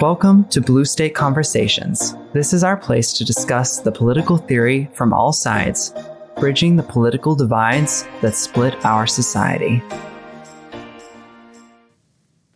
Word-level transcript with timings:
Welcome 0.00 0.44
to 0.50 0.60
Blue 0.60 0.84
State 0.84 1.16
Conversations. 1.16 2.14
This 2.32 2.52
is 2.52 2.62
our 2.62 2.76
place 2.76 3.12
to 3.14 3.24
discuss 3.24 3.80
the 3.80 3.90
political 3.90 4.36
theory 4.36 4.88
from 4.94 5.12
all 5.12 5.32
sides, 5.32 5.92
bridging 6.38 6.76
the 6.76 6.84
political 6.84 7.34
divides 7.34 8.06
that 8.20 8.36
split 8.36 8.76
our 8.84 9.08
society. 9.08 9.82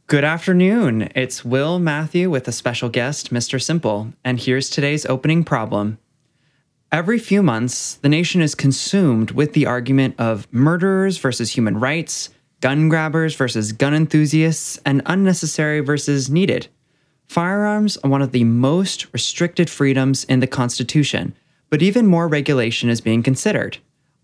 Good 0.07 0.23
afternoon. 0.23 1.11
It's 1.17 1.45
Will 1.45 1.81
Matthew 1.81 2.31
with 2.31 2.47
a 2.47 2.53
special 2.53 2.89
guest, 2.89 3.33
Mr. 3.33 3.61
Simple, 3.61 4.13
and 4.25 4.39
here's 4.39 4.71
today's 4.71 5.05
opening 5.07 5.43
problem. 5.43 5.99
Every 6.93 7.19
few 7.19 7.43
months, 7.43 7.97
the 7.97 8.09
nation 8.09 8.41
is 8.41 8.55
consumed 8.55 9.33
with 9.33 9.53
the 9.55 9.67
argument 9.67 10.15
of 10.17 10.47
murderers 10.53 11.19
versus 11.19 11.51
human 11.51 11.81
rights, 11.81 12.31
gun 12.61 12.89
grabbers 12.89 13.35
versus 13.35 13.73
gun 13.73 13.95
enthusiasts, 13.95 14.79
and 14.87 15.03
unnecessary 15.07 15.81
versus 15.81 16.31
needed. 16.31 16.69
Firearms 17.33 17.97
are 18.05 18.11
one 18.11 18.21
of 18.21 18.33
the 18.33 18.45
most 18.45 19.11
restricted 19.15 19.71
freedoms 19.71 20.25
in 20.25 20.41
the 20.41 20.47
Constitution, 20.47 21.35
but 21.71 21.81
even 21.81 22.07
more 22.07 22.29
regulation 22.29 22.91
is 22.91 23.01
being 23.01 23.23
considered. 23.23 23.79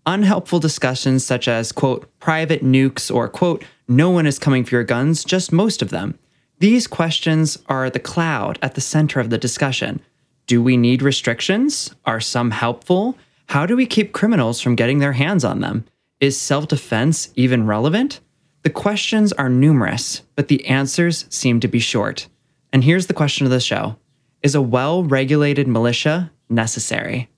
Unhelpful 0.05 0.59
discussions 0.59 1.25
such 1.25 1.47
as, 1.47 1.71
quote, 1.71 2.07
private 2.19 2.63
nukes 2.63 3.11
or, 3.11 3.27
quote, 3.27 3.65
no 3.87 4.11
one 4.11 4.27
is 4.27 4.37
coming 4.37 4.63
for 4.63 4.75
your 4.75 4.83
guns, 4.83 5.25
just 5.25 5.51
most 5.51 5.81
of 5.81 5.89
them. 5.89 6.19
These 6.59 6.85
questions 6.85 7.57
are 7.65 7.89
the 7.89 7.99
cloud 7.99 8.59
at 8.61 8.75
the 8.75 8.79
center 8.79 9.19
of 9.19 9.31
the 9.31 9.39
discussion. 9.39 10.01
Do 10.45 10.61
we 10.61 10.77
need 10.77 11.01
restrictions? 11.01 11.95
Are 12.05 12.19
some 12.19 12.51
helpful? 12.51 13.17
How 13.47 13.65
do 13.65 13.75
we 13.75 13.87
keep 13.87 14.13
criminals 14.13 14.61
from 14.61 14.75
getting 14.75 14.99
their 14.99 15.13
hands 15.13 15.43
on 15.43 15.61
them? 15.61 15.83
Is 16.19 16.39
self 16.39 16.67
defense 16.67 17.29
even 17.33 17.65
relevant? 17.65 18.19
The 18.61 18.69
questions 18.69 19.33
are 19.33 19.49
numerous, 19.49 20.21
but 20.35 20.47
the 20.47 20.63
answers 20.67 21.25
seem 21.29 21.59
to 21.61 21.67
be 21.67 21.79
short. 21.79 22.27
And 22.71 22.83
here's 22.83 23.07
the 23.07 23.13
question 23.13 23.45
of 23.45 23.51
the 23.51 23.59
show 23.59 23.97
Is 24.41 24.55
a 24.55 24.61
well 24.61 25.03
regulated 25.03 25.67
militia 25.67 26.31
necessary? 26.49 27.29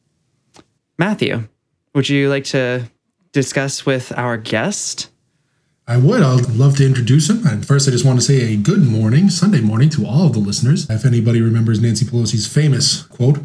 Matthew, 0.97 1.47
would 1.95 2.09
you 2.09 2.29
like 2.29 2.45
to 2.45 2.89
discuss 3.31 3.85
with 3.85 4.15
our 4.17 4.37
guest? 4.37 5.09
I 5.87 5.97
would. 5.97 6.21
I'd 6.21 6.51
love 6.51 6.77
to 6.77 6.85
introduce 6.85 7.29
him. 7.29 7.45
And 7.45 7.65
first, 7.65 7.87
I 7.87 7.91
just 7.91 8.05
want 8.05 8.19
to 8.19 8.25
say 8.25 8.53
a 8.53 8.55
good 8.55 8.83
morning, 8.83 9.29
Sunday 9.29 9.61
morning, 9.61 9.89
to 9.89 10.05
all 10.05 10.27
of 10.27 10.33
the 10.33 10.39
listeners. 10.39 10.89
If 10.89 11.05
anybody 11.05 11.41
remembers 11.41 11.81
Nancy 11.81 12.05
Pelosi's 12.05 12.47
famous 12.47 13.01
quote. 13.03 13.39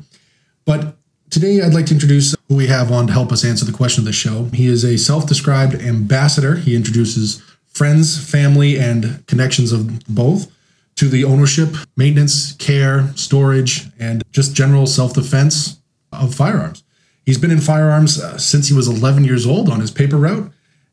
But 0.65 0.97
today, 1.31 1.63
I'd 1.63 1.75
like 1.75 1.87
to 1.87 1.95
introduce 1.95 2.37
who 2.49 2.57
we 2.57 2.67
have 2.67 2.93
on 2.93 3.07
to 3.07 3.13
help 3.13 3.33
us 3.33 3.45
answer 3.45 3.65
the 3.65 3.73
question 3.73 4.03
of 4.03 4.05
the 4.05 4.13
show. 4.13 4.45
He 4.53 4.67
is 4.67 4.85
a 4.85 4.97
self 4.99 5.27
described 5.27 5.75
ambassador. 5.77 6.57
He 6.57 6.77
introduces 6.77 7.43
friends, 7.67 8.23
family, 8.23 8.79
and 8.79 9.27
connections 9.27 9.73
of 9.73 10.05
both 10.07 10.53
to 10.97 11.09
the 11.09 11.25
ownership, 11.25 11.75
maintenance, 11.97 12.53
care, 12.55 13.13
storage, 13.15 13.87
and 13.99 14.23
just 14.33 14.55
general 14.55 14.87
self 14.87 15.15
defense 15.15 15.81
of 16.13 16.35
firearms. 16.35 16.83
He's 17.25 17.39
been 17.39 17.51
in 17.51 17.61
firearms 17.61 18.21
uh, 18.21 18.39
since 18.39 18.69
he 18.69 18.75
was 18.75 18.89
11 18.89 19.25
years 19.25 19.47
old 19.47 19.69
on 19.69 19.81
his 19.81 19.91
paper 19.91 20.17
route, 20.17 20.51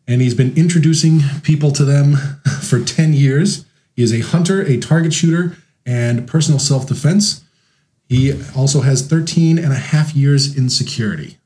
and 0.08 0.22
he's 0.22 0.34
been 0.34 0.56
introducing 0.58 1.22
people 1.44 1.72
to 1.72 1.86
them 1.86 2.16
for 2.62 2.84
10 2.84 3.14
years. 3.14 3.66
He 3.96 4.04
is 4.04 4.14
a 4.14 4.20
hunter, 4.20 4.62
a 4.62 4.78
target 4.78 5.14
shooter, 5.14 5.58
and 5.86 6.28
personal 6.28 6.60
self 6.60 6.88
defense. 6.88 7.44
He 8.10 8.34
also 8.56 8.82
has 8.82 9.08
13 9.08 9.58
and 9.58 9.72
a 9.72 9.78
half 9.78 10.14
years 10.16 10.58
in 10.58 10.70
security. 10.70 11.38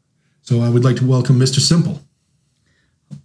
So 0.42 0.62
I 0.62 0.70
would 0.70 0.84
like 0.84 0.96
to 0.98 1.06
welcome 1.06 1.40
Mr. 1.40 1.60
Simple. 1.60 2.02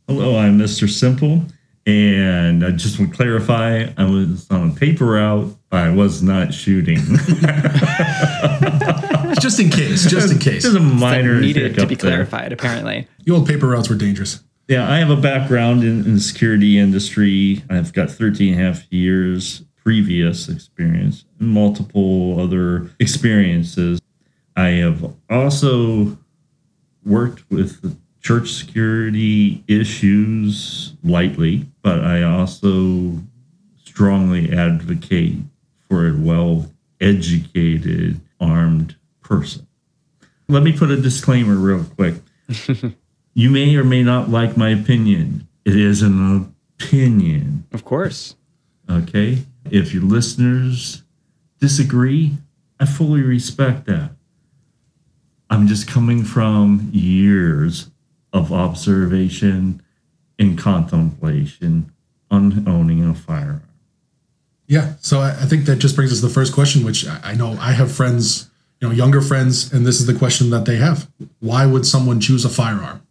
Hello, 0.06 0.36
I'm 0.36 0.58
Mr. 0.58 0.88
Simple. 0.88 1.44
And 1.84 2.64
I 2.64 2.70
just 2.70 2.98
want 2.98 3.11
to 3.11 3.16
clarify, 3.16 3.88
I 3.97 4.05
was 4.05 4.48
on 4.50 4.70
a 4.70 4.75
paper 4.75 5.06
route. 5.06 5.56
I 5.72 5.91
was 5.91 6.22
not 6.22 6.55
shooting. 6.55 6.97
just 9.41 9.58
in 9.58 9.70
case, 9.70 10.08
just 10.08 10.30
in 10.30 10.38
case. 10.38 10.62
Just 10.62 10.77
a 10.77 10.80
minor 10.80 11.41
needed 11.41 11.75
to 11.75 11.86
be 11.86 11.97
clarified, 11.97 12.50
there. 12.50 12.55
apparently. 12.55 13.08
The 13.25 13.33
old 13.33 13.48
paper 13.48 13.66
routes 13.66 13.88
were 13.88 13.97
dangerous. 13.97 14.44
Yeah, 14.69 14.88
I 14.88 14.98
have 14.98 15.10
a 15.10 15.16
background 15.16 15.82
in, 15.82 16.04
in 16.04 16.15
the 16.15 16.21
security 16.21 16.78
industry. 16.78 17.65
I've 17.69 17.92
got 17.92 18.10
13 18.10 18.54
and 18.54 18.62
a 18.62 18.65
half 18.65 18.87
years 18.92 19.65
previous 19.82 20.48
experience 20.48 21.25
multiple 21.42 22.38
other 22.41 22.91
experiences. 23.00 24.00
I 24.56 24.69
have 24.69 25.12
also 25.28 26.19
worked 27.04 27.50
with 27.50 27.98
church 28.22 28.53
security 28.53 29.65
issues 29.66 30.94
lightly, 31.03 31.66
but 31.83 32.00
I 32.05 32.22
also 32.22 33.19
strongly 33.84 34.56
advocate 34.56 35.38
for 35.88 36.09
a 36.09 36.16
well 36.16 36.72
educated, 37.00 38.21
armed 38.41 38.97
person. 39.21 39.66
Let 40.49 40.62
me 40.62 40.72
put 40.77 40.91
a 40.91 41.00
disclaimer 41.00 41.56
real 41.56 41.84
quick. 41.84 42.15
you 43.34 43.50
may 43.50 43.75
or 43.77 43.84
may 43.84 44.03
not 44.03 44.31
like 44.31 44.56
my 44.56 44.71
opinion. 44.71 45.49
It 45.65 45.77
is 45.77 46.03
an 46.03 46.54
opinion. 46.78 47.66
Of 47.72 47.84
course. 47.84 48.37
Okay. 48.89 49.39
If 49.71 49.93
your 49.94 50.03
listeners 50.03 51.03
disagree, 51.60 52.33
I 52.78 52.87
fully 52.87 53.22
respect 53.22 53.87
that. 53.87 54.10
I'm 55.49 55.66
just 55.66 55.87
coming 55.87 56.25
from 56.25 56.91
years 56.93 57.91
of 58.32 58.53
observation 58.53 59.82
and 60.38 60.59
contemplation 60.59 61.93
on 62.31 62.66
owning 62.66 63.04
a 63.04 63.15
firearm. 63.15 63.62
Yeah, 64.66 64.94
so 65.00 65.20
I, 65.20 65.32
think 65.32 65.66
that 65.66 65.76
just 65.76 65.97
brings 65.97 66.12
us 66.12 66.20
to 66.20 66.26
the 66.26 66.32
first 66.32 66.54
question, 66.54 66.84
which 66.84 67.06
I 67.06 67.34
know 67.34 67.59
I 67.60 67.72
have 67.72 67.92
friends, 67.92 68.48
you 68.81 68.88
know, 68.88 68.94
younger 68.94 69.21
friends, 69.21 69.71
and 69.72 69.84
this 69.84 70.00
is 70.00 70.06
the 70.06 70.15
question 70.15 70.50
that 70.50 70.65
they 70.65 70.76
have: 70.76 71.10
Why 71.41 71.66
would 71.66 71.84
someone 71.84 72.21
choose 72.21 72.44
a 72.44 72.48
firearm? 72.48 73.03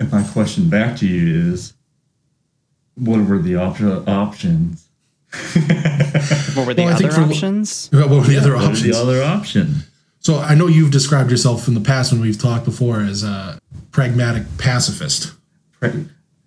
And 0.00 0.10
my 0.10 0.24
question 0.24 0.68
back 0.68 0.96
to 0.98 1.06
you 1.06 1.52
is, 1.52 1.74
what 2.96 3.24
were 3.24 3.38
the 3.38 3.56
op- 3.56 4.08
options? 4.08 4.88
what 5.32 6.66
were 6.66 6.74
the 6.74 6.84
well, 6.84 6.94
other 6.94 7.20
options? 7.20 7.88
what 7.92 8.10
were 8.10 8.20
the 8.22 8.32
yeah, 8.32 8.40
other 8.40 8.54
what 8.54 8.64
options? 8.64 8.82
the 8.82 9.00
other 9.00 9.22
option? 9.22 9.74
So 10.20 10.38
I 10.38 10.54
know 10.54 10.66
you've 10.66 10.90
described 10.90 11.30
yourself 11.30 11.68
in 11.68 11.74
the 11.74 11.80
past 11.80 12.12
when 12.12 12.20
we've 12.20 12.40
talked 12.40 12.64
before 12.64 13.00
as 13.00 13.22
a 13.22 13.60
pragmatic 13.98 14.44
pacifist. 14.58 15.32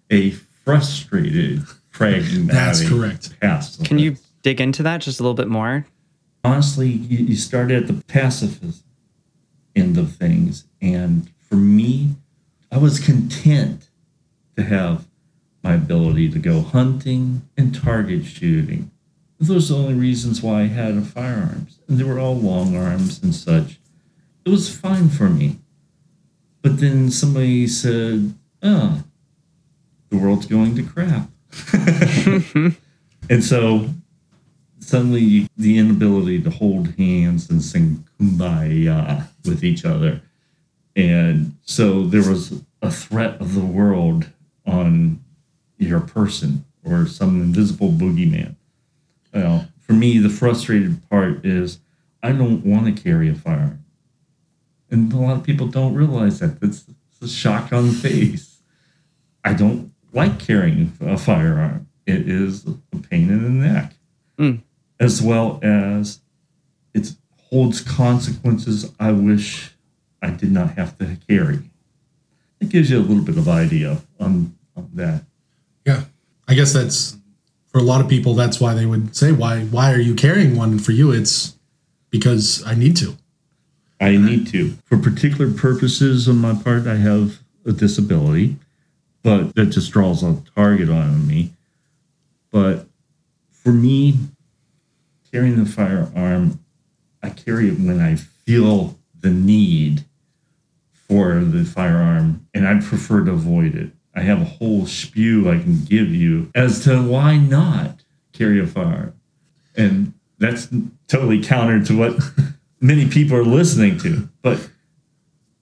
A 0.09 0.31
frustrated 0.31 1.61
pragmatic. 1.91 2.47
That's 2.47 2.87
correct. 2.87 3.37
Pacifist. 3.41 3.83
Can 3.83 3.99
you 3.99 4.15
dig 4.41 4.61
into 4.61 4.81
that 4.83 5.01
just 5.01 5.19
a 5.19 5.23
little 5.23 5.33
bit 5.33 5.49
more? 5.49 5.85
Honestly, 6.45 6.87
you, 6.87 7.25
you 7.25 7.35
started 7.35 7.83
at 7.83 7.87
the 7.87 8.01
pacifist 8.03 8.85
end 9.75 9.97
of 9.97 10.15
things, 10.15 10.63
and 10.81 11.29
for 11.39 11.55
me, 11.55 12.15
I 12.71 12.77
was 12.77 13.01
content 13.01 13.89
to 14.55 14.63
have 14.63 15.07
my 15.61 15.73
ability 15.73 16.29
to 16.29 16.39
go 16.39 16.61
hunting 16.61 17.49
and 17.57 17.75
target 17.75 18.23
shooting. 18.23 18.91
Those 19.41 19.69
are 19.69 19.73
the 19.73 19.79
only 19.81 19.95
reasons 19.95 20.41
why 20.41 20.61
I 20.61 20.67
had 20.67 20.95
a 20.95 21.01
firearms. 21.01 21.79
And 21.89 21.97
they 21.97 22.05
were 22.05 22.17
all 22.17 22.37
long 22.37 22.77
arms 22.77 23.21
and 23.21 23.35
such. 23.35 23.77
It 24.45 24.51
was 24.51 24.73
fine 24.73 25.09
for 25.09 25.29
me. 25.29 25.57
But 26.61 26.79
then 26.79 27.09
somebody 27.09 27.67
said, 27.67 28.33
oh, 28.61 29.03
the 30.09 30.17
world's 30.17 30.45
going 30.45 30.75
to 30.75 30.83
crap. 30.83 31.29
and 33.29 33.43
so 33.43 33.89
suddenly 34.79 35.47
the 35.57 35.77
inability 35.77 36.41
to 36.41 36.49
hold 36.49 36.95
hands 36.95 37.49
and 37.49 37.61
sing 37.61 38.05
kumbaya 38.19 39.27
with 39.45 39.63
each 39.63 39.85
other. 39.85 40.21
And 40.95 41.55
so 41.63 42.03
there 42.03 42.27
was 42.27 42.61
a 42.81 42.91
threat 42.91 43.39
of 43.39 43.55
the 43.55 43.65
world 43.65 44.29
on 44.65 45.23
your 45.77 46.01
person 46.01 46.65
or 46.83 47.05
some 47.05 47.41
invisible 47.41 47.89
boogeyman. 47.89 48.55
Well, 49.33 49.67
for 49.79 49.93
me, 49.93 50.17
the 50.17 50.29
frustrated 50.29 51.07
part 51.09 51.45
is 51.45 51.79
I 52.21 52.31
don't 52.33 52.65
want 52.65 52.85
to 52.85 53.03
carry 53.03 53.29
a 53.29 53.35
firearm. 53.35 53.83
And 54.91 55.11
a 55.13 55.17
lot 55.17 55.37
of 55.37 55.43
people 55.43 55.67
don't 55.67 55.93
realize 55.93 56.39
that. 56.39 56.59
That's 56.59 56.85
a 57.21 57.27
shock 57.27 57.71
on 57.71 57.87
the 57.87 57.93
face. 57.93 58.61
I 59.43 59.53
don't 59.53 59.93
like 60.13 60.39
carrying 60.39 60.91
a 60.99 61.17
firearm. 61.17 61.87
It 62.05 62.27
is 62.27 62.65
a 62.65 62.97
pain 63.09 63.29
in 63.29 63.43
the 63.43 63.67
neck, 63.67 63.93
mm. 64.37 64.61
as 64.99 65.21
well 65.21 65.59
as 65.63 66.19
it 66.93 67.13
holds 67.49 67.81
consequences 67.81 68.91
I 68.99 69.11
wish 69.11 69.71
I 70.21 70.31
did 70.31 70.51
not 70.51 70.71
have 70.71 70.97
to 70.97 71.17
carry. 71.27 71.59
It 72.59 72.69
gives 72.69 72.89
you 72.91 72.99
a 72.99 73.01
little 73.01 73.23
bit 73.23 73.37
of 73.37 73.47
idea 73.47 74.01
on, 74.19 74.55
on 74.75 74.89
that. 74.93 75.23
Yeah, 75.85 76.03
I 76.47 76.53
guess 76.53 76.73
that's 76.73 77.17
for 77.67 77.79
a 77.79 77.83
lot 77.83 78.01
of 78.01 78.09
people. 78.09 78.35
That's 78.35 78.59
why 78.59 78.73
they 78.73 78.85
would 78.85 79.15
say, 79.15 79.31
"Why? 79.31 79.61
Why 79.61 79.91
are 79.93 79.99
you 79.99 80.13
carrying 80.13 80.55
one?" 80.55 80.71
And 80.71 80.83
for 80.83 80.91
you, 80.91 81.11
it's 81.11 81.57
because 82.09 82.63
I 82.65 82.75
need 82.75 82.95
to. 82.97 83.17
I 84.01 84.17
need 84.17 84.47
to. 84.47 84.71
For 84.85 84.97
particular 84.97 85.51
purposes 85.53 86.27
on 86.27 86.37
my 86.37 86.55
part, 86.55 86.87
I 86.87 86.95
have 86.95 87.39
a 87.65 87.71
disability, 87.71 88.57
but 89.21 89.53
that 89.53 89.67
just 89.67 89.91
draws 89.91 90.23
a 90.23 90.41
target 90.55 90.89
on 90.89 91.27
me. 91.27 91.51
But 92.51 92.87
for 93.51 93.71
me, 93.71 94.17
carrying 95.31 95.63
the 95.63 95.69
firearm, 95.69 96.59
I 97.21 97.29
carry 97.29 97.69
it 97.69 97.79
when 97.79 97.99
I 97.99 98.15
feel 98.15 98.97
the 99.19 99.29
need 99.29 100.05
for 101.07 101.35
the 101.35 101.63
firearm, 101.63 102.47
and 102.55 102.67
I 102.67 102.79
prefer 102.79 103.23
to 103.25 103.31
avoid 103.31 103.75
it. 103.75 103.91
I 104.15 104.21
have 104.21 104.41
a 104.41 104.45
whole 104.45 104.87
spew 104.87 105.49
I 105.49 105.59
can 105.59 105.83
give 105.85 106.09
you 106.09 106.49
as 106.55 106.83
to 106.85 107.01
why 107.01 107.37
not 107.37 108.03
carry 108.33 108.59
a 108.59 108.65
firearm. 108.65 109.13
And 109.77 110.13
that's 110.39 110.69
totally 111.07 111.41
counter 111.41 111.83
to 111.85 111.97
what 111.97 112.19
many 112.81 113.07
people 113.07 113.37
are 113.37 113.45
listening 113.45 113.97
to. 113.99 114.27
But 114.41 114.69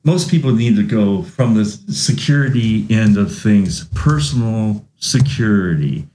most 0.04 0.31
people 0.31 0.54
need 0.54 0.77
to 0.77 0.83
go 0.83 1.21
from 1.21 1.54
the 1.54 1.66
security 1.66 2.88
end 2.89 3.18
of 3.18 3.38
things, 3.38 3.86
personal 3.94 4.86
security. 4.98 6.07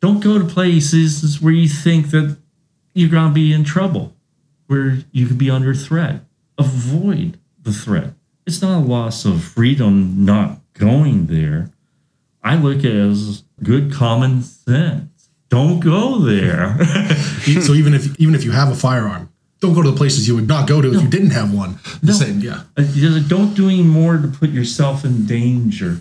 Don't 0.00 0.22
go 0.22 0.38
to 0.38 0.44
places 0.44 1.40
where 1.40 1.52
you 1.52 1.68
think 1.68 2.10
that 2.10 2.36
you're 2.92 3.08
going 3.08 3.28
to 3.28 3.34
be 3.34 3.52
in 3.52 3.64
trouble, 3.64 4.14
where 4.66 4.98
you 5.12 5.26
could 5.26 5.38
be 5.38 5.50
under 5.50 5.74
threat. 5.74 6.22
Avoid 6.58 7.38
the 7.62 7.72
threat. 7.72 8.14
It's 8.46 8.62
not 8.62 8.78
a 8.78 8.84
loss 8.84 9.24
of 9.24 9.42
freedom 9.42 10.24
not 10.24 10.60
going 10.74 11.26
there. 11.26 11.70
I 12.42 12.56
look 12.56 12.78
at 12.78 12.84
it 12.84 12.96
as 12.96 13.44
good 13.62 13.92
common 13.92 14.42
sense. 14.42 15.28
Don't 15.48 15.80
go 15.80 16.18
there. 16.18 16.76
so 17.62 17.72
even 17.72 17.94
if 17.94 18.18
even 18.20 18.34
if 18.34 18.44
you 18.44 18.52
have 18.52 18.70
a 18.70 18.74
firearm, 18.74 19.30
don't 19.66 19.74
go 19.74 19.82
to 19.82 19.90
the 19.90 19.96
places 19.96 20.26
you 20.28 20.34
would 20.34 20.48
not 20.48 20.66
go 20.68 20.80
to 20.80 20.94
if 20.94 21.02
you 21.02 21.08
didn't 21.08 21.30
have 21.30 21.52
one. 21.52 21.78
The 22.00 22.06
No. 22.08 22.12
same, 22.12 22.40
yeah. 22.40 22.62
Uh, 22.76 22.84
Don't 23.28 23.54
do 23.54 23.68
any 23.68 23.82
more 23.82 24.16
to 24.18 24.28
put 24.28 24.50
yourself 24.50 25.04
in 25.04 25.26
danger 25.26 26.00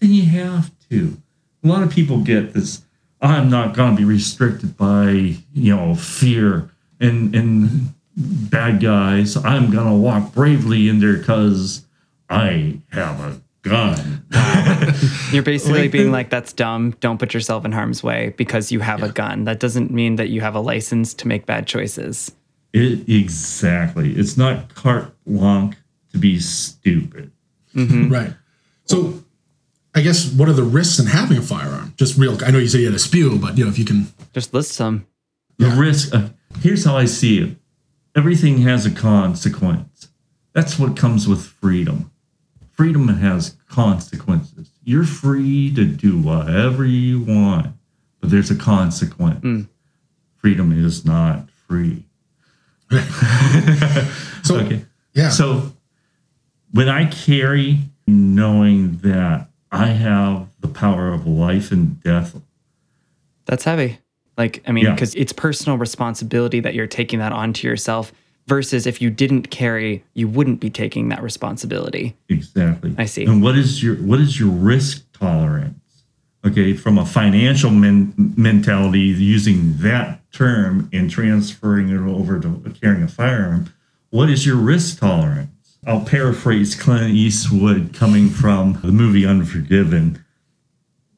than 0.00 0.12
you 0.12 0.24
have 0.26 0.70
to. 0.90 1.16
A 1.64 1.68
lot 1.68 1.82
of 1.82 1.90
people 1.90 2.18
get 2.22 2.54
this. 2.54 2.82
I'm 3.20 3.48
not 3.48 3.74
going 3.74 3.94
to 3.94 3.96
be 3.96 4.04
restricted 4.04 4.76
by 4.76 5.36
you 5.54 5.76
know 5.76 5.94
fear 5.94 6.70
and 7.00 7.34
and 7.36 7.94
bad 8.16 8.80
guys. 8.80 9.36
I'm 9.36 9.70
going 9.70 9.86
to 9.86 9.94
walk 9.94 10.34
bravely 10.34 10.88
in 10.88 10.98
there 10.98 11.16
because 11.18 11.84
I 12.28 12.78
have 12.90 13.20
a 13.20 13.40
gun. 13.62 14.24
You're 15.30 15.42
basically 15.44 15.82
Like 15.82 15.92
being 15.92 16.10
like, 16.10 16.28
that's 16.30 16.52
dumb. 16.52 16.90
Don't 17.00 17.18
put 17.18 17.32
yourself 17.32 17.64
in 17.64 17.70
harm's 17.72 18.02
way 18.02 18.34
because 18.36 18.72
you 18.72 18.80
have 18.80 19.02
a 19.04 19.08
gun. 19.10 19.44
That 19.44 19.60
doesn't 19.60 19.90
mean 19.92 20.16
that 20.16 20.28
you 20.30 20.40
have 20.40 20.54
a 20.56 20.60
license 20.60 21.14
to 21.14 21.28
make 21.28 21.46
bad 21.46 21.66
choices. 21.66 22.32
It, 22.72 23.08
exactly. 23.08 24.12
It's 24.14 24.36
not 24.36 24.74
carte 24.74 25.14
blanche 25.26 25.76
to 26.12 26.18
be 26.18 26.38
stupid. 26.40 27.30
Right. 27.74 28.34
So 28.84 29.22
I 29.94 30.00
guess 30.00 30.32
what 30.32 30.48
are 30.48 30.54
the 30.54 30.62
risks 30.62 30.98
in 30.98 31.06
having 31.06 31.38
a 31.38 31.42
firearm? 31.42 31.94
Just 31.96 32.18
real 32.18 32.36
I 32.44 32.50
know 32.50 32.58
you 32.58 32.68
say 32.68 32.80
you 32.80 32.86
had 32.86 32.94
a 32.94 32.98
spew, 32.98 33.38
but 33.38 33.56
you 33.58 33.64
know, 33.64 33.70
if 33.70 33.78
you 33.78 33.84
can 33.84 34.06
Just 34.32 34.54
list 34.54 34.72
some. 34.72 35.06
The 35.58 35.68
risk. 35.68 36.14
Uh, 36.14 36.28
here's 36.60 36.84
how 36.84 36.96
I 36.96 37.04
see 37.04 37.38
it. 37.42 37.56
Everything 38.16 38.58
has 38.62 38.84
a 38.84 38.90
consequence. 38.90 40.08
That's 40.52 40.78
what 40.78 40.96
comes 40.96 41.26
with 41.28 41.44
freedom. 41.44 42.10
Freedom 42.72 43.08
has 43.08 43.56
consequences. 43.68 44.70
You're 44.82 45.04
free 45.04 45.72
to 45.74 45.84
do 45.84 46.18
whatever 46.18 46.84
you 46.84 47.20
want, 47.22 47.68
but 48.20 48.30
there's 48.30 48.50
a 48.50 48.56
consequence. 48.56 49.66
Freedom 50.36 50.72
is 50.72 51.04
not 51.04 51.48
free. 51.50 52.04
so 54.42 54.56
Okay. 54.60 54.84
yeah. 55.14 55.28
So 55.30 55.72
when 56.72 56.88
I 56.88 57.06
carry, 57.06 57.78
knowing 58.06 58.98
that 58.98 59.48
I 59.70 59.86
have 59.88 60.48
the 60.60 60.68
power 60.68 61.12
of 61.12 61.26
life 61.26 61.70
and 61.72 62.00
death, 62.02 62.40
That's 63.46 63.64
heavy. 63.64 63.98
Like, 64.38 64.62
I 64.66 64.72
mean, 64.72 64.84
Yeah. 64.84 64.94
because 64.94 65.14
it's 65.14 65.32
personal 65.32 65.76
responsibility 65.78 66.60
that 66.60 66.74
you're 66.74 66.86
taking 66.86 67.18
that 67.18 67.32
onto 67.32 67.66
yourself 67.68 68.12
versus 68.46 68.86
if 68.86 69.02
you 69.02 69.10
didn't 69.10 69.50
carry, 69.50 70.02
you 70.14 70.26
wouldn't 70.28 70.58
be 70.60 70.70
taking 70.70 71.08
that 71.10 71.22
responsibility. 71.22 72.16
Exactly. 72.28 72.94
I 72.98 73.04
see. 73.06 73.24
And 73.24 73.42
what 73.42 73.56
is 73.58 73.82
your 73.82 73.96
what 73.96 74.20
is 74.20 74.38
your 74.40 74.48
risk 74.50 75.04
tolerance? 75.12 75.78
Okay, 76.44 76.74
from 76.74 76.98
a 76.98 77.06
financial 77.06 77.70
men- 77.70 78.34
mentality, 78.36 79.00
using 79.00 79.76
that 79.78 80.20
term 80.32 80.88
and 80.92 81.08
transferring 81.08 81.88
it 81.88 82.00
over 82.00 82.40
to 82.40 82.74
carrying 82.80 83.04
a 83.04 83.08
firearm, 83.08 83.72
what 84.10 84.28
is 84.28 84.44
your 84.44 84.56
risk 84.56 84.98
tolerance? 84.98 85.78
I'll 85.86 86.04
paraphrase 86.04 86.74
Clint 86.74 87.14
Eastwood 87.14 87.94
coming 87.94 88.28
from 88.28 88.80
the 88.82 88.92
movie 88.92 89.26
Unforgiven. 89.26 90.24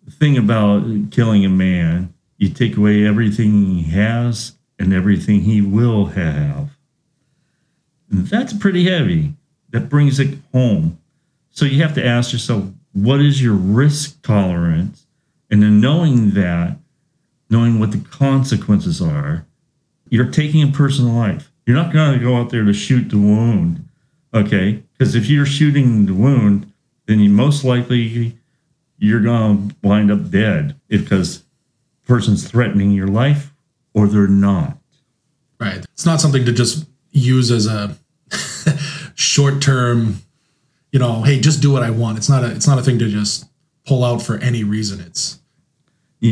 The 0.05 0.11
thing 0.11 0.37
about 0.37 1.11
killing 1.11 1.45
a 1.45 1.51
man, 1.51 2.13
you 2.37 2.51
take 2.51 2.77
away 2.77 3.07
everything 3.07 3.65
he 3.67 3.83
has 3.85 4.57
and 4.79 4.93
everything 4.93 5.43
he 5.43 5.63
will 5.63 6.07
have. 6.07 6.77
That's 8.11 8.53
pretty 8.53 8.85
heavy. 8.85 9.35
That 9.71 9.89
brings 9.89 10.21
it 10.21 10.39
home. 10.53 10.99
So 11.51 11.65
you 11.65 11.83
have 11.83 11.95
to 11.95 12.05
ask 12.05 12.33
yourself, 12.33 12.65
what 12.93 13.21
is 13.21 13.43
your 13.43 13.55
risk 13.55 14.23
tolerance? 14.23 15.04
And 15.55 15.63
then 15.63 15.81
knowing 15.81 16.33
that, 16.33 16.79
knowing 17.49 17.79
what 17.79 17.93
the 17.93 17.99
consequences 17.99 19.01
are, 19.01 19.47
you're 20.09 20.29
taking 20.29 20.69
a 20.69 20.73
person's 20.73 21.11
life. 21.11 21.53
You're 21.65 21.77
not 21.77 21.93
going 21.93 22.19
to 22.19 22.25
go 22.25 22.35
out 22.35 22.51
there 22.51 22.65
to 22.65 22.73
shoot 22.73 23.09
the 23.09 23.19
wound, 23.19 23.89
okay? 24.35 24.83
Because 24.99 25.15
if 25.15 25.29
you're 25.29 25.47
shooting 25.47 26.07
the 26.07 26.13
wound, 26.13 26.73
then 27.07 27.21
you 27.21 27.31
most 27.31 27.63
likely 27.63 28.37
you're 28.99 29.21
going 29.21 29.69
to 29.69 29.77
wind 29.81 30.11
up 30.11 30.29
dead 30.29 30.75
because 30.89 31.43
the 31.43 31.45
person's 32.05 32.51
threatening 32.51 32.91
your 32.91 33.07
life 33.07 33.55
or 33.95 34.09
they're 34.09 34.27
not. 34.27 34.77
Right. 35.61 35.85
It's 35.93 36.05
not 36.05 36.21
something 36.21 36.45
to 36.47 36.53
just 36.53 36.85
use 37.13 37.53
as 37.53 37.69
a 37.69 37.97
short 39.15 39.63
term, 39.63 40.17
you 40.91 40.99
know, 40.99 41.23
hey, 41.23 41.39
just 41.39 41.63
do 41.63 41.71
what 41.71 41.85
I 41.85 41.91
want. 41.91 42.19
It's 42.19 42.29
not 42.29 42.43
a 42.43 42.51
it's 42.51 42.67
not 42.67 42.81
a 42.81 42.83
thing 42.83 42.99
to 42.99 43.09
just 43.09 43.47
pull 43.87 44.03
out 44.03 44.21
for 44.21 44.37
any 44.39 44.65
reason. 44.65 44.99
It's 44.99 45.39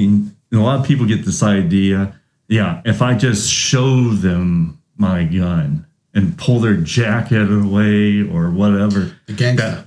you 0.01 0.31
know, 0.51 0.63
a 0.63 0.65
lot 0.65 0.81
of 0.81 0.87
people 0.87 1.07
get 1.07 1.25
this 1.25 1.43
idea 1.43 2.19
yeah 2.49 2.81
if 2.85 3.01
i 3.03 3.15
just 3.15 3.51
show 3.51 4.09
them 4.11 4.79
my 4.97 5.25
gun 5.25 5.87
and 6.15 6.37
pull 6.39 6.61
their 6.61 6.77
jacket 6.77 7.51
away 7.51 8.23
or 8.23 8.51
whatever 8.51 9.15
the 9.27 9.33
gangsta. 9.33 9.57
that, 9.57 9.87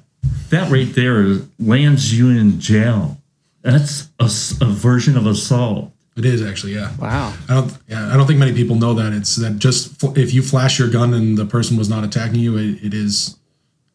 that 0.49 0.71
right 0.71 0.93
there 0.95 1.21
is- 1.23 1.45
lands 1.59 2.17
you 2.17 2.29
in 2.29 2.59
jail 2.59 3.17
that's 3.61 4.09
a 4.19 4.65
version 4.65 5.17
of 5.17 5.25
assault 5.25 5.91
It 6.15 6.23
is 6.25 6.41
actually, 6.45 6.75
yeah. 6.75 6.95
Wow. 6.99 7.33
I 7.49 7.53
don't 7.55 7.75
yeah, 7.89 8.13
I 8.13 8.15
don't 8.15 8.27
think 8.27 8.39
many 8.39 8.53
people 8.53 8.75
know 8.77 8.93
that. 8.93 9.11
It's 9.11 9.35
that 9.37 9.57
just 9.59 10.01
f- 10.03 10.15
if 10.17 10.33
you 10.35 10.41
flash 10.43 10.77
your 10.79 10.87
gun 10.87 11.13
and 11.15 11.35
the 11.37 11.45
person 11.45 11.75
was 11.75 11.89
not 11.89 12.03
attacking 12.03 12.39
you, 12.39 12.57
it, 12.57 12.83
it 12.87 12.93
is 12.93 13.37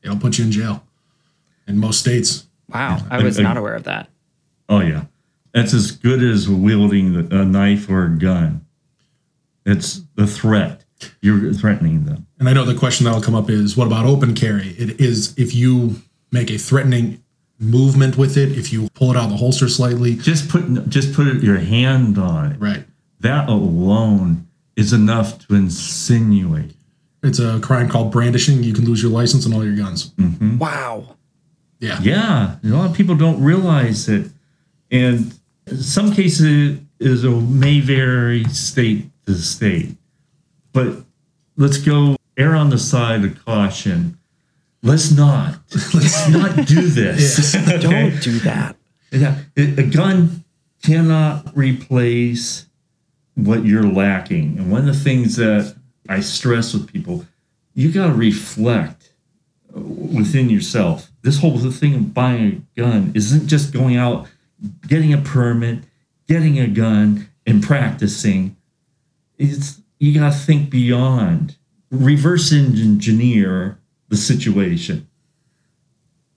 it'll 0.02 0.18
put 0.18 0.38
you 0.38 0.44
in 0.44 0.50
jail 0.52 0.82
in 1.68 1.78
most 1.78 2.00
states. 2.00 2.46
Wow. 2.68 2.98
I 3.10 3.22
was 3.22 3.38
I- 3.38 3.42
not 3.44 3.56
aware 3.56 3.74
of 3.76 3.84
that. 3.84 4.08
oh 4.68 4.80
yeah 4.80 5.04
that's 5.52 5.72
as 5.74 5.90
good 5.92 6.22
as 6.22 6.48
wielding 6.48 7.16
a 7.32 7.44
knife 7.44 7.88
or 7.90 8.04
a 8.04 8.10
gun 8.18 8.64
it's 9.66 10.02
the 10.14 10.26
threat 10.26 10.84
you're 11.20 11.52
threatening 11.52 12.04
them 12.04 12.26
And 12.38 12.48
I 12.48 12.52
know 12.52 12.64
the 12.64 12.74
question 12.78 13.04
that'll 13.04 13.22
come 13.22 13.34
up 13.34 13.48
is 13.50 13.76
what 13.76 13.86
about 13.86 14.04
open 14.06 14.34
carry? 14.34 14.68
It 14.70 15.00
is 15.00 15.34
if 15.38 15.54
you 15.54 15.96
make 16.32 16.50
a 16.50 16.58
threatening 16.58 17.22
movement 17.58 18.16
with 18.16 18.36
it, 18.36 18.56
if 18.56 18.72
you 18.72 18.88
pull 18.94 19.10
it 19.10 19.16
out 19.16 19.24
of 19.24 19.30
the 19.30 19.36
holster 19.36 19.68
slightly. 19.68 20.16
just 20.16 20.48
put 20.48 20.88
just 20.88 21.12
put 21.14 21.26
your 21.42 21.58
hand 21.58 22.16
on 22.18 22.52
it 22.52 22.58
Right. 22.60 22.84
that 23.20 23.48
alone 23.48 24.46
is 24.76 24.92
enough 24.92 25.46
to 25.46 25.54
insinuate 25.54 26.74
It's 27.22 27.38
a 27.38 27.60
crime 27.60 27.88
called 27.88 28.12
brandishing. 28.12 28.62
You 28.62 28.72
can 28.72 28.84
lose 28.86 29.02
your 29.02 29.10
license 29.12 29.44
and 29.46 29.54
all 29.54 29.64
your 29.64 29.76
guns. 29.76 30.10
Mm-hmm. 30.12 30.58
Wow. 30.58 31.16
Yeah. 31.80 31.98
Yeah, 32.02 32.56
a 32.62 32.66
lot 32.68 32.90
of 32.90 32.96
people 32.96 33.14
don't 33.14 33.42
realize 33.42 34.08
it, 34.08 34.30
and 34.90 35.32
some 35.76 36.12
cases 36.12 36.80
is 36.98 37.24
a 37.24 37.30
may 37.30 37.80
vary 37.80 38.44
state 38.44 39.06
to 39.26 39.34
state. 39.34 39.96
But 40.72 41.04
let's 41.56 41.78
go 41.78 42.16
err 42.36 42.54
on 42.54 42.70
the 42.70 42.78
side 42.78 43.24
of 43.24 43.44
caution. 43.44 44.18
Let's 44.82 45.10
not. 45.10 45.58
Let's 45.94 46.28
not 46.30 46.66
do 46.66 46.88
this. 46.88 47.52
Don't 47.80 48.22
do 48.22 48.38
that. 48.40 48.76
Yeah, 49.12 49.36
a 49.56 49.82
gun 49.82 50.44
cannot 50.82 51.54
replace 51.54 52.66
what 53.34 53.64
you're 53.64 53.82
lacking. 53.82 54.58
And 54.58 54.70
one 54.70 54.88
of 54.88 54.94
the 54.94 55.04
things 55.04 55.36
that 55.36 55.76
I 56.08 56.20
stress 56.20 56.72
with 56.72 56.92
people, 56.92 57.26
you 57.74 57.92
got 57.92 58.08
to 58.08 58.14
reflect 58.14 59.12
uh, 59.74 59.80
within 59.80 60.48
yourself. 60.50 61.10
This 61.22 61.40
whole 61.40 61.58
thing 61.58 61.94
of 61.94 62.14
buying 62.14 62.66
a 62.76 62.80
gun 62.80 63.12
isn't 63.14 63.48
just 63.48 63.72
going 63.72 63.96
out, 63.96 64.26
getting 64.86 65.12
a 65.12 65.18
permit, 65.18 65.84
getting 66.28 66.58
a 66.58 66.66
gun, 66.66 67.28
and 67.46 67.62
practicing. 67.62 68.56
It's 69.38 69.80
you 69.98 70.18
got 70.18 70.32
to 70.32 70.38
think 70.38 70.70
beyond, 70.70 71.56
reverse 71.90 72.52
engineer 72.52 73.78
the 74.08 74.16
situation. 74.16 75.06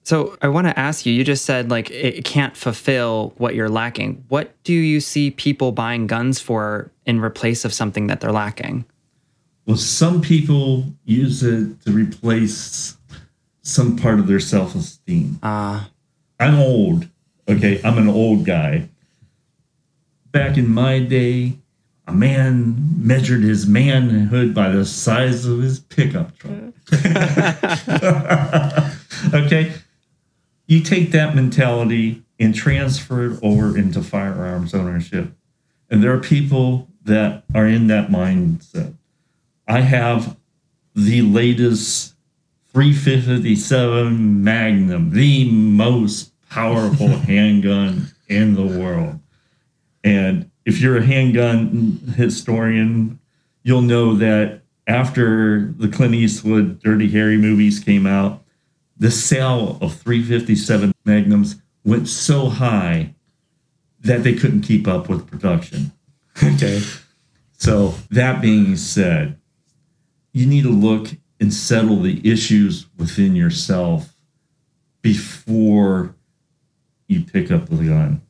So 0.04 0.38
I 0.42 0.50
want 0.50 0.68
to 0.68 0.78
ask 0.78 1.06
you, 1.06 1.14
you 1.14 1.24
just 1.24 1.46
said 1.46 1.72
like 1.72 1.90
it 1.90 2.26
can't 2.26 2.58
fulfill 2.58 3.34
what 3.38 3.56
you're 3.56 3.70
lacking. 3.70 4.26
What 4.28 4.54
do 4.64 4.74
you 4.74 5.00
see 5.00 5.32
people 5.32 5.72
buying 5.72 6.08
guns 6.08 6.40
for 6.40 6.92
in 7.06 7.22
replace 7.22 7.64
of 7.64 7.74
something 7.74 8.08
that 8.08 8.20
they're 8.20 8.34
lacking? 8.34 8.86
Well, 9.66 9.78
some 9.78 10.22
people 10.22 10.86
use 11.06 11.42
it 11.42 11.82
to 11.82 11.92
replace 11.92 12.98
some 13.62 13.96
part 13.96 14.20
of 14.20 14.28
their 14.28 14.42
self 14.42 14.76
esteem. 14.76 15.40
Uh, 15.42 15.86
I'm 16.38 16.60
old. 16.60 17.08
Okay, 17.48 17.82
I'm 17.84 17.98
an 17.98 18.10
old 18.10 18.46
guy. 18.46 18.90
Back 20.32 20.58
in 20.58 20.74
my 20.74 21.00
day, 21.00 21.58
a 22.08 22.14
man 22.14 22.76
measured 22.98 23.44
his 23.44 23.68
manhood 23.68 24.54
by 24.54 24.70
the 24.70 24.86
size 24.86 25.46
of 25.46 25.62
his 25.62 25.80
pickup 25.80 26.38
truck. 26.38 26.74
okay, 29.34 29.74
you 30.68 30.82
take 30.82 31.12
that 31.12 31.36
mentality 31.36 32.24
and 32.40 32.56
transfer 32.56 33.32
it 33.32 33.40
over 33.42 33.78
into 33.78 34.02
firearms 34.02 34.74
ownership. 34.74 35.32
And 35.90 36.04
there 36.04 36.14
are 36.14 36.20
people 36.20 36.88
that 37.04 37.44
are 37.54 37.68
in 37.68 37.88
that 37.88 38.10
mindset. 38.10 38.94
I 39.68 39.82
have 39.82 40.38
the 40.96 41.22
latest 41.22 42.16
357 42.74 44.44
Magnum, 44.44 45.12
the 45.12 45.50
most 45.50 46.33
powerful 46.54 47.08
handgun 47.28 48.08
in 48.30 48.54
the 48.54 48.80
world. 48.80 49.20
And 50.04 50.50
if 50.66 50.80
you're 50.80 50.98
a 50.98 51.06
handgun 51.06 52.14
historian, 52.16 53.20
you'll 53.64 53.82
know 53.82 54.16
that 54.16 54.62
after 54.86 55.74
the 55.78 55.88
Clint 55.88 56.14
Eastwood 56.14 56.82
Dirty 56.82 57.10
Harry 57.10 57.38
movies 57.38 57.80
came 57.80 58.06
out, 58.06 58.44
the 58.98 59.10
sale 59.10 59.80
of 59.82 59.96
357 59.96 60.94
Magnums 61.06 61.62
went 61.84 62.08
so 62.08 62.50
high 62.50 63.16
that 64.02 64.24
they 64.24 64.34
couldn't 64.34 64.62
keep 64.62 64.88
up 64.88 65.10
with 65.10 65.28
production. 65.28 65.92
Okay. 66.42 66.82
So, 67.60 67.94
that 68.10 68.42
being 68.42 68.76
said, 68.76 69.38
you 70.34 70.48
need 70.48 70.64
to 70.64 70.72
look 70.72 71.10
and 71.40 71.54
settle 71.54 72.02
the 72.02 72.28
issues 72.28 72.88
within 72.98 73.36
yourself 73.36 74.16
before 75.04 76.16
you 77.14 77.22
pick 77.24 77.52
up 77.52 77.68
the 77.68 77.76
gun. 77.88 78.22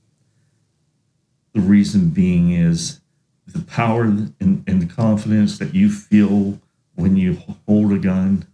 The 1.54 1.62
reason 1.62 2.10
being 2.10 2.52
is 2.52 3.00
the 3.48 3.62
power 3.62 4.04
and, 4.04 4.34
and 4.40 4.82
the 4.82 4.86
confidence 4.86 5.58
that 5.60 5.74
you 5.76 5.90
feel 5.90 6.60
when 6.96 7.16
you 7.16 7.38
hold 7.68 7.92
a 7.94 7.98
gun 8.00 8.46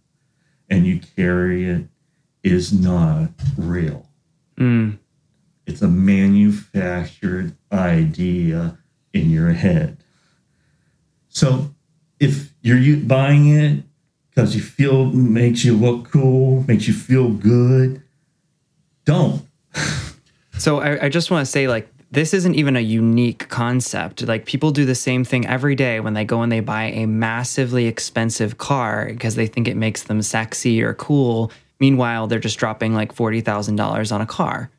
and 0.68 0.86
you 0.86 1.00
carry 1.16 1.64
it 1.68 1.86
is 2.42 2.72
not 2.72 3.30
real. 3.56 4.06
mm, 4.58 4.98
It's 5.66 5.82
a 5.82 5.88
manufactured 5.88 7.54
idea 7.72 8.78
in 9.12 9.30
your 9.30 9.52
head. 9.52 9.98
So 11.28 11.74
if 12.18 12.52
you're 12.62 12.96
buying 12.98 13.48
it 13.48 13.84
because 14.30 14.54
you 14.54 14.62
feel 14.62 15.06
makes 15.06 15.64
you 15.64 15.74
look 15.76 16.10
cool, 16.10 16.64
makes 16.68 16.86
you 16.86 16.94
feel 16.94 17.30
good, 17.30 18.02
don't. 19.04 19.46
So 20.60 20.80
I, 20.80 21.06
I 21.06 21.08
just 21.08 21.30
want 21.30 21.44
to 21.44 21.50
say, 21.50 21.68
like, 21.68 21.88
this 22.10 22.34
isn't 22.34 22.54
even 22.54 22.76
a 22.76 22.80
unique 22.80 23.48
concept. 23.48 24.22
Like, 24.22 24.44
people 24.44 24.72
do 24.72 24.84
the 24.84 24.94
same 24.94 25.24
thing 25.24 25.46
every 25.46 25.74
day 25.74 26.00
when 26.00 26.12
they 26.12 26.24
go 26.24 26.42
and 26.42 26.52
they 26.52 26.60
buy 26.60 26.84
a 26.84 27.06
massively 27.06 27.86
expensive 27.86 28.58
car 28.58 29.06
because 29.06 29.36
they 29.36 29.46
think 29.46 29.68
it 29.68 29.76
makes 29.76 30.02
them 30.02 30.20
sexy 30.20 30.82
or 30.82 30.92
cool. 30.92 31.50
Meanwhile, 31.78 32.26
they're 32.26 32.38
just 32.38 32.58
dropping 32.58 32.94
like 32.94 33.14
$40,000 33.14 34.12
on 34.12 34.20
a 34.20 34.26
car. 34.26 34.70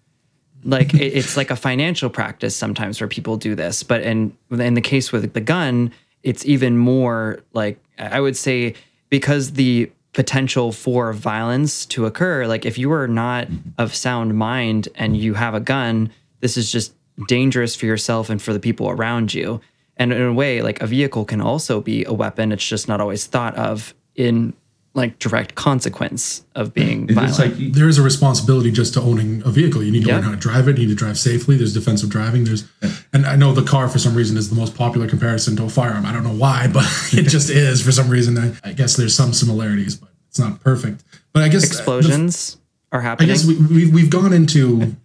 Like, 0.63 0.93
it, 0.93 1.13
it's 1.13 1.35
like 1.35 1.49
a 1.49 1.55
financial 1.55 2.11
practice 2.11 2.55
sometimes 2.55 3.01
where 3.01 3.07
people 3.07 3.37
do 3.37 3.55
this. 3.55 3.81
But 3.81 4.01
in, 4.01 4.37
in 4.51 4.75
the 4.75 4.81
case 4.81 5.11
with 5.11 5.33
the 5.33 5.41
gun, 5.41 5.91
it's 6.21 6.45
even 6.45 6.77
more 6.77 7.39
like, 7.53 7.79
I 7.97 8.19
would 8.19 8.37
say, 8.37 8.75
because 9.09 9.53
the 9.53 9.91
potential 10.13 10.71
for 10.71 11.13
violence 11.13 11.85
to 11.87 12.05
occur. 12.05 12.45
Like 12.45 12.65
if 12.65 12.77
you 12.77 12.91
are 12.91 13.07
not 13.07 13.47
of 13.77 13.95
sound 13.95 14.37
mind 14.37 14.89
and 14.95 15.15
you 15.15 15.35
have 15.35 15.53
a 15.53 15.59
gun, 15.59 16.11
this 16.41 16.57
is 16.57 16.71
just 16.71 16.93
dangerous 17.27 17.75
for 17.75 17.85
yourself 17.85 18.29
and 18.29 18.41
for 18.41 18.53
the 18.53 18.59
people 18.59 18.89
around 18.89 19.33
you. 19.33 19.61
And 19.97 20.11
in 20.11 20.21
a 20.21 20.33
way, 20.33 20.61
like 20.61 20.81
a 20.81 20.87
vehicle 20.87 21.25
can 21.25 21.41
also 21.41 21.81
be 21.81 22.03
a 22.05 22.13
weapon. 22.13 22.51
It's 22.51 22.67
just 22.67 22.87
not 22.87 22.99
always 22.99 23.25
thought 23.25 23.55
of 23.55 23.93
in 24.15 24.53
like 24.93 25.17
direct 25.19 25.55
consequence 25.55 26.43
of 26.53 26.73
being 26.73 27.03
It's 27.05 27.13
violent. 27.13 27.39
like 27.39 27.57
you- 27.57 27.71
There 27.71 27.87
is 27.87 27.97
a 27.97 28.01
responsibility 28.01 28.71
just 28.71 28.93
to 28.95 29.01
owning 29.01 29.41
a 29.45 29.49
vehicle. 29.49 29.81
You 29.81 29.89
need 29.91 30.01
to 30.03 30.09
Yeah. 30.09 30.15
learn 30.15 30.23
how 30.25 30.31
to 30.31 30.35
drive 30.37 30.67
it. 30.67 30.77
You 30.77 30.83
need 30.85 30.89
to 30.89 30.95
drive 30.95 31.17
safely. 31.17 31.55
There's 31.55 31.73
defensive 31.73 32.09
driving. 32.09 32.43
There's, 32.43 32.65
and 33.13 33.25
I 33.25 33.37
know 33.37 33.53
the 33.53 33.63
car 33.63 33.87
for 33.87 33.99
some 33.99 34.15
reason 34.15 34.35
is 34.35 34.49
the 34.49 34.55
most 34.55 34.75
popular 34.75 35.07
comparison 35.07 35.55
to 35.55 35.63
a 35.63 35.69
firearm. 35.69 36.05
I 36.05 36.11
don't 36.11 36.23
know 36.23 36.33
why, 36.33 36.67
but 36.67 36.83
it 37.13 37.23
just 37.29 37.49
is 37.49 37.81
for 37.81 37.93
some 37.93 38.09
reason. 38.09 38.37
I, 38.37 38.69
I 38.69 38.73
guess 38.73 38.97
there's 38.97 39.15
some 39.15 39.31
similarities, 39.31 39.95
but 39.95 40.09
it's 40.27 40.39
not 40.39 40.59
perfect. 40.59 41.03
But 41.31 41.43
I 41.43 41.47
guess 41.47 41.63
uh, 41.63 41.67
the- 41.67 41.73
explosions 41.73 42.57
are 42.91 42.99
happening. 43.01 43.29
I 43.29 43.33
guess 43.33 43.45
we, 43.45 43.55
we've, 43.55 43.93
we've 43.93 44.09
gone 44.09 44.33
into 44.33 44.97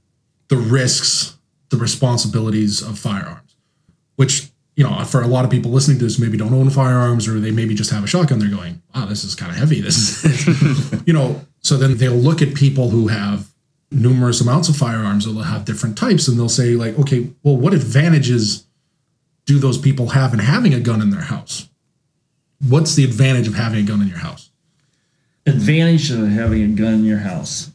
the 0.48 0.56
risks, 0.56 1.36
the 1.68 1.76
responsibilities 1.76 2.82
of 2.82 2.98
firearms, 2.98 3.54
which, 4.16 4.48
you 4.76 4.84
know, 4.84 5.04
for 5.04 5.22
a 5.22 5.26
lot 5.26 5.44
of 5.44 5.50
people 5.50 5.70
listening 5.70 5.98
to 5.98 6.04
this, 6.04 6.18
maybe 6.18 6.36
don't 6.36 6.54
own 6.54 6.70
firearms 6.70 7.26
or 7.26 7.40
they 7.40 7.50
maybe 7.50 7.74
just 7.74 7.90
have 7.90 8.04
a 8.04 8.06
shotgun. 8.06 8.38
They're 8.38 8.48
going, 8.48 8.82
wow, 8.94 9.06
this 9.06 9.24
is 9.24 9.34
kind 9.34 9.50
of 9.50 9.58
heavy. 9.58 9.80
This 9.80 10.24
is, 10.24 11.02
you 11.06 11.12
know, 11.12 11.40
so 11.60 11.76
then 11.76 11.96
they'll 11.96 12.12
look 12.12 12.42
at 12.42 12.54
people 12.54 12.90
who 12.90 13.08
have 13.08 13.48
numerous 13.90 14.40
amounts 14.40 14.68
of 14.68 14.76
firearms 14.76 15.26
or 15.26 15.32
they'll 15.32 15.42
have 15.42 15.64
different 15.64 15.96
types 15.96 16.28
and 16.28 16.38
they'll 16.38 16.48
say, 16.48 16.74
like, 16.74 16.98
okay, 16.98 17.30
well, 17.42 17.56
what 17.56 17.72
advantages 17.74 18.66
do 19.46 19.58
those 19.58 19.78
people 19.78 20.10
have 20.10 20.32
in 20.32 20.40
having 20.40 20.74
a 20.74 20.80
gun 20.80 21.00
in 21.00 21.10
their 21.10 21.22
house? 21.22 21.68
What's 22.68 22.94
the 22.94 23.04
advantage 23.04 23.48
of 23.48 23.54
having 23.54 23.80
a 23.80 23.82
gun 23.88 24.02
in 24.02 24.08
your 24.08 24.18
house? 24.18 24.50
advantage 25.46 26.10
of 26.10 26.28
having 26.28 26.62
a 26.62 26.68
gun 26.68 26.94
in 26.94 27.04
your 27.04 27.18
house 27.18 27.70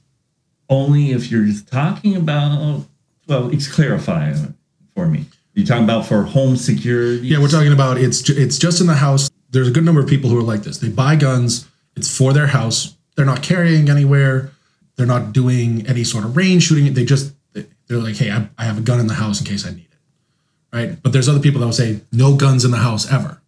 only 0.69 1.11
if 1.11 1.31
you're 1.31 1.47
talking 1.67 2.15
about 2.15 2.85
well 3.27 3.49
it's 3.49 3.73
clarifying 3.73 4.53
for 4.93 5.07
me 5.07 5.25
you're 5.53 5.65
talking 5.65 5.83
about 5.83 6.05
for 6.05 6.23
home 6.23 6.55
security 6.55 7.27
Yeah, 7.27 7.39
we're 7.39 7.49
talking 7.49 7.73
about 7.73 7.97
it's 7.97 8.29
it's 8.29 8.57
just 8.57 8.81
in 8.81 8.87
the 8.87 8.95
house. 8.95 9.29
There's 9.49 9.67
a 9.67 9.71
good 9.71 9.83
number 9.83 10.01
of 10.01 10.07
people 10.07 10.29
who 10.29 10.37
are 10.37 10.43
like 10.43 10.63
this. 10.63 10.77
They 10.77 10.89
buy 10.89 11.15
guns. 11.15 11.67
It's 11.95 12.15
for 12.15 12.31
their 12.33 12.47
house. 12.47 12.95
They're 13.15 13.25
not 13.25 13.43
carrying 13.43 13.89
anywhere. 13.89 14.51
They're 14.95 15.05
not 15.05 15.33
doing 15.33 15.85
any 15.87 16.03
sort 16.03 16.23
of 16.23 16.37
range 16.37 16.63
shooting. 16.63 16.93
They 16.93 17.05
just 17.05 17.33
they're 17.53 17.97
like, 17.99 18.15
hey, 18.15 18.31
I, 18.31 18.47
I 18.57 18.63
have 18.63 18.77
a 18.77 18.81
gun 18.81 18.99
in 18.99 19.07
the 19.07 19.15
house 19.15 19.41
in 19.41 19.45
case 19.45 19.65
I 19.65 19.71
need 19.71 19.87
it, 19.91 20.75
right? 20.75 21.03
But 21.03 21.11
there's 21.11 21.27
other 21.27 21.41
people 21.41 21.59
that 21.59 21.65
will 21.65 21.73
say 21.73 22.01
no 22.13 22.35
guns 22.35 22.63
in 22.63 22.71
the 22.71 22.77
house 22.77 23.11
ever. 23.11 23.41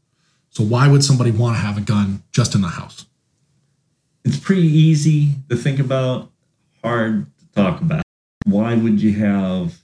So 0.49 0.63
why 0.63 0.87
would 0.89 1.03
somebody 1.03 1.31
want 1.31 1.55
to 1.55 1.61
have 1.61 1.77
a 1.77 1.81
gun 1.81 2.23
just 2.31 2.53
in 2.53 2.61
the 2.61 2.67
house? 2.67 3.05
it's 4.25 4.39
pretty 4.39 4.67
easy 4.67 5.35
to 5.49 5.55
think 5.55 5.79
about 5.79 6.31
hard 6.83 7.25
to 7.39 7.61
talk 7.61 7.81
about 7.81 8.03
why 8.45 8.75
would 8.75 9.01
you 9.01 9.13
have 9.13 9.79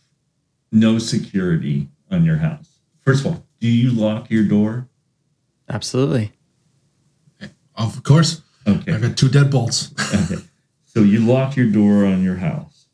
no 0.72 0.98
security 0.98 1.88
on 2.12 2.26
your 2.26 2.38
house 2.38 2.80
first 3.02 3.26
of 3.26 3.28
all 3.32 3.44
do 3.60 3.68
you 3.68 3.92
lock 3.92 4.30
your 4.30 4.44
door 4.44 4.88
Absolutely. 5.72 6.32
Eh, 7.40 7.48
of 7.76 8.02
course, 8.02 8.42
okay 8.66 8.92
I've 8.94 9.02
got 9.04 9.16
two 9.18 9.28
deadbolts. 9.30 9.94
Okay. 10.32 10.42
So 10.86 11.02
you 11.02 11.20
lock 11.20 11.56
your 11.56 11.68
door 11.68 12.06
on 12.06 12.24
your 12.24 12.38
house. 12.38 12.88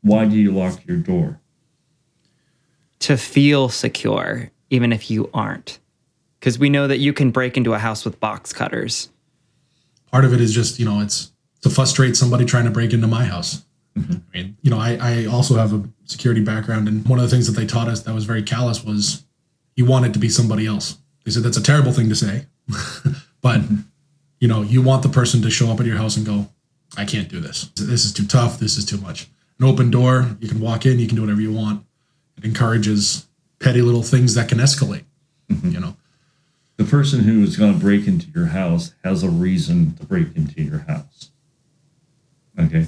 Why 0.00 0.24
do 0.24 0.34
you 0.36 0.50
lock 0.50 0.84
your 0.84 0.96
door? 0.96 1.38
To 3.00 3.16
feel 3.16 3.68
secure, 3.68 4.50
even 4.70 4.92
if 4.92 5.12
you 5.12 5.30
aren't. 5.32 5.78
Because 6.40 6.58
we 6.58 6.68
know 6.68 6.88
that 6.88 6.98
you 6.98 7.12
can 7.12 7.30
break 7.30 7.56
into 7.56 7.72
a 7.72 7.78
house 7.78 8.04
with 8.04 8.18
box 8.18 8.52
cutters. 8.52 9.08
part 10.10 10.24
of 10.24 10.32
it 10.34 10.40
is 10.40 10.52
just 10.52 10.80
you 10.80 10.84
know 10.84 11.00
it's 11.00 11.30
to 11.60 11.70
frustrate 11.70 12.16
somebody 12.16 12.44
trying 12.44 12.64
to 12.64 12.70
break 12.72 12.92
into 12.92 13.06
my 13.06 13.24
house 13.26 13.62
Mm-hmm. 13.96 14.12
i 14.12 14.38
mean 14.38 14.56
you 14.62 14.70
know 14.70 14.78
I, 14.78 14.96
I 15.00 15.26
also 15.26 15.56
have 15.56 15.74
a 15.74 15.86
security 16.04 16.42
background 16.42 16.88
and 16.88 17.06
one 17.06 17.18
of 17.18 17.24
the 17.24 17.28
things 17.28 17.46
that 17.46 17.60
they 17.60 17.66
taught 17.66 17.88
us 17.88 18.02
that 18.02 18.14
was 18.14 18.24
very 18.24 18.42
callous 18.42 18.82
was 18.82 19.24
you 19.74 19.84
want 19.84 20.06
it 20.06 20.12
to 20.12 20.18
be 20.18 20.28
somebody 20.28 20.66
else. 20.66 20.98
They 21.24 21.30
said 21.30 21.42
that's 21.42 21.56
a 21.56 21.62
terrible 21.62 21.92
thing 21.92 22.08
to 22.08 22.14
say. 22.14 22.46
But 23.42 23.62
mm-hmm. 23.62 23.80
you 24.38 24.46
know 24.46 24.62
you 24.62 24.82
want 24.82 25.02
the 25.02 25.08
person 25.08 25.42
to 25.42 25.50
show 25.50 25.68
up 25.72 25.80
at 25.80 25.86
your 25.86 25.96
house 25.96 26.16
and 26.16 26.24
go 26.24 26.48
i 26.96 27.04
can't 27.04 27.28
do 27.28 27.40
this. 27.40 27.70
This 27.74 28.04
is 28.04 28.12
too 28.12 28.26
tough. 28.26 28.60
This 28.60 28.76
is 28.76 28.84
too 28.84 28.98
much. 28.98 29.26
An 29.58 29.66
open 29.66 29.90
door 29.90 30.36
you 30.40 30.48
can 30.48 30.60
walk 30.60 30.86
in 30.86 31.00
you 31.00 31.08
can 31.08 31.16
do 31.16 31.22
whatever 31.22 31.40
you 31.40 31.52
want. 31.52 31.84
It 32.38 32.44
encourages 32.44 33.26
petty 33.58 33.82
little 33.82 34.04
things 34.04 34.34
that 34.34 34.48
can 34.48 34.58
escalate 34.58 35.04
mm-hmm. 35.50 35.70
you 35.70 35.80
know. 35.80 35.96
The 36.76 36.84
person 36.84 37.20
who 37.20 37.42
is 37.42 37.56
going 37.56 37.72
to 37.72 37.78
break 37.78 38.06
into 38.06 38.28
your 38.30 38.46
house 38.46 38.94
has 39.04 39.22
a 39.22 39.28
reason 39.28 39.94
to 39.96 40.06
break 40.06 40.34
into 40.34 40.62
your 40.62 40.80
house. 40.80 41.30
Okay. 42.58 42.86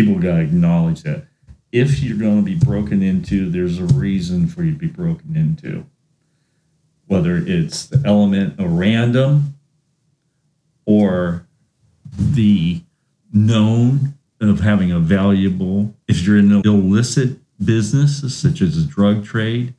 People 0.00 0.14
got 0.14 0.36
to 0.36 0.40
acknowledge 0.40 1.02
that. 1.02 1.26
If 1.72 2.02
you're 2.02 2.16
going 2.16 2.38
to 2.38 2.42
be 2.42 2.54
broken 2.54 3.02
into, 3.02 3.50
there's 3.50 3.78
a 3.78 3.84
reason 3.84 4.46
for 4.46 4.62
you 4.62 4.72
to 4.72 4.78
be 4.78 4.86
broken 4.86 5.36
into. 5.36 5.84
Whether 7.06 7.36
it's 7.36 7.84
the 7.84 8.00
element 8.06 8.58
of 8.58 8.72
random 8.72 9.56
or 10.86 11.46
the 12.18 12.80
known 13.30 14.14
of 14.40 14.60
having 14.60 14.90
a 14.90 14.98
valuable, 14.98 15.94
if 16.08 16.22
you're 16.22 16.38
in 16.38 16.50
an 16.50 16.62
illicit 16.64 17.36
business, 17.62 18.34
such 18.34 18.62
as 18.62 18.78
a 18.78 18.86
drug 18.86 19.26
trade, 19.26 19.74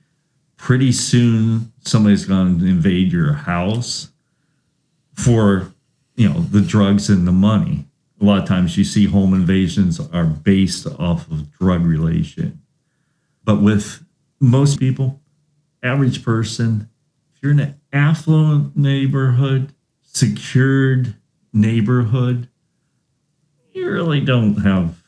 pretty 0.57 0.91
soon 0.91 1.73
somebody's 1.83 2.25
going 2.25 2.59
to 2.59 2.65
invade 2.67 3.11
your 3.11 3.33
house 3.33 4.11
for, 5.15 5.73
you 6.15 6.29
know, 6.29 6.41
the 6.41 6.61
drugs 6.61 7.09
and 7.09 7.27
the 7.27 7.31
money. 7.31 7.87
A 8.21 8.25
lot 8.25 8.39
of 8.39 8.47
times 8.47 8.77
you 8.77 8.83
see 8.83 9.05
home 9.07 9.33
invasions 9.33 9.99
are 9.99 10.25
based 10.25 10.85
off 10.99 11.29
of 11.31 11.51
drug 11.57 11.83
relation. 11.83 12.61
But 13.43 13.61
with 13.63 14.03
most 14.39 14.79
people, 14.79 15.19
average 15.81 16.23
person, 16.23 16.87
if 17.33 17.41
you're 17.41 17.51
in 17.51 17.59
an 17.59 17.81
affluent 17.91 18.77
neighborhood, 18.77 19.73
secured 20.03 21.15
neighborhood, 21.51 22.47
you 23.73 23.89
really 23.89 24.21
don't 24.21 24.57
have 24.57 25.01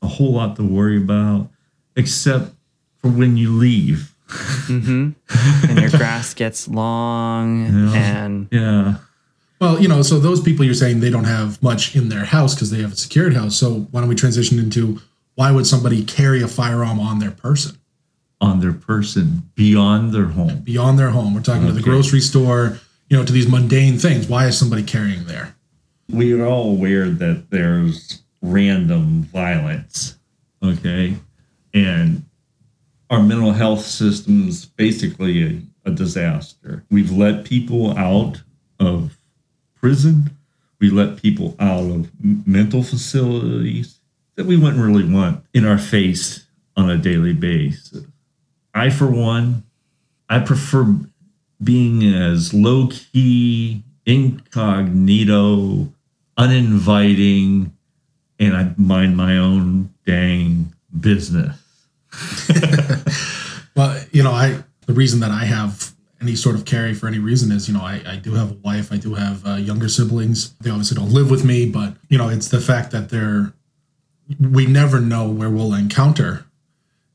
a 0.00 0.06
whole 0.06 0.34
lot 0.34 0.54
to 0.56 0.62
worry 0.62 0.98
about, 0.98 1.48
except 1.96 2.52
for 2.98 3.08
when 3.08 3.36
you 3.36 3.50
leave. 3.50 4.14
Mm-hmm. 4.28 5.10
and 5.68 5.80
your 5.80 5.90
grass 5.90 6.34
gets 6.34 6.68
long 6.68 7.66
Yeah. 7.66 7.94
and 7.94 8.48
Yeah. 8.52 8.96
Well, 9.62 9.80
you 9.80 9.86
know, 9.86 10.02
so 10.02 10.18
those 10.18 10.40
people 10.40 10.64
you're 10.64 10.74
saying 10.74 10.98
they 10.98 11.08
don't 11.08 11.22
have 11.22 11.62
much 11.62 11.94
in 11.94 12.08
their 12.08 12.24
house 12.24 12.52
because 12.52 12.72
they 12.72 12.82
have 12.82 12.94
a 12.94 12.96
secured 12.96 13.34
house. 13.34 13.56
So 13.56 13.86
why 13.92 14.00
don't 14.00 14.08
we 14.08 14.16
transition 14.16 14.58
into 14.58 15.00
why 15.36 15.52
would 15.52 15.68
somebody 15.68 16.02
carry 16.04 16.42
a 16.42 16.48
firearm 16.48 16.98
on 16.98 17.20
their 17.20 17.30
person 17.30 17.78
On 18.40 18.58
their 18.58 18.72
person 18.72 19.50
beyond 19.54 20.12
their 20.12 20.26
home. 20.26 20.62
beyond 20.62 20.98
their 20.98 21.10
home? 21.10 21.32
We're 21.32 21.42
talking 21.42 21.68
to 21.68 21.72
the 21.72 21.80
grocery 21.80 22.18
store, 22.18 22.80
you 23.08 23.16
know, 23.16 23.24
to 23.24 23.32
these 23.32 23.46
mundane 23.46 23.98
things. 23.98 24.26
Why 24.26 24.48
is 24.48 24.58
somebody 24.58 24.82
carrying 24.82 25.26
there? 25.26 25.54
we 26.12 26.32
are 26.32 26.44
all 26.44 26.72
aware 26.72 27.08
that 27.08 27.50
there's 27.50 28.20
random 28.42 29.22
violence, 29.22 30.18
okay? 30.60 31.16
And 31.72 32.24
our 33.10 33.22
mental 33.22 33.52
health 33.52 33.82
system's 33.82 34.66
basically 34.66 35.44
a, 35.84 35.88
a 35.88 35.92
disaster. 35.92 36.84
We've 36.90 37.12
let 37.12 37.44
people 37.44 37.96
out 37.96 38.42
of 38.80 39.16
prison, 39.82 40.30
we 40.80 40.88
let 40.88 41.20
people 41.20 41.54
out 41.58 41.90
of 41.90 42.10
mental 42.46 42.82
facilities 42.82 43.98
that 44.36 44.46
we 44.46 44.56
wouldn't 44.56 44.82
really 44.82 45.04
want 45.04 45.44
in 45.52 45.66
our 45.66 45.76
face 45.76 46.46
on 46.76 46.88
a 46.88 46.96
daily 46.96 47.34
basis. 47.34 48.06
I, 48.74 48.88
for 48.88 49.06
one, 49.06 49.64
I 50.30 50.38
prefer 50.38 50.96
being 51.62 52.02
as 52.14 52.54
low 52.54 52.88
key, 52.88 53.82
incognito, 54.06 55.92
uninviting, 56.38 57.76
and 58.38 58.56
I 58.56 58.72
mind 58.78 59.16
my 59.16 59.36
own 59.36 59.92
dang 60.06 60.72
business. 60.98 61.58
Well, 63.74 64.02
you 64.12 64.22
know, 64.22 64.32
I 64.32 64.62
the 64.86 64.92
reason 64.92 65.20
that 65.20 65.30
I 65.30 65.44
have 65.44 65.91
any 66.22 66.36
sort 66.36 66.54
of 66.54 66.64
carry 66.64 66.94
for 66.94 67.06
any 67.06 67.18
reason 67.18 67.50
is, 67.52 67.68
you 67.68 67.74
know, 67.74 67.82
I, 67.82 68.00
I 68.06 68.16
do 68.16 68.34
have 68.34 68.52
a 68.52 68.54
wife, 68.54 68.92
I 68.92 68.96
do 68.96 69.14
have 69.14 69.46
uh, 69.46 69.54
younger 69.54 69.88
siblings. 69.88 70.54
They 70.60 70.70
obviously 70.70 70.96
don't 70.96 71.12
live 71.12 71.30
with 71.30 71.44
me, 71.44 71.66
but 71.66 71.94
you 72.08 72.18
know, 72.18 72.28
it's 72.28 72.48
the 72.48 72.60
fact 72.60 72.90
that 72.92 73.10
they're 73.10 73.52
we 74.40 74.66
never 74.66 75.00
know 75.00 75.28
where 75.28 75.50
we'll 75.50 75.74
encounter 75.74 76.46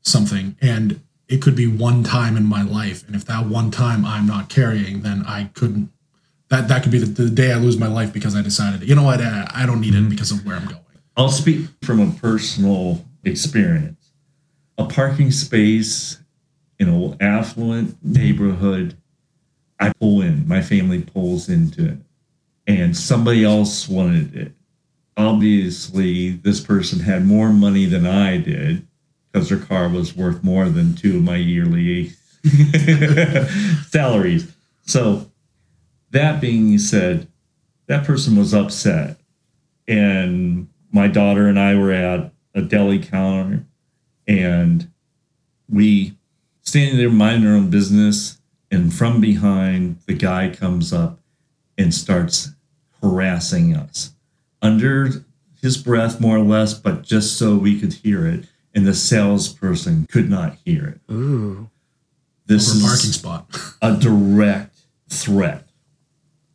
something, 0.01 0.55
and 0.61 1.01
it 1.27 1.41
could 1.41 1.55
be 1.55 1.67
one 1.67 2.03
time 2.03 2.37
in 2.37 2.45
my 2.45 2.61
life, 2.61 3.05
and 3.07 3.15
if 3.15 3.25
that 3.25 3.45
one 3.45 3.71
time 3.71 4.05
I'm 4.05 4.27
not 4.27 4.49
carrying, 4.49 5.01
then 5.01 5.23
I 5.25 5.45
couldn't. 5.53 5.91
That 6.49 6.67
that 6.67 6.83
could 6.83 6.91
be 6.91 6.99
the, 6.99 7.23
the 7.23 7.29
day 7.29 7.51
I 7.51 7.55
lose 7.55 7.77
my 7.77 7.87
life 7.87 8.13
because 8.13 8.35
I 8.35 8.41
decided, 8.41 8.87
you 8.87 8.95
know 8.95 9.03
what, 9.03 9.21
I, 9.21 9.49
I 9.53 9.65
don't 9.65 9.81
need 9.81 9.95
it 9.95 10.09
because 10.09 10.31
of 10.31 10.45
where 10.45 10.55
I'm 10.55 10.65
going. 10.65 10.81
I'll 11.15 11.29
speak 11.29 11.67
from 11.81 11.99
a 11.99 12.11
personal 12.11 13.05
experience. 13.23 14.11
A 14.77 14.85
parking 14.85 15.31
space 15.31 16.19
in 16.79 16.89
an 16.89 17.17
affluent 17.19 17.97
neighborhood, 18.03 18.97
I 19.79 19.91
pull 19.99 20.21
in, 20.21 20.47
my 20.47 20.61
family 20.61 21.01
pulls 21.01 21.49
into 21.49 21.85
it, 21.85 21.97
and 22.65 22.95
somebody 22.95 23.43
else 23.43 23.87
wanted 23.87 24.35
it. 24.35 24.51
Obviously, 25.15 26.31
this 26.31 26.59
person 26.59 26.99
had 26.99 27.25
more 27.25 27.51
money 27.51 27.85
than 27.85 28.05
I 28.05 28.37
did 28.37 28.87
because 29.31 29.49
their 29.49 29.59
car 29.59 29.89
was 29.89 30.15
worth 30.15 30.43
more 30.43 30.69
than 30.69 30.95
two 30.95 31.17
of 31.17 31.23
my 31.23 31.37
yearly 31.37 32.11
salaries. 33.87 34.53
So, 34.85 35.31
that 36.11 36.39
being 36.39 36.77
said, 36.77 37.27
that 37.87 38.05
person 38.05 38.37
was 38.37 38.53
upset 38.53 39.19
and 39.87 40.67
my 40.91 41.07
daughter 41.07 41.47
and 41.47 41.59
I 41.59 41.75
were 41.75 41.91
at 41.91 42.31
a 42.53 42.61
deli 42.61 42.99
counter 42.99 43.65
and 44.27 44.89
we 45.69 46.16
standing 46.67 46.97
there 46.97 47.09
minding 47.09 47.43
their 47.43 47.55
own 47.55 47.69
business 47.69 48.39
and 48.69 48.93
from 48.93 49.21
behind 49.21 49.97
the 50.05 50.13
guy 50.13 50.49
comes 50.49 50.91
up 50.91 51.17
and 51.77 51.93
starts 51.93 52.51
harassing 53.01 53.73
us 53.73 54.13
under 54.61 55.23
his 55.61 55.77
breath 55.77 56.19
more 56.19 56.35
or 56.35 56.43
less 56.43 56.73
but 56.73 57.03
just 57.03 57.37
so 57.37 57.55
we 57.55 57.79
could 57.79 57.93
hear 57.93 58.27
it 58.27 58.45
and 58.75 58.85
the 58.85 58.93
salesperson 58.93 60.05
could 60.11 60.29
not 60.29 60.57
hear 60.65 60.85
it 60.87 61.13
ooh. 61.13 61.69
this 62.47 62.69
Over 62.69 62.91
a 62.91 62.93
is 62.93 62.95
parking 62.95 63.11
spot. 63.13 63.75
a 63.81 63.95
direct 63.95 64.77
threat. 65.09 65.69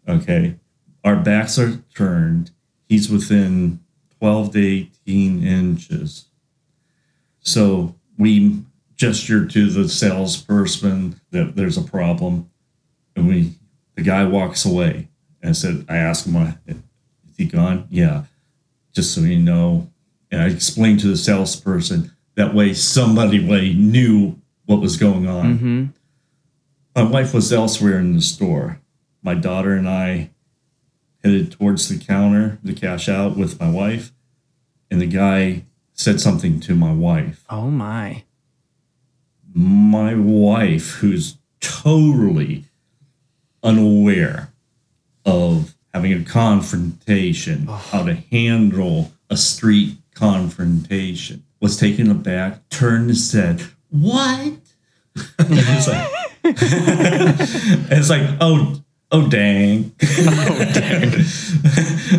Okay. 0.08 0.56
Our 1.04 1.16
backs 1.16 1.58
are 1.58 1.82
turned. 1.94 2.50
He's 2.88 3.08
within 3.08 3.80
12 4.18 4.52
to 4.52 4.66
18 5.06 5.46
inches. 5.46 6.26
So 7.40 7.94
we 8.18 8.62
gesture 9.02 9.44
to 9.44 9.68
the 9.68 9.88
salesperson 9.88 11.20
that 11.32 11.56
there's 11.56 11.76
a 11.76 11.82
problem. 11.82 12.48
And 13.16 13.26
we 13.26 13.54
the 13.96 14.02
guy 14.02 14.24
walks 14.24 14.64
away. 14.64 15.08
And 15.42 15.50
I 15.50 15.52
said, 15.52 15.84
I 15.88 15.96
asked 15.96 16.26
him, 16.26 16.36
"Uh, 16.36 16.52
is 16.68 17.36
he 17.36 17.46
gone? 17.46 17.88
Yeah. 17.90 18.24
Just 18.92 19.12
so 19.12 19.22
you 19.22 19.40
know. 19.40 19.90
And 20.30 20.40
I 20.40 20.46
explained 20.46 21.00
to 21.00 21.08
the 21.08 21.16
salesperson 21.16 22.12
that 22.36 22.54
way 22.54 22.74
somebody 22.74 23.44
way 23.44 23.74
knew 23.74 24.40
what 24.66 24.80
was 24.80 24.96
going 24.96 25.28
on. 25.28 25.58
Mm-hmm. 25.58 25.84
My 26.94 27.02
wife 27.02 27.34
was 27.34 27.52
elsewhere 27.52 27.98
in 27.98 28.14
the 28.14 28.22
store. 28.22 28.80
My 29.20 29.34
daughter 29.34 29.74
and 29.74 29.88
I 29.88 30.30
headed 31.24 31.50
towards 31.50 31.88
the 31.88 31.98
counter 31.98 32.60
to 32.64 32.72
cash 32.72 33.08
out 33.08 33.36
with 33.36 33.60
my 33.60 33.68
wife, 33.68 34.12
and 34.90 35.00
the 35.00 35.06
guy 35.06 35.64
said 35.92 36.20
something 36.20 36.60
to 36.60 36.74
my 36.76 36.92
wife. 36.92 37.44
Oh 37.50 37.70
my. 37.70 38.24
My 39.54 40.14
wife, 40.14 40.92
who's 40.92 41.36
totally 41.60 42.64
unaware 43.62 44.52
of 45.24 45.74
having 45.92 46.12
a 46.12 46.24
confrontation, 46.24 47.66
how 47.66 48.04
to 48.04 48.14
handle 48.14 49.12
a 49.30 49.36
street 49.36 49.96
confrontation, 50.14 51.44
was 51.60 51.76
taken 51.76 52.10
aback, 52.10 52.68
turned 52.70 53.10
and 53.10 53.18
said, 53.18 53.62
What? 53.90 54.54
it's 55.38 55.88
like, 55.88 56.10
it's 56.44 58.10
like, 58.10 58.36
oh, 58.40 58.80
oh 59.12 59.28
dang, 59.28 59.92
Oh 60.02 60.70
dang. 60.72 61.12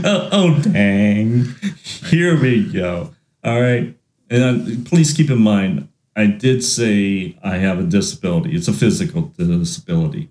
oh, 0.05 0.29
oh 0.31 0.59
dang. 0.61 1.45
Here 1.83 2.39
we 2.39 2.71
go. 2.71 3.13
All 3.43 3.59
right, 3.59 3.97
and 4.29 4.43
uh, 4.43 4.89
please 4.89 5.11
keep 5.13 5.29
in 5.29 5.39
mind, 5.39 5.89
I 6.15 6.27
did 6.27 6.63
say 6.63 7.37
I 7.43 7.57
have 7.57 7.79
a 7.79 7.83
disability. 7.83 8.55
It's 8.55 8.67
a 8.67 8.73
physical 8.73 9.33
disability, 9.37 10.29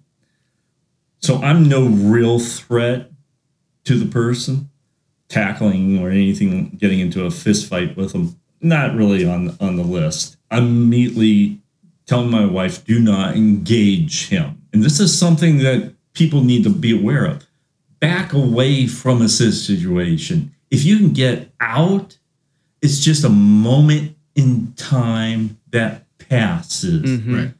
so 1.20 1.42
I'm 1.42 1.68
no 1.68 1.86
real 1.86 2.38
threat 2.38 3.10
to 3.84 3.98
the 3.98 4.06
person 4.06 4.70
tackling 5.28 5.98
or 5.98 6.10
anything, 6.10 6.68
getting 6.76 7.00
into 7.00 7.24
a 7.24 7.30
fist 7.30 7.68
fight 7.68 7.96
with 7.96 8.12
them. 8.12 8.38
Not 8.60 8.94
really 8.94 9.26
on 9.26 9.56
on 9.60 9.76
the 9.76 9.82
list. 9.82 10.36
I'm 10.50 10.66
immediately 10.66 11.62
telling 12.06 12.30
my 12.30 12.44
wife, 12.44 12.84
do 12.84 13.00
not 13.00 13.36
engage 13.36 14.28
him. 14.28 14.62
And 14.72 14.82
this 14.82 15.00
is 15.00 15.16
something 15.16 15.58
that 15.58 15.94
people 16.12 16.44
need 16.44 16.64
to 16.64 16.70
be 16.70 16.96
aware 16.96 17.24
of. 17.24 17.46
Back 18.00 18.32
away 18.32 18.86
from 18.86 19.22
a 19.22 19.28
situation. 19.28 20.54
If 20.70 20.84
you 20.84 20.98
can 20.98 21.12
get 21.12 21.52
out, 21.60 22.18
it's 22.80 23.00
just 23.00 23.24
a 23.24 23.28
moment 23.28 24.11
in 24.34 24.72
time 24.76 25.58
that 25.70 26.04
passes. 26.18 27.02
Mhm. 27.20 27.34
Right. 27.36 27.54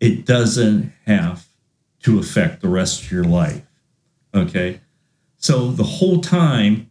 It 0.00 0.24
doesn't 0.26 0.92
have 1.06 1.46
to 2.04 2.18
affect 2.18 2.60
the 2.62 2.68
rest 2.68 3.02
of 3.02 3.10
your 3.12 3.24
life. 3.24 3.62
Okay. 4.34 4.80
So 5.38 5.70
the 5.72 5.84
whole 5.84 6.20
time 6.20 6.88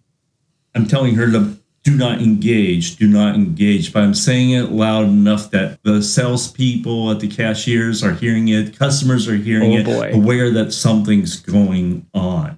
I'm 0.75 0.87
telling 0.87 1.15
her 1.15 1.29
to 1.31 1.57
do 1.83 1.95
not 1.97 2.21
engage, 2.21 2.97
do 2.97 3.07
not 3.07 3.35
engage, 3.35 3.91
but 3.91 4.03
I'm 4.03 4.13
saying 4.13 4.51
it 4.51 4.71
loud 4.71 5.05
enough 5.05 5.49
that 5.51 5.79
the 5.83 6.01
salespeople 6.03 7.09
at 7.11 7.19
the 7.19 7.27
cashiers 7.27 8.03
are 8.03 8.13
hearing 8.13 8.49
it, 8.49 8.77
customers 8.77 9.27
are 9.27 9.35
hearing 9.35 9.73
Oh, 9.73 9.77
it, 9.77 9.85
boy. 9.85 10.11
aware 10.13 10.51
that 10.51 10.73
something's 10.73 11.37
going 11.39 12.05
on. 12.13 12.57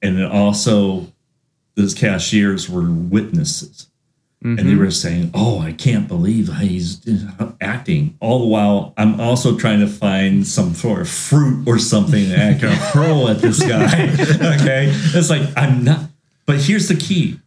And 0.00 0.16
then 0.18 0.24
also 0.26 1.12
those 1.76 1.94
cashiers 1.94 2.68
were 2.70 2.90
witnesses. 2.90 3.88
And 4.44 4.58
they 4.58 4.62
mm-hmm. 4.64 4.78
were 4.78 4.90
saying, 4.90 5.30
"Oh, 5.32 5.60
I 5.60 5.72
can't 5.72 6.06
believe 6.06 6.54
he's 6.58 7.00
acting." 7.62 8.18
All 8.20 8.40
the 8.40 8.46
while, 8.46 8.92
I'm 8.98 9.18
also 9.18 9.56
trying 9.56 9.80
to 9.80 9.86
find 9.86 10.46
some 10.46 10.74
sort 10.74 11.00
of 11.00 11.08
fruit 11.08 11.66
or 11.66 11.78
something 11.78 12.28
that 12.28 12.56
I 12.56 12.58
can 12.58 12.68
hurl 12.92 13.28
at 13.28 13.38
this 13.38 13.66
guy. 13.66 14.12
okay, 14.60 14.90
it's 14.90 15.30
like 15.30 15.48
I'm 15.56 15.82
not. 15.82 16.10
But 16.44 16.60
here's 16.60 16.88
the 16.88 16.94
key: 16.94 17.40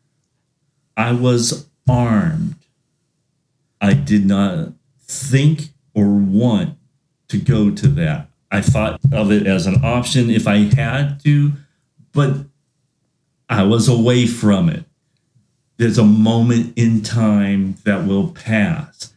I 0.97 1.11
was 1.11 1.69
armed. 1.87 2.55
I 3.79 3.93
did 3.93 4.25
not 4.25 4.73
think 4.99 5.69
or 5.93 6.07
want 6.07 6.79
to 7.27 7.37
go 7.37 7.69
to 7.69 7.87
that. 7.89 8.29
I 8.49 8.61
thought 8.61 8.99
of 9.11 9.31
it 9.31 9.45
as 9.45 9.67
an 9.67 9.85
option 9.85 10.31
if 10.31 10.47
I 10.47 10.73
had 10.75 11.23
to, 11.25 11.53
but 12.11 12.37
I 13.49 13.63
was 13.63 13.87
away 13.87 14.25
from 14.25 14.69
it. 14.69 14.85
There's 15.77 15.97
a 15.97 16.03
moment 16.03 16.73
in 16.75 17.01
time 17.03 17.75
that 17.85 18.05
will 18.07 18.29
pass, 18.29 19.13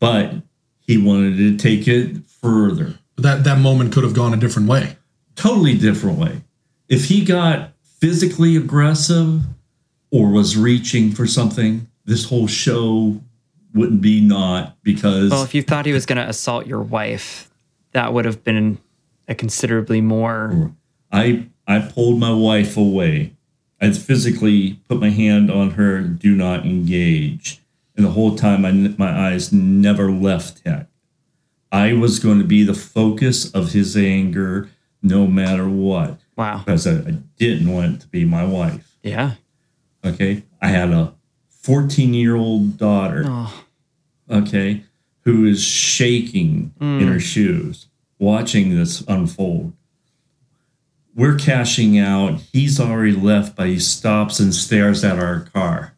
but 0.00 0.34
he 0.80 0.98
wanted 0.98 1.36
to 1.36 1.56
take 1.56 1.86
it 1.88 2.18
further, 2.26 2.98
That 3.16 3.44
that 3.44 3.58
moment 3.60 3.92
could 3.92 4.04
have 4.04 4.12
gone 4.14 4.34
a 4.34 4.36
different 4.36 4.68
way. 4.68 4.96
totally 5.36 5.76
different 5.76 6.18
way. 6.18 6.42
If 6.88 7.06
he 7.06 7.24
got 7.24 7.72
physically 8.00 8.56
aggressive 8.56 9.42
or 10.10 10.30
was 10.30 10.56
reaching 10.56 11.10
for 11.12 11.26
something, 11.26 11.88
this 12.04 12.24
whole 12.28 12.46
show 12.46 13.20
wouldn't 13.74 14.00
be 14.00 14.20
not 14.20 14.76
because 14.82 15.30
Well, 15.30 15.42
if 15.44 15.54
you 15.54 15.62
thought 15.62 15.86
he 15.86 15.92
was 15.92 16.06
going 16.06 16.18
to 16.18 16.28
assault 16.28 16.66
your 16.66 16.82
wife, 16.82 17.50
that 17.92 18.12
would 18.12 18.24
have 18.24 18.44
been 18.44 18.78
a 19.26 19.34
considerably 19.34 20.00
more. 20.00 20.72
I 21.10 21.46
I 21.66 21.78
pulled 21.80 22.18
my 22.20 22.32
wife 22.32 22.76
away. 22.76 23.33
I 23.84 23.90
physically 23.92 24.80
put 24.88 24.98
my 24.98 25.10
hand 25.10 25.50
on 25.50 25.72
her, 25.72 26.00
do 26.00 26.34
not 26.34 26.64
engage. 26.64 27.60
And 27.96 28.06
the 28.06 28.10
whole 28.12 28.34
time, 28.34 28.64
I, 28.64 28.72
my 28.72 29.28
eyes 29.28 29.52
never 29.52 30.10
left 30.10 30.64
Tech. 30.64 30.86
I 31.70 31.92
was 31.92 32.18
going 32.18 32.38
to 32.38 32.46
be 32.46 32.62
the 32.62 32.72
focus 32.72 33.50
of 33.50 33.72
his 33.72 33.94
anger 33.94 34.70
no 35.02 35.26
matter 35.26 35.68
what, 35.68 36.18
Wow. 36.34 36.62
because 36.64 36.86
I, 36.86 36.92
I 36.92 37.10
didn't 37.36 37.70
want 37.70 37.96
it 37.96 38.00
to 38.00 38.06
be 38.08 38.24
my 38.24 38.42
wife. 38.44 38.96
Yeah. 39.02 39.32
Okay. 40.02 40.44
I 40.62 40.68
had 40.68 40.88
a 40.90 41.12
14 41.50 42.14
year 42.14 42.36
old 42.36 42.78
daughter, 42.78 43.24
Oh, 43.26 43.64
okay, 44.30 44.84
who 45.24 45.44
is 45.44 45.62
shaking 45.62 46.72
in 46.80 47.00
mm. 47.00 47.12
her 47.12 47.20
shoes 47.20 47.88
watching 48.18 48.74
this 48.74 49.02
unfold. 49.08 49.74
We're 51.14 51.36
cashing 51.36 51.98
out. 51.98 52.40
He's 52.52 52.80
already 52.80 53.12
left, 53.12 53.56
but 53.56 53.68
he 53.68 53.78
stops 53.78 54.40
and 54.40 54.54
stares 54.54 55.04
at 55.04 55.18
our 55.18 55.40
car. 55.54 55.94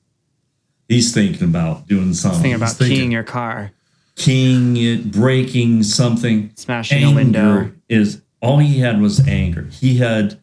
He's 0.88 1.12
thinking 1.12 1.48
about 1.48 1.87
doing 1.87 2.14
something. 2.14 2.42
thinking 2.42 2.57
about 2.57 2.76
thinking. 2.76 2.96
keying 2.96 3.12
your 3.12 3.24
car, 3.24 3.72
keying 4.14 4.76
it, 4.76 5.11
breaking 5.11 5.83
something. 5.83 6.52
smashing 6.55 7.05
a 7.05 7.14
window. 7.14 7.72
Is 7.88 8.22
all 8.40 8.59
he 8.59 8.81
had 8.81 9.00
was 9.00 9.26
anger. 9.26 9.68
He 9.72 9.96
had 9.96 10.38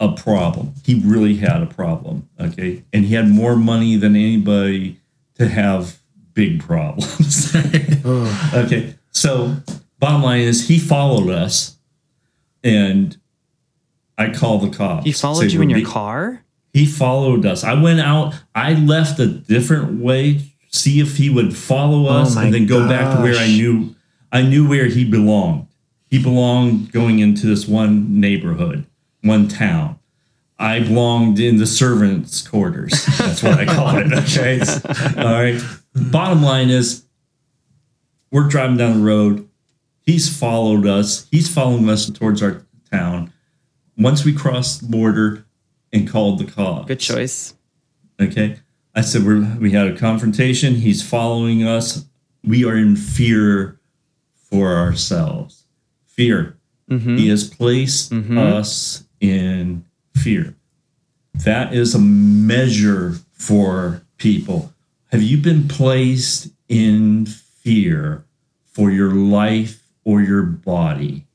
a 0.00 0.12
problem. 0.12 0.74
He 0.84 1.00
really 1.04 1.36
had 1.36 1.62
a 1.62 1.66
problem. 1.66 2.28
Okay. 2.40 2.84
And 2.92 3.04
he 3.04 3.14
had 3.14 3.28
more 3.28 3.54
money 3.54 3.96
than 3.96 4.16
anybody 4.16 4.98
to 5.34 5.46
have 5.46 5.98
big 6.32 6.60
problems. 6.60 7.54
okay. 8.54 8.94
So 9.10 9.56
bottom 9.98 10.22
line 10.22 10.40
is 10.40 10.68
he 10.68 10.78
followed 10.78 11.30
us 11.30 11.76
and 12.64 13.19
I 14.20 14.30
called 14.30 14.62
the 14.62 14.76
cops. 14.76 15.06
He 15.06 15.12
followed 15.12 15.48
Say, 15.50 15.56
you 15.56 15.62
in 15.62 15.70
your 15.70 15.86
car? 15.86 16.44
he 16.74 16.84
followed 16.86 17.46
us. 17.46 17.64
I 17.64 17.74
went 17.80 18.00
out. 18.00 18.34
I 18.54 18.74
left 18.74 19.18
a 19.18 19.26
different 19.26 20.00
way, 20.00 20.42
see 20.68 21.00
if 21.00 21.16
he 21.16 21.30
would 21.30 21.56
follow 21.56 22.06
oh 22.06 22.20
us, 22.20 22.34
my 22.36 22.44
and 22.44 22.54
then 22.54 22.66
go 22.66 22.86
back 22.86 23.16
to 23.16 23.22
where 23.22 23.34
I 23.34 23.46
knew. 23.46 23.96
I 24.30 24.42
knew 24.42 24.68
where 24.68 24.86
he 24.86 25.04
belonged. 25.04 25.66
He 26.10 26.22
belonged 26.22 26.92
going 26.92 27.18
into 27.18 27.46
this 27.46 27.66
one 27.66 28.20
neighborhood, 28.20 28.84
one 29.22 29.48
town. 29.48 29.98
I 30.58 30.80
belonged 30.80 31.40
in 31.40 31.56
the 31.56 31.66
servants' 31.66 32.46
quarters. 32.46 33.06
That's 33.16 33.42
what 33.42 33.58
I 33.58 33.64
call 33.64 33.96
it. 33.96 34.12
Okay. 34.12 34.60
All 35.16 35.32
right. 35.32 35.60
Bottom 35.94 36.42
line 36.42 36.68
is, 36.68 37.04
we're 38.30 38.48
driving 38.48 38.76
down 38.76 38.98
the 38.98 39.04
road. 39.04 39.48
He's 40.02 40.28
followed 40.28 40.86
us. 40.86 41.26
He's 41.30 41.52
following 41.52 41.88
us 41.88 42.10
towards 42.10 42.42
our 42.42 42.66
town. 42.92 43.32
Once 44.00 44.24
we 44.24 44.32
crossed 44.32 44.80
the 44.80 44.88
border 44.88 45.44
and 45.92 46.08
called 46.08 46.38
the 46.38 46.44
cops. 46.44 46.86
Good 46.86 47.00
choice. 47.00 47.54
Okay. 48.20 48.56
I 48.94 49.02
said 49.02 49.24
we're, 49.24 49.56
we 49.58 49.72
had 49.72 49.86
a 49.88 49.96
confrontation. 49.96 50.76
He's 50.76 51.06
following 51.06 51.62
us. 51.66 52.06
We 52.42 52.64
are 52.64 52.76
in 52.76 52.96
fear 52.96 53.78
for 54.34 54.74
ourselves. 54.74 55.64
Fear. 56.06 56.56
Mm-hmm. 56.90 57.16
He 57.16 57.28
has 57.28 57.48
placed 57.48 58.10
mm-hmm. 58.10 58.38
us 58.38 59.04
in 59.20 59.84
fear. 60.16 60.56
That 61.34 61.74
is 61.74 61.94
a 61.94 62.00
measure 62.00 63.14
for 63.32 64.02
people. 64.16 64.72
Have 65.12 65.22
you 65.22 65.36
been 65.38 65.68
placed 65.68 66.48
in 66.68 67.26
fear 67.26 68.24
for 68.64 68.90
your 68.90 69.12
life 69.12 69.82
or 70.04 70.20
your 70.20 70.42
body? 70.42 71.26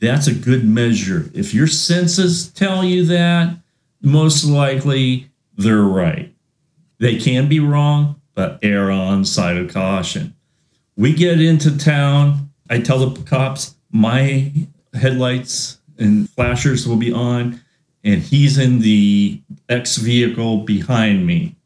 That's 0.00 0.26
a 0.26 0.34
good 0.34 0.64
measure. 0.64 1.30
If 1.34 1.52
your 1.52 1.66
senses 1.66 2.48
tell 2.48 2.84
you 2.84 3.04
that, 3.06 3.56
most 4.00 4.44
likely 4.44 5.30
they're 5.56 5.82
right. 5.82 6.32
They 6.98 7.16
can 7.16 7.48
be 7.48 7.60
wrong, 7.60 8.20
but 8.34 8.58
err 8.62 8.90
on 8.90 9.24
side 9.24 9.56
of 9.56 9.72
caution. 9.72 10.34
We 10.96 11.12
get 11.14 11.40
into 11.40 11.76
town. 11.76 12.50
I 12.70 12.80
tell 12.80 13.06
the 13.06 13.22
cops 13.22 13.74
my 13.90 14.52
headlights 14.94 15.78
and 15.98 16.28
flashers 16.30 16.86
will 16.86 16.96
be 16.96 17.12
on, 17.12 17.60
and 18.04 18.22
he's 18.22 18.58
in 18.58 18.80
the 18.80 19.40
X 19.68 19.96
vehicle 19.96 20.58
behind 20.58 21.26
me. 21.26 21.56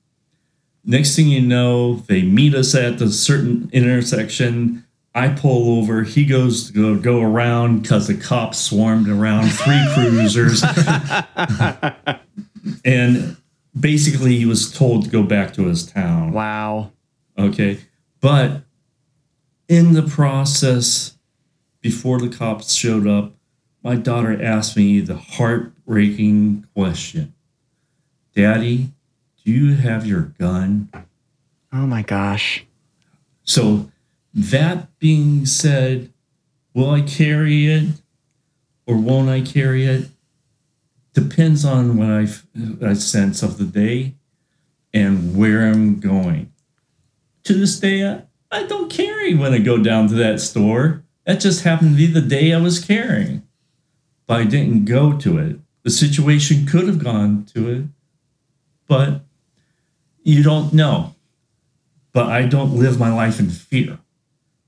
Next 0.84 1.14
thing 1.14 1.28
you 1.28 1.40
know, 1.40 1.96
they 1.96 2.22
meet 2.22 2.54
us 2.54 2.74
at 2.74 2.98
the 2.98 3.10
certain 3.10 3.70
intersection. 3.72 4.84
I 5.14 5.28
pull 5.28 5.78
over. 5.78 6.04
He 6.04 6.24
goes 6.24 6.68
to 6.68 6.72
go, 6.72 6.96
go 6.96 7.20
around 7.20 7.82
because 7.82 8.06
the 8.06 8.16
cops 8.16 8.58
swarmed 8.58 9.08
around 9.08 9.50
three 9.50 9.86
cruisers. 9.94 10.62
and 12.84 13.36
basically, 13.78 14.38
he 14.38 14.46
was 14.46 14.72
told 14.72 15.04
to 15.04 15.10
go 15.10 15.22
back 15.22 15.52
to 15.54 15.66
his 15.66 15.86
town. 15.86 16.32
Wow. 16.32 16.92
Okay. 17.38 17.80
But 18.20 18.62
in 19.68 19.92
the 19.92 20.02
process, 20.02 21.18
before 21.80 22.18
the 22.18 22.28
cops 22.28 22.74
showed 22.74 23.06
up, 23.06 23.34
my 23.82 23.96
daughter 23.96 24.42
asked 24.42 24.76
me 24.76 25.00
the 25.00 25.16
heartbreaking 25.16 26.66
question 26.74 27.34
Daddy, 28.34 28.92
do 29.44 29.50
you 29.50 29.74
have 29.74 30.06
your 30.06 30.32
gun? 30.38 30.88
Oh 31.72 31.86
my 31.86 32.02
gosh. 32.02 32.64
So, 33.44 33.90
that 34.34 34.98
being 34.98 35.46
said, 35.46 36.12
will 36.74 36.90
I 36.90 37.02
carry 37.02 37.66
it 37.66 37.88
or 38.86 38.96
won't 38.96 39.28
I 39.28 39.40
carry 39.40 39.84
it? 39.84 40.08
Depends 41.12 41.64
on 41.64 41.96
what 41.96 42.08
I 42.08 42.26
uh, 42.86 42.94
sense 42.94 43.42
of 43.42 43.58
the 43.58 43.64
day 43.64 44.14
and 44.94 45.36
where 45.36 45.66
I'm 45.66 46.00
going. 46.00 46.52
To 47.44 47.54
this 47.54 47.78
day, 47.78 48.06
I, 48.06 48.22
I 48.50 48.64
don't 48.64 48.90
carry 48.90 49.34
when 49.34 49.52
I 49.52 49.58
go 49.58 49.78
down 49.78 50.08
to 50.08 50.14
that 50.14 50.40
store. 50.40 51.02
That 51.26 51.40
just 51.40 51.64
happened 51.64 51.90
to 51.92 51.96
be 51.96 52.06
the 52.06 52.20
day 52.20 52.52
I 52.52 52.60
was 52.60 52.82
carrying. 52.82 53.42
But 54.26 54.40
I 54.40 54.44
didn't 54.44 54.86
go 54.86 55.16
to 55.18 55.38
it. 55.38 55.58
The 55.82 55.90
situation 55.90 56.66
could 56.66 56.86
have 56.86 57.02
gone 57.02 57.44
to 57.54 57.68
it, 57.68 57.84
but 58.86 59.22
you 60.22 60.42
don't 60.42 60.72
know. 60.72 61.16
But 62.12 62.26
I 62.28 62.46
don't 62.46 62.76
live 62.76 63.00
my 63.00 63.12
life 63.12 63.40
in 63.40 63.50
fear. 63.50 63.98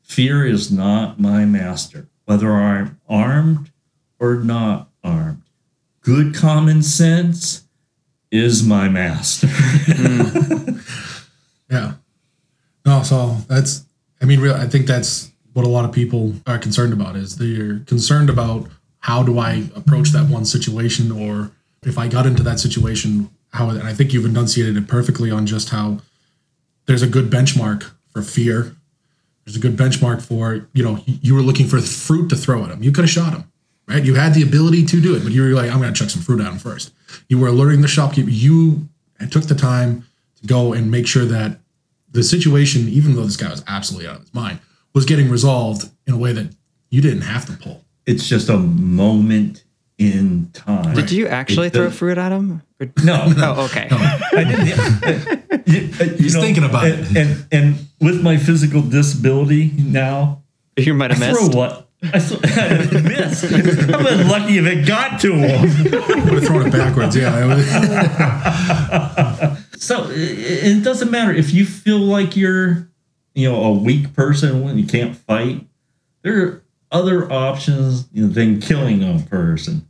Fear 0.04 0.46
is 0.46 0.70
not 0.70 1.18
my 1.18 1.44
master, 1.44 2.08
whether 2.24 2.52
I'm 2.52 3.00
armed 3.08 3.72
or 4.20 4.36
not 4.36 4.88
armed. 5.02 5.42
Good 6.00 6.34
common 6.34 6.82
sense 6.82 7.64
is 8.30 8.62
my 8.62 8.88
master. 8.88 9.48
Yeah. 11.70 11.94
No, 12.86 13.02
so 13.02 13.36
that's 13.48 13.84
I 14.20 14.26
mean 14.26 14.46
I 14.46 14.66
think 14.66 14.86
that's 14.86 15.32
what 15.52 15.64
a 15.64 15.68
lot 15.68 15.84
of 15.84 15.92
people 15.92 16.34
are 16.46 16.58
concerned 16.58 16.92
about 16.92 17.16
is 17.16 17.36
they're 17.36 17.80
concerned 17.80 18.30
about 18.30 18.68
how 19.00 19.22
do 19.22 19.38
I 19.38 19.64
approach 19.74 20.10
that 20.10 20.28
one 20.28 20.44
situation 20.44 21.10
or 21.10 21.52
if 21.84 21.98
I 21.98 22.08
got 22.08 22.26
into 22.26 22.42
that 22.42 22.60
situation 22.60 23.30
how 23.52 23.70
and 23.70 23.82
I 23.82 23.92
think 23.92 24.12
you've 24.12 24.24
enunciated 24.24 24.76
it 24.76 24.88
perfectly 24.88 25.30
on 25.30 25.46
just 25.46 25.70
how 25.70 25.98
there's 26.86 27.02
a 27.02 27.08
good 27.08 27.30
benchmark 27.30 27.90
for 28.12 28.22
fear. 28.22 28.76
There's 29.44 29.56
a 29.56 29.60
good 29.60 29.76
benchmark 29.76 30.22
for, 30.22 30.68
you 30.72 30.82
know, 30.82 31.02
you 31.06 31.34
were 31.34 31.42
looking 31.42 31.66
for 31.66 31.80
fruit 31.80 32.28
to 32.30 32.36
throw 32.36 32.64
at 32.64 32.70
him. 32.70 32.82
You 32.82 32.92
could 32.92 33.04
have 33.04 33.10
shot 33.10 33.32
him, 33.32 33.50
right? 33.86 34.02
You 34.02 34.14
had 34.14 34.34
the 34.34 34.42
ability 34.42 34.86
to 34.86 35.00
do 35.00 35.14
it, 35.14 35.22
but 35.22 35.32
you 35.32 35.42
were 35.42 35.48
like, 35.50 35.70
I'm 35.70 35.80
going 35.80 35.92
to 35.92 35.98
chuck 35.98 36.10
some 36.10 36.22
fruit 36.22 36.40
at 36.40 36.50
him 36.50 36.58
first. 36.58 36.92
You 37.28 37.38
were 37.38 37.48
alerting 37.48 37.82
the 37.82 37.88
shopkeeper. 37.88 38.30
You 38.30 38.88
took 39.30 39.44
the 39.44 39.54
time 39.54 40.06
to 40.40 40.46
go 40.46 40.72
and 40.72 40.90
make 40.90 41.06
sure 41.06 41.24
that 41.26 41.58
the 42.10 42.22
situation, 42.22 42.88
even 42.88 43.16
though 43.16 43.24
this 43.24 43.36
guy 43.36 43.50
was 43.50 43.64
absolutely 43.66 44.08
out 44.08 44.16
of 44.16 44.22
his 44.22 44.34
mind, 44.34 44.60
was 44.94 45.04
getting 45.04 45.28
resolved 45.28 45.90
in 46.06 46.14
a 46.14 46.18
way 46.18 46.32
that 46.32 46.54
you 46.90 47.02
didn't 47.02 47.22
have 47.22 47.44
to 47.46 47.52
pull. 47.52 47.84
It's 48.06 48.28
just 48.28 48.48
a 48.48 48.56
moment 48.56 49.64
in 49.98 50.50
time. 50.52 50.94
Did 50.94 51.10
you 51.12 51.26
actually 51.28 51.68
It 51.68 51.72
throw 51.72 51.90
fruit 51.90 52.18
at 52.18 52.32
him? 52.32 52.62
Or- 52.80 52.90
No, 53.04 53.28
no. 53.36 53.54
Oh, 53.58 53.64
okay. 53.66 53.88
I 53.90 54.44
didn't. 54.44 55.40
You- 55.66 55.80
you 55.80 56.06
He's 56.18 56.34
thinking 56.34 56.62
about 56.64 56.84
and, 56.84 57.00
it. 57.00 57.16
And, 57.16 57.46
and 57.52 57.76
with 58.00 58.20
my 58.22 58.36
physical 58.36 58.82
disability 58.82 59.72
now, 59.78 60.42
You 60.76 60.92
might 60.94 61.10
have 61.10 61.22
I 61.22 61.32
throw 61.32 61.44
missed. 61.46 61.54
what? 61.56 61.88
I, 62.02 62.18
throw, 62.18 62.38
I 62.98 63.02
missed. 63.02 63.44
I've 63.44 63.88
been 64.04 64.28
lucky 64.28 64.58
if 64.58 64.66
it 64.66 64.86
got 64.86 65.20
to 65.20 65.32
him. 65.32 65.62
Would 66.24 66.34
have 66.34 66.44
thrown 66.44 66.66
it 66.66 66.70
backwards. 66.72 67.16
Yeah. 67.16 67.56
So 69.78 70.10
it, 70.10 70.16
it 70.18 70.84
doesn't 70.84 71.10
matter 71.10 71.32
if 71.32 71.52
you 71.54 71.64
feel 71.66 71.98
like 71.98 72.36
you're, 72.36 72.88
you 73.34 73.50
know, 73.50 73.62
a 73.64 73.72
weak 73.72 74.12
person 74.14 74.62
when 74.62 74.78
you 74.78 74.86
can't 74.86 75.16
fight. 75.16 75.66
There 76.22 76.42
are 76.42 76.62
other 76.94 77.30
options 77.30 78.06
than 78.08 78.60
killing 78.60 79.02
a 79.02 79.18
person. 79.28 79.86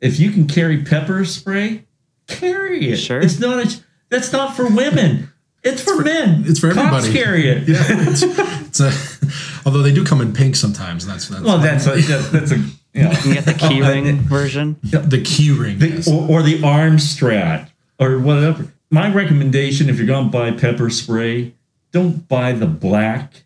If 0.00 0.18
you 0.20 0.30
can 0.32 0.46
carry 0.48 0.82
pepper 0.82 1.24
spray, 1.24 1.84
carry 2.26 2.90
it. 2.90 2.96
Sure. 2.96 3.20
It's 3.20 3.38
not 3.38 3.64
a. 3.64 3.80
That's 4.10 4.32
not 4.32 4.54
for 4.56 4.68
women. 4.68 5.28
It's 5.62 5.80
for, 5.80 6.02
men. 6.02 6.42
it's 6.46 6.58
for 6.58 6.74
Cops 6.74 7.06
everybody. 7.06 7.12
carry 7.12 7.48
it. 7.48 7.68
yeah. 7.68 7.76
It's, 7.88 8.22
it's 8.24 8.80
a, 8.80 9.62
although 9.64 9.82
they 9.82 9.94
do 9.94 10.04
come 10.04 10.20
in 10.20 10.32
pink 10.32 10.56
sometimes. 10.56 11.06
That's 11.06 11.28
that's, 11.28 11.42
Well, 11.42 11.58
that's 11.58 11.86
a, 11.86 11.94
that, 11.94 12.30
that's 12.32 12.50
a. 12.50 12.56
You 12.94 13.04
know, 13.04 13.12
You 13.24 13.34
get 13.34 13.44
the 13.46 13.54
key 13.54 13.80
Oh, 13.82 13.88
ring 13.88 14.16
version. 14.22 14.76
the 14.82 15.22
key 15.24 15.50
ring. 15.52 15.78
the, 15.78 15.88
yes. 15.88 16.08
or, 16.08 16.28
or 16.28 16.42
the 16.42 16.62
arm 16.64 16.98
strap 16.98 17.70
or 17.98 18.18
whatever. 18.18 18.72
My 18.90 19.10
recommendation, 19.10 19.88
if 19.88 19.96
you're 19.96 20.06
going 20.06 20.26
to 20.26 20.30
buy 20.30 20.50
pepper 20.50 20.90
spray, 20.90 21.54
don't 21.92 22.26
buy 22.28 22.52
the 22.52 22.66
black 22.66 23.44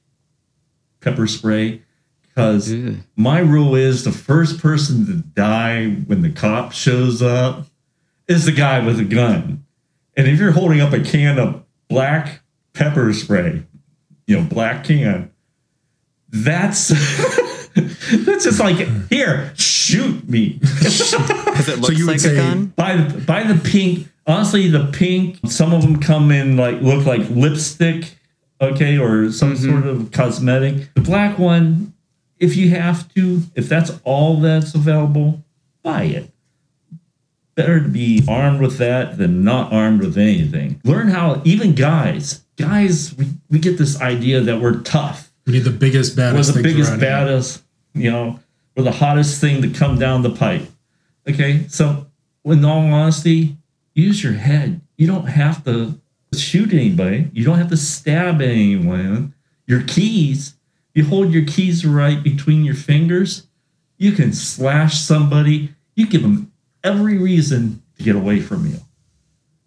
pepper 1.00 1.26
spray 1.28 1.82
because 2.36 2.70
Ew. 2.70 2.98
my 3.16 3.38
rule 3.38 3.74
is 3.74 4.04
the 4.04 4.12
first 4.12 4.60
person 4.60 5.06
to 5.06 5.14
die 5.14 5.88
when 5.88 6.20
the 6.20 6.30
cop 6.30 6.72
shows 6.72 7.22
up 7.22 7.66
is 8.28 8.44
the 8.44 8.52
guy 8.52 8.84
with 8.84 9.00
a 9.00 9.04
gun. 9.04 9.64
And 10.18 10.26
if 10.28 10.38
you're 10.38 10.50
holding 10.52 10.82
up 10.82 10.92
a 10.92 11.00
can 11.00 11.38
of 11.38 11.64
black 11.88 12.42
pepper 12.74 13.10
spray, 13.14 13.62
you 14.26 14.36
know, 14.38 14.44
black 14.46 14.84
can, 14.84 15.30
that's 16.28 16.88
that's 17.74 18.44
just 18.44 18.60
like 18.60 18.76
here, 19.08 19.52
shoot 19.56 20.28
me. 20.28 20.60
Because 21.56 21.68
it 21.70 21.78
looks 21.80 21.98
you 21.98 22.04
would 22.04 22.12
like 22.12 22.20
say- 22.20 22.34
a 22.34 22.36
gun. 22.36 22.66
buy 22.76 22.96
the 22.98 23.18
buy 23.20 23.42
the 23.44 23.54
pink. 23.58 24.08
Honestly, 24.26 24.68
the 24.68 24.90
pink. 24.92 25.38
Some 25.46 25.72
of 25.72 25.80
them 25.80 26.00
come 26.00 26.30
in 26.30 26.58
like 26.58 26.82
look 26.82 27.06
like 27.06 27.22
lipstick, 27.30 28.14
okay, 28.60 28.98
or 28.98 29.30
some 29.32 29.54
Mm-hmm. 29.54 29.70
sort 29.70 29.86
of 29.86 30.10
cosmetic. 30.12 30.92
The 30.92 31.00
black 31.00 31.38
one, 31.38 31.94
if 32.38 32.56
you 32.56 32.70
have 32.70 33.12
to, 33.14 33.42
if 33.54 33.68
that's 33.68 33.92
all 34.04 34.36
that's 34.36 34.74
available, 34.74 35.44
buy 35.82 36.04
it. 36.04 36.30
Better 37.54 37.80
to 37.80 37.88
be 37.88 38.22
armed 38.28 38.60
with 38.60 38.76
that 38.78 39.16
than 39.16 39.42
not 39.42 39.72
armed 39.72 40.00
with 40.00 40.18
anything. 40.18 40.80
Learn 40.84 41.08
how. 41.08 41.40
Even 41.44 41.74
guys, 41.74 42.42
guys, 42.56 43.16
we, 43.16 43.28
we 43.50 43.58
get 43.58 43.78
this 43.78 44.00
idea 44.00 44.40
that 44.42 44.60
we're 44.60 44.80
tough 44.80 45.26
we 45.46 45.52
need 45.52 45.64
the 45.64 45.70
biggest, 45.70 46.16
we're 46.16 46.32
baddest 46.32 46.54
the 46.54 46.62
biggest, 46.62 46.98
baddest, 46.98 47.62
you 47.94 48.10
know, 48.10 48.40
we're 48.76 48.82
the 48.82 48.92
hottest 48.92 49.40
thing 49.40 49.62
to 49.62 49.70
come 49.70 49.98
down 49.98 50.22
the 50.22 50.30
pipe. 50.30 50.68
Okay, 51.28 51.66
so 51.68 52.06
in 52.44 52.64
all 52.64 52.80
honesty, 52.92 53.56
use 53.94 54.22
your 54.22 54.32
head. 54.32 54.80
You 54.96 55.06
don't 55.06 55.26
have 55.26 55.64
to 55.64 56.00
shoot 56.34 56.72
anybody. 56.72 57.30
You 57.32 57.44
don't 57.44 57.58
have 57.58 57.70
to 57.70 57.76
stab 57.76 58.40
anyone. 58.42 59.34
Your 59.66 59.82
keys, 59.82 60.55
you 60.96 61.04
hold 61.04 61.30
your 61.30 61.44
keys 61.44 61.84
right 61.84 62.22
between 62.22 62.64
your 62.64 62.74
fingers. 62.74 63.48
You 63.98 64.12
can 64.12 64.32
slash 64.32 64.98
somebody. 64.98 65.74
You 65.94 66.06
give 66.06 66.22
them 66.22 66.52
every 66.82 67.18
reason 67.18 67.82
to 67.98 68.02
get 68.02 68.16
away 68.16 68.40
from 68.40 68.66
you. 68.66 68.78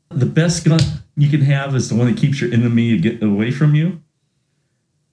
The 0.10 0.26
best 0.26 0.66
gun 0.66 0.80
you 1.16 1.30
can 1.30 1.42
have 1.42 1.76
is 1.76 1.88
the 1.88 1.94
one 1.94 2.08
that 2.08 2.18
keeps 2.18 2.42
your 2.42 2.52
enemy 2.52 2.98
get 2.98 3.22
away 3.22 3.52
from 3.52 3.76
you. 3.76 4.02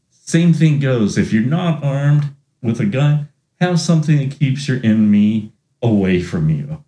Same 0.09 0.55
thing 0.55 0.81
goes. 0.81 1.19
If 1.19 1.35
you're 1.35 1.43
not 1.43 1.85
armed 1.85 2.35
with 2.63 2.81
a 2.81 2.87
gun, 2.87 3.29
have 3.61 3.79
something 3.79 4.17
that 4.17 4.39
keeps 4.39 4.67
your 4.67 4.79
enemy 4.79 5.53
away 5.83 6.23
from 6.23 6.49
you. 6.49 6.83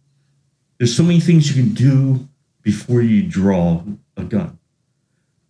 There's 0.79 0.97
so 0.97 1.03
many 1.03 1.21
things 1.21 1.55
you 1.55 1.63
can 1.63 1.75
do 1.75 2.27
before 2.63 3.03
you 3.03 3.25
draw 3.25 3.83
a 4.17 4.25
gun. 4.25 4.59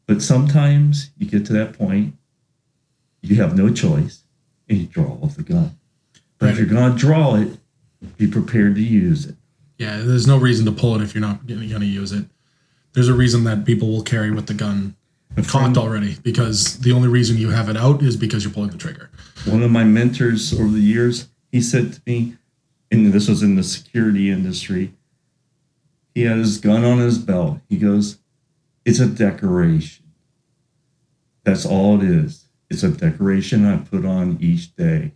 But 0.06 0.20
sometimes 0.20 1.10
you 1.16 1.28
get 1.28 1.46
to 1.46 1.52
that 1.52 1.78
point, 1.78 2.17
you 3.22 3.36
have 3.36 3.56
no 3.56 3.72
choice, 3.72 4.22
and 4.68 4.78
you 4.78 4.86
draw 4.86 5.18
off 5.22 5.36
the 5.36 5.42
gun. 5.42 5.78
But 6.38 6.50
if 6.50 6.58
you're 6.58 6.66
going 6.66 6.92
to 6.92 6.98
draw 6.98 7.34
it, 7.34 7.58
be 8.16 8.28
prepared 8.28 8.76
to 8.76 8.82
use 8.82 9.26
it. 9.26 9.34
Yeah, 9.78 9.98
there's 9.98 10.26
no 10.26 10.38
reason 10.38 10.66
to 10.66 10.72
pull 10.72 10.94
it 10.96 11.02
if 11.02 11.14
you're 11.14 11.22
not 11.22 11.46
going 11.46 11.68
to 11.68 11.86
use 11.86 12.12
it. 12.12 12.26
There's 12.92 13.08
a 13.08 13.14
reason 13.14 13.44
that 13.44 13.64
people 13.64 13.88
will 13.88 14.02
carry 14.02 14.30
with 14.30 14.46
the 14.46 14.54
gun 14.54 14.96
cocked 15.46 15.76
already 15.76 16.16
because 16.22 16.80
the 16.80 16.92
only 16.92 17.08
reason 17.08 17.36
you 17.36 17.50
have 17.50 17.68
it 17.68 17.76
out 17.76 18.02
is 18.02 18.16
because 18.16 18.44
you're 18.44 18.52
pulling 18.52 18.70
the 18.70 18.78
trigger. 18.78 19.10
one 19.46 19.62
of 19.62 19.70
my 19.70 19.84
mentors 19.84 20.52
over 20.52 20.68
the 20.68 20.80
years, 20.80 21.28
he 21.52 21.60
said 21.60 21.92
to 21.92 22.00
me, 22.06 22.34
and 22.90 23.12
this 23.12 23.28
was 23.28 23.42
in 23.42 23.54
the 23.54 23.62
security 23.62 24.30
industry, 24.30 24.94
he 26.14 26.22
had 26.22 26.38
his 26.38 26.58
gun 26.58 26.84
on 26.84 26.98
his 26.98 27.18
belt. 27.18 27.60
He 27.68 27.76
goes, 27.76 28.18
It's 28.84 28.98
a 28.98 29.06
decoration. 29.06 30.06
That's 31.44 31.64
all 31.64 32.02
it 32.02 32.10
is. 32.10 32.47
It's 32.70 32.82
a 32.82 32.90
decoration 32.90 33.64
I 33.64 33.78
put 33.78 34.04
on 34.04 34.38
each 34.40 34.74
day. 34.76 35.12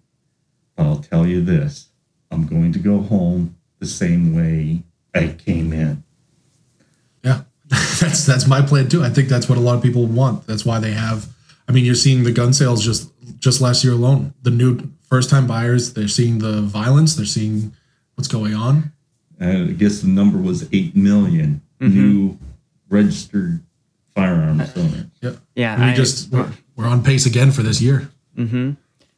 But 0.77 0.87
I'll 0.87 0.99
tell 0.99 1.27
you 1.27 1.43
this 1.43 1.91
I'm 2.31 2.47
going 2.47 2.73
to 2.73 2.79
go 2.79 3.01
home 3.01 3.57
the 3.79 3.87
same 3.87 4.35
way 4.35 4.83
I 5.15 5.29
came 5.29 5.73
in. 5.73 6.03
Yeah, 7.23 7.43
that's 7.67 8.25
that's 8.25 8.47
my 8.47 8.63
plan 8.63 8.89
too. 8.89 9.05
I 9.05 9.11
think 9.11 9.29
that's 9.29 9.49
what 9.49 9.59
a 9.59 9.61
lot 9.61 9.77
of 9.77 9.83
people 9.83 10.07
want. 10.07 10.47
That's 10.47 10.65
why 10.65 10.79
they 10.79 10.93
have. 10.93 11.29
I 11.69 11.73
mean, 11.73 11.85
you're 11.85 11.95
seeing 11.95 12.25
the 12.25 12.33
gun 12.33 12.53
sales 12.53 12.85
just 12.85 13.13
just 13.39 13.61
last 13.61 13.85
year 13.85 13.93
alone. 13.93 14.35
The 14.43 14.51
new 14.51 14.91
first 15.09 15.29
time 15.31 15.47
buyers, 15.47 15.93
they're 15.93 16.09
seeing 16.09 16.39
the 16.39 16.63
violence. 16.63 17.15
They're 17.15 17.27
seeing 17.27 17.75
what's 18.15 18.29
going 18.29 18.55
on. 18.55 18.93
And 19.39 19.71
I 19.71 19.73
guess 19.73 20.01
the 20.01 20.09
number 20.09 20.39
was 20.39 20.69
8 20.73 20.95
million 20.95 21.61
mm-hmm. 21.81 21.95
new 21.95 22.39
registered 22.89 23.61
firearms 24.15 24.77
owners. 24.77 25.07
Yep. 25.21 25.37
Yeah, 25.57 25.79
we 25.79 25.85
I- 25.91 25.95
just 25.95 26.31
we're, 26.31 26.51
we're 26.83 26.89
on 26.89 27.03
pace 27.03 27.27
again 27.27 27.53
for 27.53 27.63
this 27.63 27.81
year. 27.81 28.11
Mm-hmm. 28.37 28.73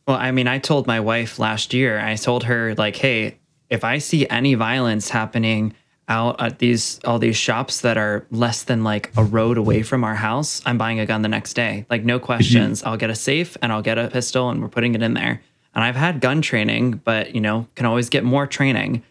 Well, 0.06 0.16
I 0.16 0.30
mean, 0.32 0.46
I 0.46 0.58
told 0.58 0.86
my 0.86 1.00
wife 1.00 1.38
last 1.38 1.72
year, 1.72 1.98
I 1.98 2.16
told 2.16 2.44
her, 2.44 2.74
like, 2.74 2.96
hey, 2.96 3.38
if 3.70 3.84
I 3.84 3.98
see 3.98 4.28
any 4.28 4.54
violence 4.54 5.08
happening 5.08 5.74
out 6.06 6.38
at 6.38 6.58
these 6.58 7.00
all 7.04 7.18
these 7.18 7.36
shops 7.36 7.80
that 7.80 7.96
are 7.96 8.26
less 8.30 8.64
than 8.64 8.84
like 8.84 9.10
a 9.16 9.24
road 9.24 9.56
away 9.56 9.82
from 9.82 10.04
our 10.04 10.14
house, 10.14 10.60
I'm 10.66 10.76
buying 10.76 11.00
a 11.00 11.06
gun 11.06 11.22
the 11.22 11.28
next 11.28 11.54
day. 11.54 11.86
Like, 11.88 12.04
no 12.04 12.18
questions. 12.18 12.82
I'll 12.82 12.98
get 12.98 13.08
a 13.08 13.14
safe 13.14 13.56
and 13.62 13.72
I'll 13.72 13.82
get 13.82 13.96
a 13.96 14.08
pistol 14.08 14.50
and 14.50 14.60
we're 14.60 14.68
putting 14.68 14.94
it 14.94 15.02
in 15.02 15.14
there. 15.14 15.40
And 15.74 15.82
I've 15.82 15.96
had 15.96 16.20
gun 16.20 16.42
training, 16.42 17.00
but 17.04 17.34
you 17.34 17.40
know, 17.40 17.66
can 17.74 17.86
always 17.86 18.10
get 18.10 18.22
more 18.24 18.46
training 18.46 19.02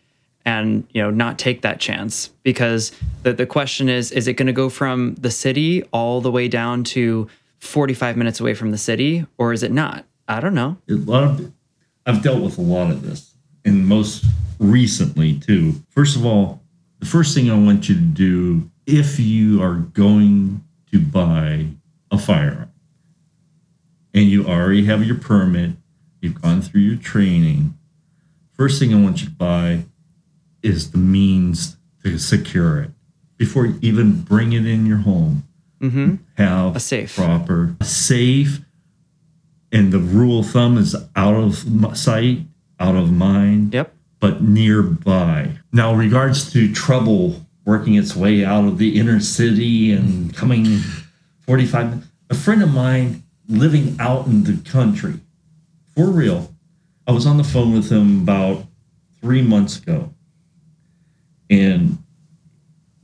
and 0.45 0.85
you 0.91 1.01
know 1.01 1.09
not 1.09 1.39
take 1.39 1.61
that 1.61 1.79
chance 1.79 2.27
because 2.43 2.91
the, 3.23 3.33
the 3.33 3.45
question 3.45 3.87
is 3.89 4.11
is 4.11 4.27
it 4.27 4.33
going 4.33 4.47
to 4.47 4.53
go 4.53 4.69
from 4.69 5.15
the 5.15 5.31
city 5.31 5.83
all 5.93 6.21
the 6.21 6.31
way 6.31 6.47
down 6.47 6.83
to 6.83 7.27
45 7.63 8.17
minutes 8.17 8.39
away 8.39 8.53
from 8.53 8.71
the 8.71 8.77
city 8.77 9.25
or 9.37 9.53
is 9.53 9.63
it 9.63 9.71
not 9.71 10.05
i 10.27 10.39
don't 10.39 10.53
know 10.53 10.77
a 10.89 10.93
lot 10.93 11.23
of 11.23 11.51
I've 12.05 12.21
dealt 12.21 12.41
with 12.41 12.57
a 12.57 12.61
lot 12.61 12.91
of 12.91 13.01
this, 13.01 13.35
and 13.63 13.87
most 13.87 14.25
recently 14.59 15.39
too. 15.39 15.75
First 15.89 16.15
of 16.15 16.25
all, 16.25 16.61
the 16.99 17.05
first 17.05 17.33
thing 17.33 17.49
I 17.49 17.57
want 17.57 17.87
you 17.89 17.95
to 17.95 18.01
do 18.01 18.69
if 18.85 19.19
you 19.19 19.61
are 19.61 19.75
going 19.75 20.63
to 20.91 20.99
buy 20.99 21.67
a 22.11 22.17
firearm 22.17 22.71
and 24.13 24.25
you 24.25 24.45
already 24.45 24.85
have 24.85 25.05
your 25.05 25.15
permit, 25.15 25.71
you've 26.21 26.41
gone 26.41 26.61
through 26.61 26.81
your 26.81 26.97
training, 26.97 27.77
first 28.51 28.79
thing 28.79 28.93
I 28.93 29.01
want 29.01 29.21
you 29.21 29.27
to 29.27 29.33
buy 29.33 29.83
is 30.61 30.91
the 30.91 30.97
means 30.97 31.77
to 32.03 32.17
secure 32.17 32.81
it 32.81 32.91
before 33.37 33.65
you 33.65 33.79
even 33.81 34.21
bring 34.21 34.51
it 34.51 34.65
in 34.65 34.85
your 34.85 34.97
home. 34.97 35.47
Mm-hmm. 35.79 36.15
Have 36.37 36.75
A 36.75 36.79
safe. 36.79 37.15
proper 37.15 37.75
a 37.79 37.85
safe 37.85 38.61
and 39.71 39.91
the 39.91 39.99
rule 39.99 40.39
of 40.39 40.47
thumb 40.47 40.77
is 40.77 40.95
out 41.15 41.35
of 41.35 41.97
sight, 41.97 42.39
out 42.79 42.95
of 42.95 43.11
mind, 43.11 43.73
yep 43.73 43.93
but 44.23 44.41
nearby. 44.41 45.51
Now, 45.73 45.93
regards 45.93 46.49
to 46.53 46.71
trouble 46.73 47.45
working 47.65 47.95
its 47.95 48.15
way 48.15 48.45
out 48.45 48.63
of 48.63 48.77
the 48.77 48.97
inner 48.97 49.19
city 49.19 49.91
and 49.91 50.33
coming 50.33 50.77
45 51.41 51.89
minutes, 51.89 52.07
a 52.29 52.33
friend 52.33 52.63
of 52.63 52.73
mine 52.73 53.23
living 53.49 53.97
out 53.99 54.25
in 54.27 54.45
the 54.45 54.55
country, 54.69 55.15
for 55.93 56.05
real, 56.05 56.55
I 57.05 57.11
was 57.11 57.25
on 57.25 57.35
the 57.35 57.43
phone 57.43 57.73
with 57.73 57.91
him 57.91 58.21
about 58.21 58.65
three 59.19 59.41
months 59.41 59.77
ago. 59.77 60.13
And 61.49 61.97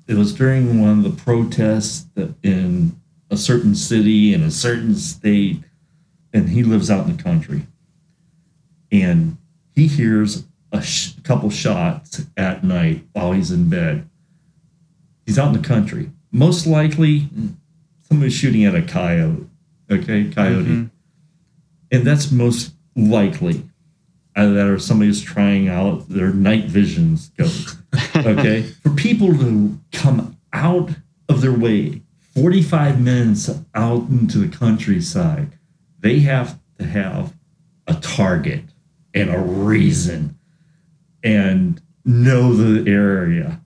It 0.07 0.15
was 0.15 0.33
during 0.33 0.79
one 0.81 0.99
of 0.99 1.03
the 1.03 1.21
protests 1.21 2.05
that 2.15 2.33
in 2.41 2.98
a 3.29 3.37
certain 3.37 3.75
city 3.75 4.33
in 4.33 4.43
a 4.43 4.51
certain 4.51 4.95
state, 4.95 5.63
and 6.33 6.49
he 6.49 6.63
lives 6.63 6.89
out 6.89 7.07
in 7.07 7.15
the 7.15 7.23
country. 7.23 7.63
And 8.91 9.37
he 9.75 9.87
hears 9.87 10.45
a 10.71 10.81
sh- 10.81 11.13
couple 11.23 11.49
shots 11.49 12.25
at 12.37 12.63
night 12.63 13.05
while 13.13 13.31
he's 13.31 13.51
in 13.51 13.69
bed. 13.69 14.07
He's 15.25 15.37
out 15.37 15.53
in 15.55 15.61
the 15.61 15.67
country. 15.67 16.11
Most 16.31 16.65
likely, 16.67 17.27
somebody's 18.01 18.33
shooting 18.33 18.65
at 18.65 18.75
a 18.75 18.81
coyote. 18.81 19.47
Okay, 19.91 20.29
coyote. 20.29 20.89
And 21.91 22.05
that's 22.05 22.31
most 22.31 22.73
likely 22.95 23.63
uh, 24.35 24.47
that 24.49 24.67
or 24.67 24.79
somebody's 24.79 25.21
trying 25.21 25.67
out 25.67 26.07
their 26.09 26.31
night 26.33 26.65
vision 26.65 27.17
scope. 27.17 27.77
Okay, 28.15 28.61
for 28.83 28.91
people 28.91 29.35
to 29.37 29.79
come 29.91 30.37
out 30.53 30.91
of 31.27 31.41
their 31.41 31.51
way, 31.53 32.01
forty-five 32.35 33.01
minutes 33.01 33.49
out 33.75 34.07
into 34.09 34.37
the 34.39 34.47
countryside, 34.55 35.57
they 35.99 36.19
have 36.19 36.59
to 36.77 36.85
have 36.85 37.33
a 37.87 37.95
target 37.95 38.63
and 39.13 39.29
a 39.29 39.39
reason, 39.39 40.37
and 41.23 41.81
know 42.05 42.53
the 42.53 42.89
area, 42.89 43.59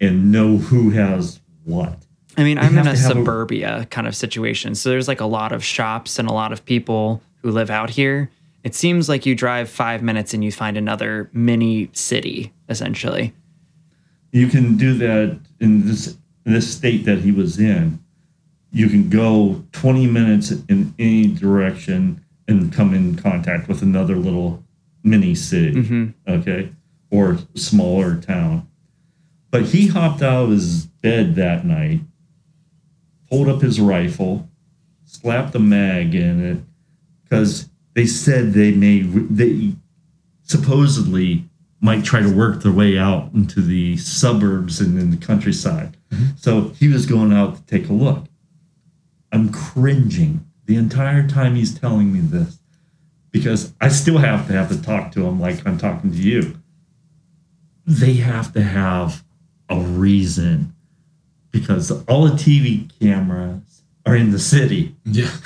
and 0.00 0.30
know 0.32 0.56
who 0.58 0.90
has 0.90 1.40
what. 1.64 2.04
I 2.36 2.44
mean, 2.44 2.56
They 2.56 2.62
I'm 2.62 2.72
in 2.72 2.86
a 2.86 2.90
have 2.90 2.94
a- 2.94 2.96
suburbia 2.96 3.86
kind 3.90 4.06
of 4.06 4.14
situation. 4.14 4.74
So 4.74 4.90
there's 4.90 5.08
like 5.08 5.20
a 5.20 5.26
lot 5.26 5.52
of 5.52 5.64
shops 5.64 6.18
and 6.18 6.28
a 6.28 6.32
lot 6.32 6.52
of 6.52 6.64
people 6.64 7.22
who 7.42 7.50
live 7.50 7.70
out 7.70 7.90
here. 7.90 8.30
It 8.64 8.74
seems 8.74 9.08
like 9.08 9.24
you 9.26 9.34
drive 9.34 9.68
five 9.70 10.02
minutes 10.02 10.34
and 10.34 10.44
you 10.44 10.52
find 10.52 10.76
another 10.76 11.30
mini 11.32 11.90
city, 11.92 12.52
essentially. 12.68 13.32
you 14.32 14.46
can 14.48 14.76
do 14.76 14.94
that 14.98 15.38
in 15.60 15.86
this 15.86 16.16
this 16.52 16.72
state 16.72 17.04
that 17.04 17.18
he 17.18 17.32
was 17.32 17.58
in. 17.58 18.02
You 18.70 18.88
can 18.88 19.08
go 19.08 19.64
20 19.72 20.06
minutes 20.06 20.50
in 20.50 20.94
any 20.98 21.26
direction 21.26 22.24
and 22.46 22.72
come 22.72 22.94
in 22.94 23.16
contact 23.16 23.68
with 23.68 23.82
another 23.82 24.16
little 24.16 24.64
mini 25.02 25.34
city, 25.34 25.74
mm-hmm. 25.74 26.30
okay, 26.30 26.72
or 27.10 27.38
smaller 27.54 28.16
town. 28.16 28.68
But 29.50 29.66
he 29.66 29.88
hopped 29.88 30.22
out 30.22 30.44
of 30.44 30.50
his 30.50 30.86
bed 30.86 31.34
that 31.36 31.64
night, 31.64 32.00
pulled 33.30 33.48
up 33.48 33.62
his 33.62 33.80
rifle, 33.80 34.48
slapped 35.04 35.54
a 35.54 35.58
mag 35.58 36.14
in 36.14 36.44
it, 36.44 36.58
because 37.24 37.68
they 37.94 38.06
said 38.06 38.52
they 38.52 38.72
may 38.72 39.00
they 39.00 39.74
supposedly 40.42 41.47
might 41.80 42.04
try 42.04 42.20
to 42.20 42.34
work 42.34 42.62
their 42.62 42.72
way 42.72 42.98
out 42.98 43.32
into 43.32 43.60
the 43.60 43.96
suburbs 43.96 44.80
and 44.80 44.98
in 44.98 45.10
the 45.10 45.16
countryside. 45.16 45.96
Mm-hmm. 46.10 46.36
So 46.36 46.70
he 46.70 46.88
was 46.88 47.06
going 47.06 47.32
out 47.32 47.56
to 47.56 47.62
take 47.62 47.88
a 47.88 47.92
look. 47.92 48.24
I'm 49.30 49.52
cringing 49.52 50.46
the 50.64 50.76
entire 50.76 51.26
time 51.26 51.54
he's 51.54 51.78
telling 51.78 52.12
me 52.12 52.20
this 52.20 52.58
because 53.30 53.74
I 53.80 53.88
still 53.88 54.18
have 54.18 54.46
to 54.48 54.52
have 54.54 54.68
to 54.70 54.80
talk 54.80 55.12
to 55.12 55.26
him 55.26 55.40
like 55.40 55.66
I'm 55.66 55.78
talking 55.78 56.10
to 56.10 56.16
you. 56.16 56.58
They 57.86 58.14
have 58.14 58.52
to 58.54 58.62
have 58.62 59.24
a 59.68 59.78
reason 59.78 60.74
because 61.50 61.90
all 62.06 62.24
the 62.24 62.32
TV 62.32 62.90
cameras 63.00 63.82
are 64.04 64.16
in 64.16 64.30
the 64.30 64.38
city. 64.38 64.96
Yeah. 65.04 65.30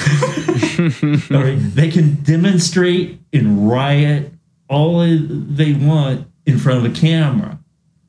Right, 1.31 1.59
they 1.59 1.91
can 1.91 2.15
demonstrate 2.23 3.21
and 3.33 3.69
riot 3.69 4.33
all 4.73 4.99
they 5.01 5.73
want 5.75 6.27
in 6.47 6.59
front 6.59 6.85
of 6.85 6.91
a 6.91 6.95
camera. 6.95 7.59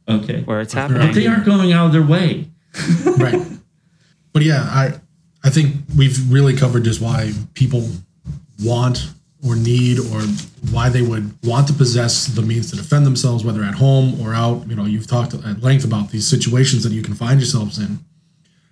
Okay. 0.08 0.42
Where 0.44 0.62
it's 0.62 0.74
But 0.74 0.88
But 0.90 0.98
happening. 0.98 1.16
they 1.16 1.28
aren't 1.28 1.46
going 1.46 1.74
out 1.74 1.88
of 1.88 1.92
their 1.94 2.04
way. 2.04 2.48
right. 3.18 3.42
But 4.32 4.44
yeah, 4.44 4.62
I 4.64 4.94
I 5.44 5.50
think 5.50 5.76
we've 5.96 6.32
really 6.32 6.56
covered 6.56 6.84
just 6.86 7.02
why 7.02 7.32
people 7.54 7.88
want 8.64 9.10
or 9.46 9.56
need 9.58 10.00
or 10.00 10.22
why 10.72 10.88
they 10.90 11.02
would 11.02 11.34
want 11.44 11.68
to 11.68 11.74
possess 11.74 12.28
the 12.28 12.42
means 12.42 12.70
to 12.72 12.78
defend 12.78 13.06
themselves, 13.06 13.44
whether 13.44 13.62
at 13.64 13.76
home 13.76 14.20
or 14.22 14.34
out. 14.34 14.66
You 14.70 14.76
know, 14.76 14.86
you've 14.86 15.08
talked 15.08 15.34
at 15.34 15.62
length 15.62 15.84
about 15.84 16.10
these 16.12 16.26
situations 16.26 16.84
that 16.84 16.94
you 16.94 17.02
can 17.02 17.14
find 17.14 17.40
yourselves 17.42 17.78
in. 17.78 18.00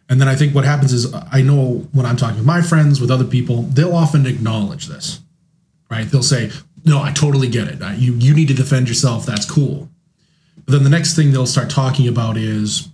And 0.09 0.19
then 0.19 0.27
I 0.27 0.35
think 0.35 0.55
what 0.55 0.65
happens 0.65 0.91
is 0.93 1.13
I 1.31 1.41
know 1.41 1.87
when 1.91 2.05
I'm 2.05 2.17
talking 2.17 2.37
with 2.37 2.45
my 2.45 2.61
friends, 2.61 2.99
with 2.99 3.11
other 3.11 3.23
people, 3.25 3.63
they'll 3.63 3.95
often 3.95 4.25
acknowledge 4.25 4.87
this, 4.87 5.21
right? 5.89 6.09
They'll 6.09 6.23
say, 6.23 6.51
"No, 6.83 7.01
I 7.01 7.11
totally 7.11 7.47
get 7.47 7.67
it. 7.67 7.81
You 7.99 8.13
you 8.13 8.33
need 8.33 8.47
to 8.49 8.53
defend 8.53 8.87
yourself. 8.87 9.25
That's 9.25 9.45
cool." 9.45 9.89
But 10.65 10.73
then 10.73 10.83
the 10.83 10.89
next 10.89 11.15
thing 11.15 11.31
they'll 11.31 11.45
start 11.45 11.69
talking 11.69 12.07
about 12.07 12.37
is 12.37 12.89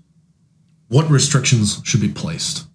what 0.88 1.10
restrictions 1.10 1.82
should 1.84 2.02
be 2.02 2.10
placed. 2.10 2.66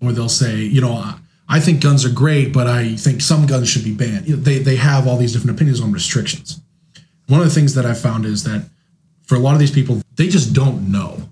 Or 0.00 0.12
they'll 0.12 0.28
say, 0.28 0.62
you 0.62 0.80
know, 0.80 0.92
I- 0.94 1.14
I 1.48 1.60
think 1.60 1.80
guns 1.80 2.04
are 2.04 2.10
great, 2.10 2.52
but 2.52 2.66
I 2.66 2.96
think 2.96 3.20
some 3.20 3.46
guns 3.46 3.68
should 3.68 3.84
be 3.84 3.92
banned. 3.92 4.26
You 4.28 4.36
know, 4.36 4.42
they, 4.42 4.58
they 4.58 4.76
have 4.76 5.06
all 5.06 5.16
these 5.18 5.32
different 5.32 5.56
opinions 5.56 5.80
on 5.80 5.92
restrictions. 5.92 6.60
One 7.28 7.40
of 7.40 7.46
the 7.46 7.52
things 7.54 7.74
that 7.74 7.84
I've 7.86 8.00
found 8.00 8.24
is 8.24 8.44
that 8.44 8.68
for 9.26 9.34
a 9.36 9.38
lot 9.38 9.54
of 9.54 9.60
these 9.60 9.70
people, 9.70 10.00
they 10.16 10.28
just 10.28 10.52
don't 10.52 10.90
know. 10.90 11.28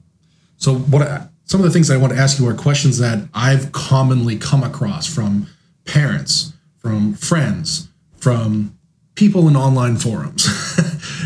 So 0.56 0.74
what 0.76 1.02
I, 1.02 1.26
some 1.44 1.60
of 1.60 1.64
the 1.64 1.70
things 1.72 1.90
I 1.90 1.96
want 1.96 2.12
to 2.12 2.18
ask 2.18 2.38
you 2.38 2.46
are 2.48 2.54
questions 2.54 2.98
that 2.98 3.28
I've 3.34 3.72
commonly 3.72 4.36
come 4.36 4.62
across 4.62 5.06
from 5.06 5.46
parents, 5.84 6.52
from 6.78 7.14
friends, 7.14 7.88
from 8.16 8.76
people 9.14 9.48
in 9.48 9.56
online 9.56 9.96
forums, 9.96 10.48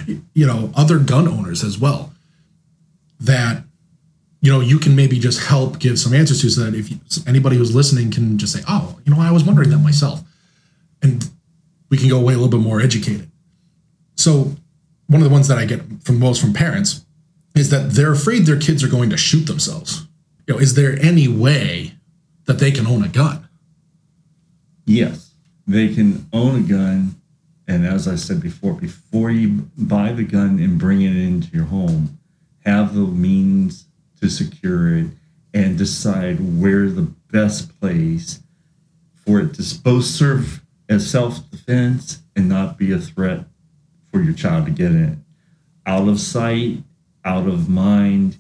you 0.34 0.46
know, 0.46 0.70
other 0.74 0.98
gun 0.98 1.28
owners 1.28 1.62
as 1.62 1.78
well. 1.78 2.12
That 3.20 3.64
you 4.40 4.52
know 4.52 4.60
you 4.60 4.78
can 4.78 4.94
maybe 4.94 5.18
just 5.18 5.40
help 5.40 5.78
give 5.78 5.98
some 5.98 6.12
answers 6.12 6.40
to, 6.42 6.50
so 6.50 6.62
that 6.62 6.74
if 6.74 6.90
you, 6.90 6.98
anybody 7.26 7.56
who's 7.56 7.74
listening 7.74 8.10
can 8.10 8.38
just 8.38 8.52
say, 8.52 8.62
"Oh, 8.68 8.98
you 9.04 9.14
know, 9.14 9.20
I 9.20 9.30
was 9.30 9.44
wondering 9.44 9.70
that 9.70 9.78
myself," 9.78 10.22
and 11.02 11.28
we 11.90 11.96
can 11.96 12.08
go 12.08 12.18
away 12.18 12.34
a 12.34 12.36
little 12.36 12.50
bit 12.50 12.64
more 12.64 12.80
educated. 12.80 13.30
So 14.16 14.54
one 15.06 15.22
of 15.22 15.28
the 15.28 15.32
ones 15.32 15.48
that 15.48 15.58
I 15.58 15.64
get 15.64 15.80
from 16.02 16.18
most 16.18 16.40
from 16.40 16.52
parents 16.52 17.04
is 17.54 17.70
that 17.70 17.90
they're 17.92 18.12
afraid 18.12 18.46
their 18.46 18.58
kids 18.58 18.82
are 18.82 18.88
going 18.88 19.10
to 19.10 19.16
shoot 19.16 19.46
themselves. 19.46 20.06
You 20.46 20.54
know, 20.54 20.60
is 20.60 20.74
there 20.74 20.98
any 21.00 21.28
way 21.28 21.94
that 22.46 22.58
they 22.58 22.70
can 22.70 22.86
own 22.86 23.04
a 23.04 23.08
gun? 23.08 23.48
Yes, 24.86 25.34
they 25.66 25.94
can 25.94 26.28
own 26.32 26.64
a 26.64 26.68
gun. 26.68 27.13
And 27.66 27.86
as 27.86 28.06
I 28.06 28.16
said 28.16 28.40
before, 28.40 28.74
before 28.74 29.30
you 29.30 29.68
buy 29.76 30.12
the 30.12 30.24
gun 30.24 30.58
and 30.58 30.78
bring 30.78 31.02
it 31.02 31.16
into 31.16 31.48
your 31.56 31.64
home, 31.66 32.18
have 32.64 32.94
the 32.94 33.00
means 33.00 33.86
to 34.20 34.28
secure 34.28 34.98
it 34.98 35.06
and 35.52 35.78
decide 35.78 36.60
where 36.60 36.88
the 36.88 37.10
best 37.30 37.78
place 37.80 38.40
for 39.24 39.40
it 39.40 39.54
to 39.54 39.82
both 39.82 40.04
serve 40.04 40.62
as 40.88 41.10
self 41.10 41.50
defense 41.50 42.20
and 42.36 42.48
not 42.48 42.76
be 42.76 42.92
a 42.92 42.98
threat 42.98 43.44
for 44.10 44.20
your 44.20 44.34
child 44.34 44.66
to 44.66 44.72
get 44.72 44.90
in 44.90 45.04
it. 45.04 45.18
Out 45.86 46.08
of 46.08 46.20
sight, 46.20 46.82
out 47.24 47.46
of 47.46 47.68
mind. 47.68 48.36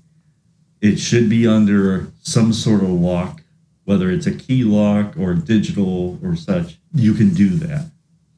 It 0.80 0.98
should 0.98 1.30
be 1.30 1.46
under 1.46 2.08
some 2.22 2.52
sort 2.52 2.82
of 2.82 2.90
lock, 2.90 3.42
whether 3.84 4.10
it's 4.10 4.26
a 4.26 4.34
key 4.34 4.64
lock 4.64 5.14
or 5.18 5.32
digital 5.32 6.18
or 6.22 6.36
such. 6.36 6.78
You 6.92 7.14
can 7.14 7.32
do 7.32 7.48
that. 7.50 7.90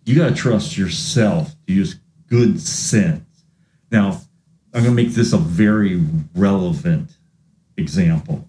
You 0.06 0.16
got 0.16 0.28
to 0.30 0.34
trust 0.34 0.78
yourself 0.78 1.54
to 1.66 1.74
use 1.74 2.00
good 2.28 2.60
sense. 2.60 3.44
Now, 3.90 4.22
I'm 4.72 4.84
going 4.84 4.96
to 4.96 5.02
make 5.02 5.14
this 5.14 5.32
a 5.32 5.38
very 5.38 6.02
relevant 6.34 7.16
example. 7.76 8.48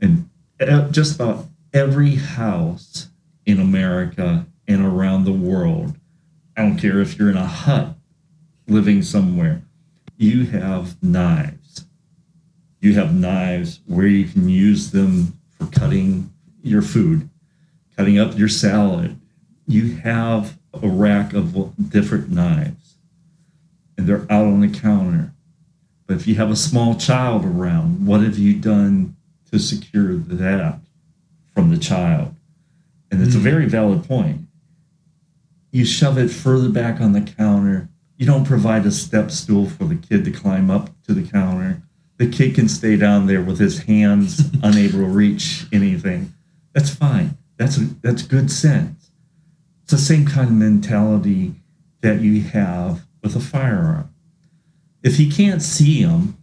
And 0.00 0.28
e- 0.60 0.90
just 0.90 1.14
about 1.14 1.46
every 1.72 2.16
house 2.16 3.08
in 3.44 3.60
America 3.60 4.46
and 4.66 4.84
around 4.84 5.24
the 5.24 5.32
world, 5.32 5.96
I 6.56 6.62
don't 6.62 6.78
care 6.78 7.00
if 7.00 7.18
you're 7.18 7.30
in 7.30 7.36
a 7.36 7.46
hut 7.46 7.94
living 8.66 9.02
somewhere, 9.02 9.62
you 10.16 10.46
have 10.46 11.02
knives. 11.02 11.86
You 12.80 12.94
have 12.94 13.14
knives 13.14 13.80
where 13.86 14.06
you 14.06 14.24
can 14.26 14.48
use 14.48 14.90
them 14.90 15.38
for 15.50 15.66
cutting 15.66 16.32
your 16.62 16.82
food, 16.82 17.28
cutting 17.96 18.18
up 18.18 18.38
your 18.38 18.48
salad. 18.48 19.18
You 19.66 19.96
have 19.96 20.58
a 20.82 20.88
rack 20.88 21.32
of 21.32 21.90
different 21.90 22.30
knives, 22.30 22.96
and 23.96 24.06
they're 24.06 24.26
out 24.30 24.46
on 24.46 24.60
the 24.60 24.68
counter. 24.68 25.32
But 26.06 26.16
if 26.16 26.26
you 26.26 26.36
have 26.36 26.50
a 26.50 26.56
small 26.56 26.94
child 26.94 27.44
around, 27.44 28.06
what 28.06 28.20
have 28.20 28.38
you 28.38 28.54
done 28.54 29.16
to 29.50 29.58
secure 29.58 30.16
that 30.16 30.80
from 31.52 31.70
the 31.70 31.78
child? 31.78 32.34
And 33.10 33.22
it's 33.22 33.34
a 33.34 33.38
hmm. 33.38 33.44
very 33.44 33.66
valid 33.66 34.04
point. 34.04 34.42
You 35.72 35.84
shove 35.84 36.18
it 36.18 36.30
further 36.30 36.68
back 36.68 37.00
on 37.00 37.12
the 37.12 37.20
counter. 37.20 37.88
You 38.16 38.26
don't 38.26 38.46
provide 38.46 38.86
a 38.86 38.90
step 38.90 39.30
stool 39.30 39.68
for 39.68 39.84
the 39.84 39.96
kid 39.96 40.24
to 40.24 40.30
climb 40.30 40.70
up 40.70 40.90
to 41.02 41.12
the 41.12 41.28
counter. 41.28 41.82
The 42.18 42.28
kid 42.28 42.54
can 42.54 42.68
stay 42.68 42.96
down 42.96 43.26
there 43.26 43.42
with 43.42 43.58
his 43.58 43.80
hands 43.80 44.40
unable 44.62 45.00
to 45.00 45.06
reach 45.06 45.66
anything. 45.72 46.32
That's 46.72 46.94
fine. 46.94 47.36
That's 47.58 47.76
that's 48.02 48.22
good 48.22 48.50
sense. 48.50 49.05
It's 49.86 49.92
the 49.92 49.98
same 49.98 50.26
kind 50.26 50.48
of 50.48 50.54
mentality 50.54 51.54
that 52.00 52.20
you 52.20 52.42
have 52.42 53.06
with 53.22 53.36
a 53.36 53.40
firearm. 53.40 54.12
If 55.02 55.16
he 55.16 55.30
can't 55.30 55.62
see 55.62 56.04
them 56.04 56.36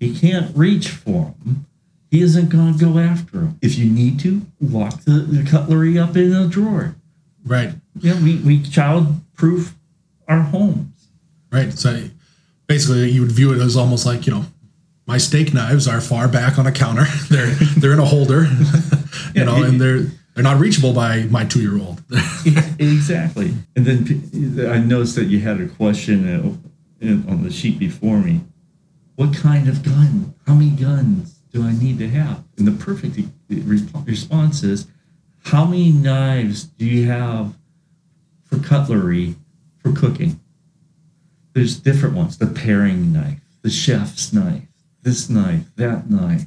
he 0.00 0.18
can't 0.18 0.56
reach 0.56 0.88
for 0.88 1.34
them, 1.44 1.66
he 2.10 2.22
isn't 2.22 2.48
going 2.48 2.76
to 2.76 2.84
go 2.84 2.98
after 2.98 3.32
them. 3.32 3.58
If 3.60 3.76
you 3.76 3.88
need 3.90 4.18
to, 4.20 4.40
lock 4.58 5.02
the, 5.04 5.12
the 5.12 5.48
cutlery 5.48 5.98
up 5.98 6.16
in 6.16 6.32
a 6.32 6.48
drawer. 6.48 6.96
Right. 7.44 7.74
Yeah, 8.00 8.20
we, 8.20 8.36
we 8.38 8.62
child 8.62 9.20
proof 9.34 9.74
our 10.26 10.40
homes. 10.40 11.08
Right. 11.52 11.72
So 11.74 12.04
basically, 12.66 13.10
you 13.10 13.20
would 13.20 13.32
view 13.32 13.52
it 13.52 13.60
as 13.60 13.76
almost 13.76 14.06
like 14.06 14.26
you 14.26 14.32
know, 14.32 14.46
my 15.06 15.18
steak 15.18 15.52
knives 15.52 15.86
are 15.86 16.00
far 16.00 16.28
back 16.28 16.58
on 16.58 16.66
a 16.66 16.72
counter. 16.72 17.04
they're 17.30 17.46
they're 17.76 17.92
in 17.92 17.98
a 17.98 18.04
holder, 18.04 18.44
you 18.44 18.54
Yeah, 19.34 19.44
know, 19.44 19.62
and 19.62 19.80
they're 19.80 20.06
they're 20.34 20.44
not 20.44 20.58
reachable 20.58 20.92
by 20.92 21.24
my 21.24 21.44
two 21.44 21.60
year 21.60 21.78
old. 21.78 22.02
exactly. 22.78 23.54
And 23.76 23.86
then 23.86 24.70
I 24.70 24.78
noticed 24.78 25.16
that 25.16 25.24
you 25.24 25.40
had 25.40 25.60
a 25.60 25.68
question 25.68 26.28
uh, 27.02 27.30
on 27.30 27.42
the 27.42 27.50
sheet 27.50 27.78
before 27.78 28.18
me. 28.18 28.40
What 29.16 29.34
kind 29.34 29.68
of 29.68 29.82
gun? 29.82 30.34
How 30.46 30.54
many 30.54 30.70
guns 30.70 31.40
do 31.52 31.62
I 31.62 31.72
need 31.72 31.98
to 31.98 32.08
have? 32.08 32.44
And 32.56 32.66
the 32.66 32.72
perfect 32.72 33.18
response 33.48 34.62
is, 34.62 34.86
how 35.44 35.64
many 35.64 35.90
knives 35.90 36.64
do 36.64 36.84
you 36.84 37.06
have 37.08 37.54
for 38.44 38.58
cutlery 38.58 39.36
for 39.78 39.92
cooking? 39.92 40.40
There's 41.52 41.78
different 41.78 42.14
ones. 42.14 42.38
The 42.38 42.46
paring 42.46 43.12
knife, 43.12 43.40
the 43.62 43.70
chef's 43.70 44.32
knife, 44.32 44.68
this 45.02 45.28
knife, 45.28 45.74
that 45.76 46.08
knife. 46.08 46.46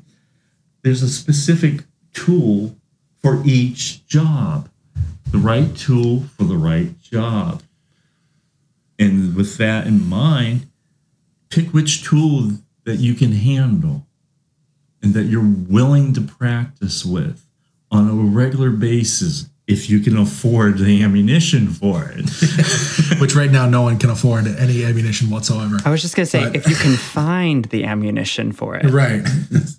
There's 0.84 1.02
a 1.02 1.10
specific 1.10 1.84
tool 2.14 2.78
for 3.24 3.42
each 3.46 4.06
job. 4.06 4.70
The 5.32 5.38
right 5.40 5.76
tool 5.76 6.26
for 6.38 6.44
the 6.44 6.58
right 6.58 7.00
job. 7.02 7.64
And 9.00 9.36
with 9.36 9.58
that 9.58 9.88
in 9.88 10.08
mind, 10.08 10.68
pick 11.50 11.74
which 11.74 12.04
tool 12.04 12.52
that 12.84 12.98
you 12.98 13.16
can 13.16 13.32
handle 13.32 14.06
and 15.02 15.14
that 15.14 15.24
you're 15.24 15.42
willing 15.44 16.14
to 16.14 16.22
practice 16.22 17.04
with 17.04 17.46
on 17.90 18.10
a 18.10 18.14
regular 18.14 18.70
basis 18.70 19.50
if 19.66 19.90
you 19.90 20.02
can 20.02 20.18
afford 20.18 20.78
the 20.78 21.02
ammunition 21.02 21.68
for 21.70 22.14
it. 22.16 22.30
Which 23.22 23.34
right 23.34 23.50
now, 23.50 23.68
no 23.68 23.82
one 23.84 23.98
can 23.98 24.10
afford 24.10 24.46
any 24.46 24.84
ammunition 24.84 25.30
whatsoever. 25.30 25.78
I 25.86 25.90
was 25.90 26.02
just 26.02 26.16
going 26.16 26.26
to 26.26 26.30
say, 26.30 26.44
But- 26.44 26.56
if 26.56 26.68
you 26.68 26.76
can 26.76 26.96
find 26.98 27.66
the 27.66 27.86
ammunition 27.86 28.52
for 28.52 28.76
it. 28.76 28.90
Right. 28.90 29.26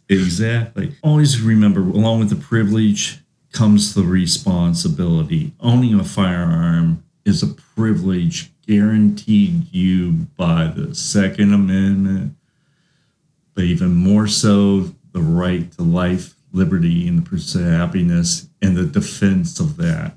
Exactly. 0.09 0.95
Always 1.03 1.41
remember, 1.41 1.81
along 1.81 2.21
with 2.21 2.31
the 2.31 2.37
privilege 2.37 3.19
comes 3.55 3.95
the 3.95 4.03
responsibility. 4.03 5.53
Owning 5.61 5.99
a 5.99 6.05
firearm 6.05 7.05
is 7.25 7.43
a 7.43 7.47
privilege 7.47 8.51
guaranteed 8.67 9.73
you 9.73 10.11
by 10.37 10.67
the 10.67 10.95
Second 10.95 11.55
Amendment, 11.55 12.35
but 13.55 13.65
even 13.65 13.95
more 13.95 14.27
so, 14.27 14.91
the 15.13 15.23
right 15.23 15.71
to 15.73 15.83
life, 15.83 16.35
liberty, 16.53 17.07
and 17.07 17.21
the 17.21 17.31
pursuit 17.31 17.63
of 17.63 17.73
happiness 17.73 18.49
and 18.61 18.77
the 18.77 18.85
defense 18.85 19.61
of 19.61 19.77
that. 19.77 20.17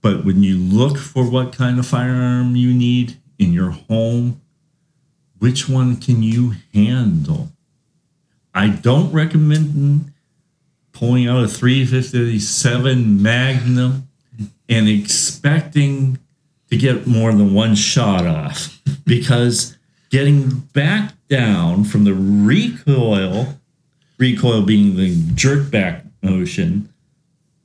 But 0.00 0.24
when 0.24 0.42
you 0.42 0.56
look 0.56 0.96
for 0.96 1.28
what 1.28 1.52
kind 1.52 1.78
of 1.78 1.86
firearm 1.86 2.56
you 2.56 2.72
need 2.72 3.18
in 3.38 3.52
your 3.52 3.70
home, 3.70 4.40
which 5.38 5.68
one 5.68 5.96
can 5.96 6.22
you 6.22 6.54
handle? 6.72 7.50
I 8.54 8.68
don't 8.70 9.12
recommend 9.12 10.14
pulling 10.96 11.28
out 11.28 11.44
a 11.44 11.48
357 11.48 13.22
Magnum 13.22 14.08
and 14.68 14.88
expecting 14.88 16.18
to 16.70 16.76
get 16.76 17.06
more 17.06 17.32
than 17.32 17.52
one 17.54 17.74
shot 17.74 18.26
off 18.26 18.80
because 19.04 19.76
getting 20.10 20.48
back 20.72 21.12
down 21.28 21.84
from 21.84 22.04
the 22.04 22.14
recoil, 22.14 23.58
recoil 24.18 24.62
being 24.62 24.96
the 24.96 25.14
jerk 25.34 25.70
back 25.70 26.04
motion, 26.22 26.88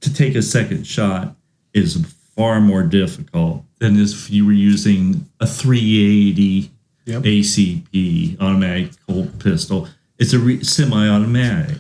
to 0.02 0.14
take 0.14 0.36
a 0.36 0.42
second 0.42 0.86
shot 0.86 1.36
is 1.74 2.04
far 2.36 2.60
more 2.60 2.84
difficult 2.84 3.64
than 3.80 4.00
if 4.00 4.30
you 4.30 4.46
were 4.46 4.52
using 4.52 5.26
a 5.40 5.48
380 5.48 6.72
Yep. 7.06 7.24
ACP 7.24 8.40
automatic 8.40 8.92
Colt 9.08 9.40
pistol. 9.40 9.88
It's 10.20 10.34
a 10.34 10.40
re- 10.40 10.64
semi-automatic. 10.64 11.78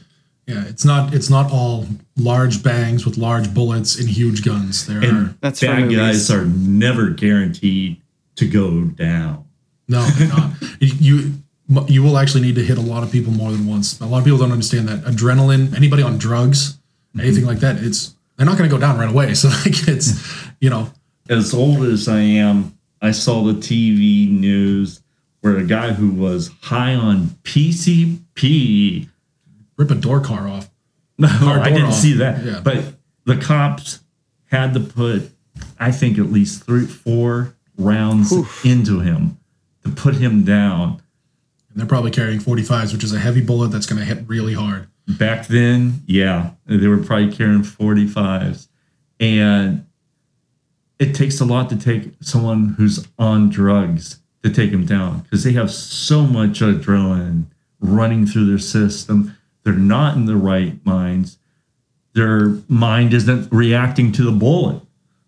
Yeah. 0.48 0.66
It's 0.68 0.84
not. 0.84 1.14
It's 1.14 1.30
not 1.30 1.52
all 1.52 1.86
large 2.18 2.64
bangs 2.64 3.06
with 3.06 3.18
large 3.18 3.54
bullets 3.54 4.00
and 4.00 4.10
huge 4.10 4.44
guns. 4.44 4.86
There 4.86 5.00
are 5.00 5.04
And 5.04 5.38
That's 5.42 5.60
for 5.60 5.68
bad 5.68 5.84
movies. 5.84 5.98
guys 5.98 6.32
are 6.32 6.46
never 6.46 7.10
guaranteed 7.10 8.02
to 8.36 8.48
go 8.48 8.82
down. 8.82 9.46
no. 9.88 10.08
not. 10.20 10.52
you. 10.80 11.34
You 11.88 12.04
will 12.04 12.18
actually 12.18 12.42
need 12.42 12.56
to 12.56 12.64
hit 12.64 12.78
a 12.78 12.82
lot 12.82 13.02
of 13.02 13.14
people 13.14 13.32
more 13.32 13.50
than 13.50 13.66
once. 13.66 13.98
A 14.02 14.06
lot 14.06 14.18
of 14.18 14.26
people 14.26 14.40
don't 14.40 14.52
understand 14.52 14.90
that 14.90 15.04
adrenaline. 15.06 15.74
Anybody 15.74 16.04
on 16.04 16.18
drugs, 16.18 16.74
mm-hmm. 16.74 17.22
anything 17.22 17.46
like 17.46 17.60
that, 17.60 17.78
it's 17.78 18.14
they're 18.36 18.46
not 18.46 18.58
going 18.58 18.70
to 18.70 18.76
go 18.76 18.80
down 18.80 18.98
right 18.98 19.10
away. 19.10 19.34
So 19.36 19.48
like 19.50 19.88
it's, 19.88 20.44
you 20.60 20.70
know, 20.70 20.92
As 21.30 21.54
old 21.54 21.84
as 21.84 22.10
I 22.10 22.20
am, 22.20 22.78
I 23.02 23.12
saw 23.12 23.44
the 23.44 23.54
TV 23.54 24.30
news 24.30 25.02
where 25.42 25.58
a 25.58 25.64
guy 25.64 25.94
who 25.94 26.12
was 26.12 26.52
high 26.62 26.94
on 26.94 27.28
PCP 27.44 29.08
rip 29.82 29.92
a 29.92 29.96
door 29.96 30.20
car 30.22 30.48
off. 30.48 30.70
No, 31.18 31.28
Car 31.28 31.60
I 31.60 31.70
didn't 31.70 31.88
off. 31.88 31.94
see 31.94 32.14
that. 32.14 32.44
Yeah. 32.44 32.62
But 32.64 32.96
the 33.26 33.36
cops 33.36 34.00
had 34.46 34.74
to 34.74 34.80
put, 34.80 35.30
I 35.80 35.92
think, 35.92 36.18
at 36.18 36.32
least 36.32 36.64
three, 36.64 36.86
four 36.86 37.56
rounds 37.78 38.32
into 38.66 39.00
him 39.02 39.38
to 39.84 39.90
put 39.92 40.16
him 40.16 40.44
down. 40.44 41.02
And 41.70 41.80
they're 41.80 41.88
probably 41.88 42.12
carrying 42.12 42.40
45s, 42.40 42.92
which 42.94 43.04
is 43.04 43.14
a 43.14 43.20
heavy 43.20 43.42
bullet 43.42 43.70
that's 43.70 43.86
going 43.86 44.00
to 44.00 44.06
hit 44.06 44.24
really 44.28 44.54
hard. 44.54 44.88
Back 45.08 45.48
then, 45.48 46.02
yeah, 46.06 46.52
they 46.66 46.88
were 46.88 46.98
probably 46.98 47.32
carrying 47.32 47.62
45s. 47.62 48.68
And 49.20 49.86
it 51.00 51.14
takes 51.14 51.40
a 51.40 51.46
lot 51.46 51.70
to 51.70 51.76
take 51.78 52.14
someone 52.22 52.70
who's 52.78 53.08
on 53.20 53.50
drugs 53.50 54.20
to 54.44 54.50
take 54.50 54.72
them 54.72 54.86
down 54.86 55.20
because 55.22 55.44
they 55.44 55.52
have 55.54 55.72
so 55.72 56.24
much 56.24 56.62
adrenaline 56.62 57.46
running 57.80 58.26
through 58.26 58.46
their 58.46 58.60
system. 58.60 59.36
They're 59.64 59.74
not 59.74 60.16
in 60.16 60.26
the 60.26 60.36
right 60.36 60.84
minds. 60.86 61.38
Their 62.14 62.58
mind 62.68 63.14
isn't 63.14 63.52
reacting 63.52 64.12
to 64.14 64.24
the 64.24 64.32
bullet. 64.32 64.82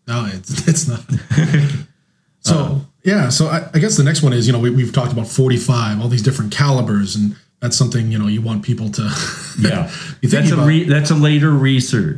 No, 0.07 0.25
it's 0.31 0.67
it's 0.67 0.87
not. 0.87 1.03
so 2.39 2.55
uh, 2.55 2.79
yeah, 3.03 3.29
so 3.29 3.47
I, 3.47 3.69
I 3.73 3.79
guess 3.79 3.97
the 3.97 4.03
next 4.03 4.21
one 4.21 4.33
is 4.33 4.47
you 4.47 4.53
know 4.53 4.59
we, 4.59 4.69
we've 4.69 4.93
talked 4.93 5.11
about 5.11 5.27
45, 5.27 6.01
all 6.01 6.07
these 6.07 6.23
different 6.23 6.51
calibers, 6.51 7.15
and 7.15 7.35
that's 7.61 7.77
something 7.77 8.11
you 8.11 8.19
know 8.19 8.27
you 8.27 8.41
want 8.41 8.63
people 8.63 8.89
to. 8.91 9.09
Yeah, 9.59 9.91
that's 10.23 10.49
a 10.49 10.57
re- 10.57 10.85
that's 10.85 11.11
a 11.11 11.15
later 11.15 11.51
research. 11.51 12.17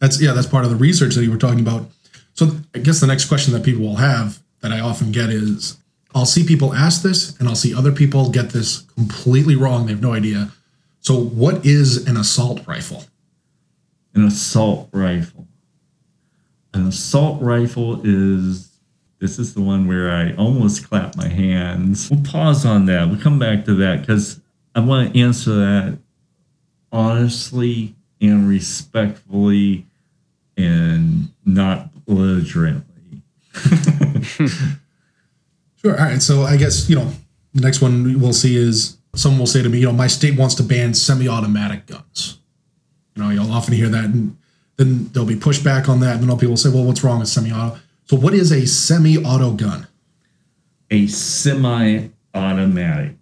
That's 0.00 0.20
yeah, 0.20 0.32
that's 0.32 0.48
part 0.48 0.64
of 0.64 0.70
the 0.70 0.76
research 0.76 1.14
that 1.14 1.22
you 1.22 1.30
were 1.30 1.38
talking 1.38 1.60
about. 1.60 1.88
So 2.34 2.50
I 2.74 2.78
guess 2.78 2.98
the 2.98 3.06
next 3.06 3.26
question 3.26 3.54
that 3.54 3.62
people 3.62 3.82
will 3.82 3.96
have 3.96 4.40
that 4.62 4.72
I 4.72 4.80
often 4.80 5.12
get 5.12 5.30
is 5.30 5.76
I'll 6.12 6.26
see 6.26 6.44
people 6.44 6.74
ask 6.74 7.02
this 7.02 7.38
and 7.38 7.48
I'll 7.48 7.54
see 7.54 7.72
other 7.72 7.92
people 7.92 8.30
get 8.30 8.50
this 8.50 8.80
completely 8.96 9.54
wrong. 9.54 9.86
They 9.86 9.92
have 9.92 10.02
no 10.02 10.12
idea. 10.12 10.50
So 11.02 11.16
what 11.16 11.66
is 11.66 12.06
an 12.06 12.16
assault 12.16 12.66
rifle? 12.66 13.04
An 14.14 14.24
assault 14.24 14.88
rifle. 14.92 15.46
An 16.72 16.86
assault 16.86 17.42
rifle 17.42 18.00
is 18.04 18.70
this 19.18 19.38
is 19.38 19.52
the 19.52 19.60
one 19.60 19.86
where 19.86 20.10
I 20.10 20.34
almost 20.36 20.88
clap 20.88 21.16
my 21.16 21.28
hands. 21.28 22.10
We'll 22.10 22.22
pause 22.22 22.64
on 22.64 22.86
that. 22.86 23.08
We'll 23.08 23.20
come 23.20 23.38
back 23.38 23.64
to 23.66 23.74
that 23.74 24.00
because 24.00 24.40
I 24.74 24.80
want 24.80 25.12
to 25.12 25.20
answer 25.20 25.54
that 25.54 25.98
honestly 26.90 27.94
and 28.20 28.48
respectfully 28.48 29.86
and 30.56 31.32
not 31.44 32.06
belligerently. 32.06 33.22
Sure. 35.82 35.98
All 35.98 36.06
right. 36.06 36.22
So 36.22 36.42
I 36.42 36.56
guess, 36.56 36.88
you 36.88 36.94
know, 36.94 37.10
the 37.54 37.60
next 37.60 37.80
one 37.80 38.20
we'll 38.20 38.32
see 38.32 38.56
is 38.56 38.98
someone 39.14 39.40
will 39.40 39.46
say 39.46 39.62
to 39.62 39.68
me, 39.68 39.78
you 39.78 39.86
know, 39.86 39.92
my 39.92 40.06
state 40.06 40.38
wants 40.38 40.54
to 40.56 40.62
ban 40.62 40.94
semi 40.94 41.28
automatic 41.28 41.86
guns. 41.86 42.38
You 43.14 43.22
know, 43.22 43.30
you'll 43.30 43.52
often 43.52 43.74
hear 43.74 43.88
that. 43.88 44.04
And 44.04 44.36
then 44.76 45.08
there'll 45.12 45.28
be 45.28 45.36
pushback 45.36 45.88
on 45.88 46.00
that. 46.00 46.14
And 46.14 46.22
then 46.22 46.30
all 46.30 46.36
people 46.36 46.50
will 46.50 46.56
say, 46.56 46.70
well, 46.70 46.84
what's 46.84 47.04
wrong 47.04 47.20
with 47.20 47.28
semi 47.28 47.52
auto? 47.52 47.78
So, 48.06 48.16
what 48.16 48.34
is 48.34 48.50
a 48.50 48.66
semi 48.66 49.18
auto 49.18 49.52
gun? 49.52 49.86
a 50.92 51.06
semi-automatic. 51.06 53.16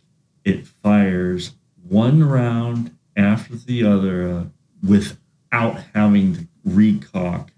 It 0.44 0.66
fires 0.66 1.52
one 1.88 2.24
round 2.24 2.94
after 3.16 3.54
the 3.54 3.84
other 3.84 4.28
uh, 4.28 4.44
without 4.86 5.80
having 5.94 6.34
to 6.34 6.46
recock 6.68 7.48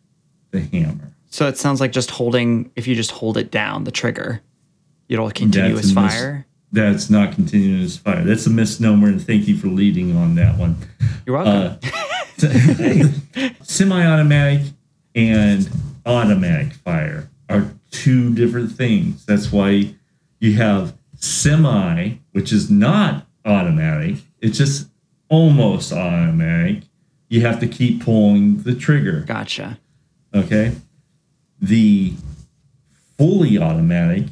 the 0.51 0.61
hammer. 0.61 1.15
So 1.31 1.49
it 1.49 1.57
sounds 1.57 1.81
like 1.81 1.93
just 1.93 2.11
holding, 2.11 2.71
if 2.77 2.87
you 2.87 2.95
just 2.95 3.11
hold 3.11 3.39
it 3.39 3.51
down, 3.51 3.85
the 3.85 3.91
trigger, 3.91 4.43
it'll 5.09 5.31
continuous 5.31 5.93
a 5.93 6.01
mis- 6.01 6.13
fire. 6.13 6.47
That's 6.73 7.11
not 7.11 7.35
continuing 7.35 7.73
continuous 7.73 7.99
fire. 7.99 8.25
That's 8.25 8.47
a 8.47 8.51
misnomer, 8.51 9.09
and 9.09 9.25
thank 9.25 9.47
you 9.47 9.59
for 9.59 9.67
leading 9.67 10.17
on 10.17 10.37
that 10.37 10.57
one. 10.57 10.77
You're 11.27 11.37
welcome. 11.37 11.79
Uh, 12.43 13.49
semi-automatic 13.63 14.73
and 15.15 15.69
automatic 16.07 16.73
fire 16.73 17.29
are 17.51 17.67
two 17.91 18.35
different 18.35 18.73
things. 18.73 19.27
That's 19.27 19.53
why 19.53 19.95
you 20.41 20.55
have 20.55 20.97
semi, 21.15 22.15
which 22.33 22.53
is 22.53 22.71
not 22.71 23.27
automatic, 23.45 24.19
It's 24.41 24.57
just 24.57 24.89
almost 25.29 25.93
automatic. 25.93 26.85
You 27.29 27.43
have 27.43 27.61
to 27.61 27.67
keep 27.67 28.03
pulling 28.05 28.63
the 28.63 28.75
trigger. 28.75 29.21
Gotcha. 29.27 29.79
Okay. 30.35 30.73
The 31.61 32.15
fully 33.19 33.59
automatic, 33.59 34.25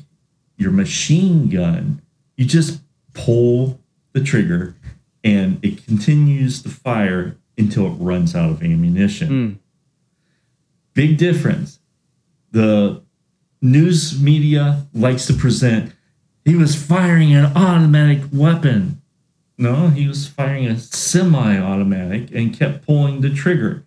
your 0.56 0.70
machine 0.70 1.48
gun, 1.48 2.02
you 2.40 2.46
just 2.46 2.80
pull 3.12 3.78
the 4.14 4.24
trigger 4.24 4.74
and 5.22 5.62
it 5.62 5.84
continues 5.84 6.62
to 6.62 6.70
fire 6.70 7.36
until 7.58 7.84
it 7.84 7.96
runs 7.98 8.34
out 8.34 8.50
of 8.50 8.62
ammunition. 8.62 9.28
Hmm. 9.28 9.52
Big 10.94 11.18
difference. 11.18 11.80
The 12.52 13.02
news 13.60 14.18
media 14.18 14.86
likes 14.94 15.26
to 15.26 15.34
present 15.34 15.92
he 16.42 16.56
was 16.56 16.74
firing 16.74 17.34
an 17.34 17.52
automatic 17.54 18.22
weapon. 18.32 19.02
No, 19.58 19.88
he 19.88 20.08
was 20.08 20.26
firing 20.26 20.66
a 20.66 20.78
semi 20.78 21.58
automatic 21.58 22.30
and 22.34 22.58
kept 22.58 22.86
pulling 22.86 23.20
the 23.20 23.28
trigger. 23.28 23.84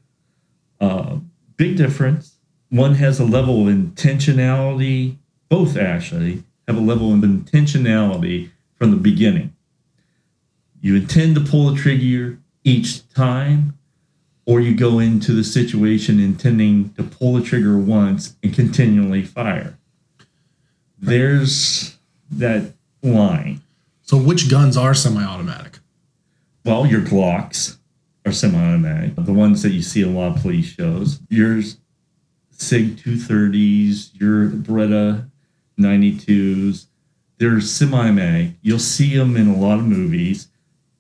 Uh, 0.80 1.18
big 1.58 1.76
difference. 1.76 2.36
One 2.70 2.94
has 2.96 3.20
a 3.20 3.26
level 3.26 3.68
of 3.68 3.74
intentionality, 3.74 5.18
both 5.50 5.76
actually 5.76 6.44
have 6.68 6.78
a 6.78 6.82
level 6.82 7.14
of 7.14 7.20
intentionality 7.20 8.50
from 8.76 8.92
the 8.92 8.98
beginning. 8.98 9.56
You 10.82 10.96
intend 10.96 11.36
to 11.36 11.42
pull 11.42 11.72
the 11.72 11.80
trigger 11.80 12.40
each 12.64 13.08
time, 13.10 13.78
or 14.46 14.60
you 14.60 14.76
go 14.76 15.00
into 15.00 15.32
the 15.34 15.44
situation 15.44 16.20
intending 16.20 16.94
to 16.94 17.04
pull 17.04 17.34
the 17.34 17.44
trigger 17.44 17.78
once 17.78 18.36
and 18.44 18.54
continually 18.54 19.24
fire. 19.24 19.78
There's 21.00 21.98
that 22.32 22.74
line. 23.02 23.62
So 24.02 24.18
which 24.18 24.50
guns 24.50 24.76
are 24.76 24.94
semi-automatic? 24.94 25.80
Well, 26.66 26.86
your 26.86 27.02
Glocks 27.02 27.78
are 28.26 28.32
semi-automatic. 28.32 29.16
The 29.18 29.34
ones 29.34 29.62
that 29.64 29.72
you 29.72 29.82
see 29.82 30.02
in 30.02 30.16
a 30.16 30.20
lot 30.20 30.36
of 30.36 30.42
police 30.42 30.66
shows. 30.66 31.20
Your 31.30 31.62
Sig 32.52 32.98
230s, 32.98 34.12
your 34.20 34.48
Beretta 34.48 35.30
92s, 35.80 36.88
they're 37.38 37.60
semi-automatic. 37.60 38.52
You'll 38.62 38.80
see 38.80 39.18
them 39.18 39.36
in 39.36 39.48
a 39.48 39.58
lot 39.58 39.80
of 39.80 39.86
movies. 39.86 40.48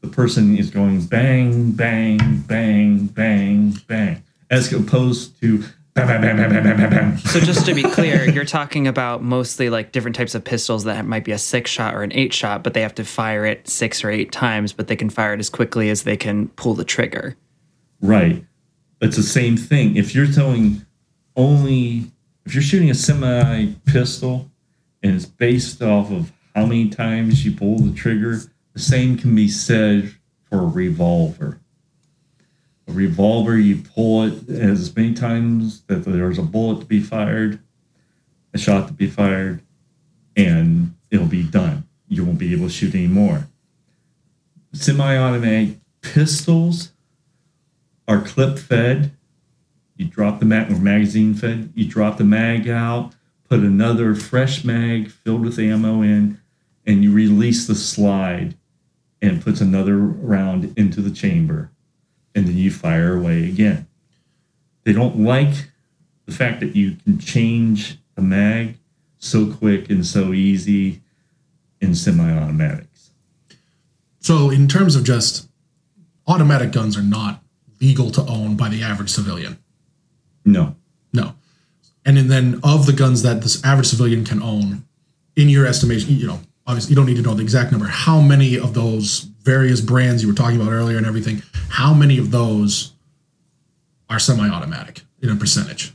The 0.01 0.09
person 0.09 0.57
is 0.57 0.69
going 0.69 1.05
bang, 1.05 1.71
bang, 1.71 2.39
bang, 2.47 3.07
bang, 3.07 3.71
bang, 3.87 4.23
as 4.49 4.73
opposed 4.73 5.39
to 5.41 5.63
bam, 5.93 6.07
bam, 6.07 6.21
bam, 6.21 6.37
bam, 6.37 6.49
bam, 6.49 6.63
bam, 6.63 6.77
bam, 6.77 6.89
bam. 6.89 7.17
So 7.19 7.39
just 7.39 7.65
to 7.67 7.73
be 7.73 7.83
clear, 7.91 8.29
you're 8.29 8.43
talking 8.43 8.87
about 8.87 9.23
mostly 9.23 9.69
like 9.69 9.91
different 9.91 10.15
types 10.15 10.35
of 10.35 10.43
pistols 10.43 10.83
that 10.83 11.05
might 11.05 11.23
be 11.23 11.31
a 11.31 11.37
six 11.37 11.71
shot 11.71 11.95
or 11.95 12.03
an 12.03 12.11
eight 12.13 12.33
shot, 12.33 12.63
but 12.63 12.73
they 12.73 12.81
have 12.81 12.95
to 12.95 13.05
fire 13.05 13.45
it 13.45 13.69
six 13.69 14.03
or 14.03 14.09
eight 14.09 14.31
times, 14.31 14.73
but 14.73 14.87
they 14.87 14.95
can 14.95 15.09
fire 15.09 15.33
it 15.33 15.39
as 15.39 15.49
quickly 15.49 15.89
as 15.89 16.03
they 16.03 16.17
can 16.17 16.49
pull 16.49 16.73
the 16.73 16.83
trigger. 16.83 17.37
Right. 18.01 18.43
It's 19.01 19.15
the 19.15 19.23
same 19.23 19.55
thing. 19.55 19.95
If 19.95 20.13
you're 20.13 20.27
telling 20.27 20.85
only, 21.35 22.11
if 22.45 22.53
you're 22.53 22.63
shooting 22.63 22.89
a 22.89 22.95
semi 22.95 23.73
pistol 23.85 24.49
and 25.03 25.15
it's 25.15 25.25
based 25.25 25.81
off 25.81 26.09
of 26.09 26.31
how 26.55 26.65
many 26.65 26.89
times 26.89 27.45
you 27.45 27.51
pull 27.51 27.77
the 27.79 27.93
trigger, 27.93 28.39
the 28.73 28.79
same 28.79 29.17
can 29.17 29.35
be 29.35 29.49
said 29.49 30.15
for 30.49 30.59
a 30.59 30.65
revolver. 30.65 31.59
A 32.87 32.91
revolver, 32.91 33.57
you 33.57 33.77
pull 33.77 34.23
it 34.23 34.49
as 34.49 34.95
many 34.95 35.13
times 35.13 35.81
that 35.83 36.05
there's 36.05 36.37
a 36.37 36.43
bullet 36.43 36.79
to 36.79 36.85
be 36.85 36.99
fired, 36.99 37.59
a 38.53 38.57
shot 38.57 38.87
to 38.87 38.93
be 38.93 39.07
fired, 39.07 39.61
and 40.35 40.95
it'll 41.11 41.27
be 41.27 41.43
done. 41.43 41.87
You 42.07 42.25
won't 42.25 42.39
be 42.39 42.53
able 42.53 42.67
to 42.67 42.73
shoot 42.73 42.95
anymore. 42.95 43.47
Semi 44.73 45.17
automatic 45.17 45.77
pistols 46.01 46.91
are 48.07 48.21
clip 48.21 48.57
fed. 48.57 49.11
You 49.95 50.05
drop 50.05 50.39
the 50.39 50.45
mag 50.45 50.71
or 50.71 50.75
magazine 50.75 51.33
fed. 51.35 51.71
You 51.75 51.85
drop 51.87 52.17
the 52.17 52.23
mag 52.23 52.67
out, 52.67 53.13
put 53.53 53.61
another 53.61 54.15
fresh 54.15 54.63
mag 54.63 55.11
filled 55.11 55.41
with 55.41 55.59
ammo 55.59 56.01
in, 56.01 56.39
and 56.87 57.03
you 57.03 57.11
release 57.11 57.67
the 57.67 57.75
slide 57.75 58.55
and 59.21 59.43
puts 59.43 59.61
another 59.61 59.95
round 59.95 60.73
into 60.75 61.01
the 61.01 61.11
chamber. 61.11 61.69
And 62.33 62.47
then 62.47 62.57
you 62.57 62.71
fire 62.71 63.15
away 63.15 63.47
again. 63.47 63.85
They 64.85 64.91
don't 64.91 65.19
like 65.19 65.69
the 66.25 66.31
fact 66.31 66.61
that 66.61 66.75
you 66.75 66.95
can 67.03 67.19
change 67.19 67.99
a 68.17 68.23
mag 68.23 68.79
so 69.19 69.53
quick 69.53 69.87
and 69.87 70.03
so 70.03 70.33
easy 70.33 71.01
in 71.79 71.93
semi-automatics. 71.93 73.11
So 74.19 74.49
in 74.49 74.67
terms 74.67 74.95
of 74.95 75.03
just 75.03 75.47
automatic 76.25 76.71
guns 76.71 76.97
are 76.97 77.03
not 77.03 77.43
legal 77.79 78.09
to 78.09 78.25
own 78.25 78.55
by 78.55 78.69
the 78.69 78.81
average 78.81 79.11
civilian. 79.11 79.59
No. 80.43 80.75
No. 81.13 81.35
And 82.05 82.17
then 82.17 82.59
of 82.63 82.85
the 82.85 82.93
guns 82.93 83.21
that 83.23 83.41
this 83.41 83.63
average 83.63 83.87
civilian 83.87 84.25
can 84.25 84.41
own, 84.41 84.85
in 85.35 85.49
your 85.49 85.65
estimation, 85.65 86.15
you 86.15 86.27
know, 86.27 86.39
obviously 86.67 86.91
you 86.91 86.95
don't 86.95 87.05
need 87.05 87.15
to 87.17 87.21
know 87.21 87.33
the 87.33 87.43
exact 87.43 87.71
number. 87.71 87.87
How 87.87 88.19
many 88.19 88.57
of 88.57 88.73
those 88.73 89.21
various 89.43 89.81
brands 89.81 90.21
you 90.21 90.29
were 90.29 90.35
talking 90.35 90.59
about 90.59 90.71
earlier 90.71 90.97
and 90.97 91.05
everything, 91.05 91.41
how 91.69 91.93
many 91.93 92.17
of 92.17 92.31
those 92.31 92.93
are 94.09 94.19
semi-automatic 94.19 95.01
in 95.21 95.29
a 95.29 95.35
percentage? 95.35 95.93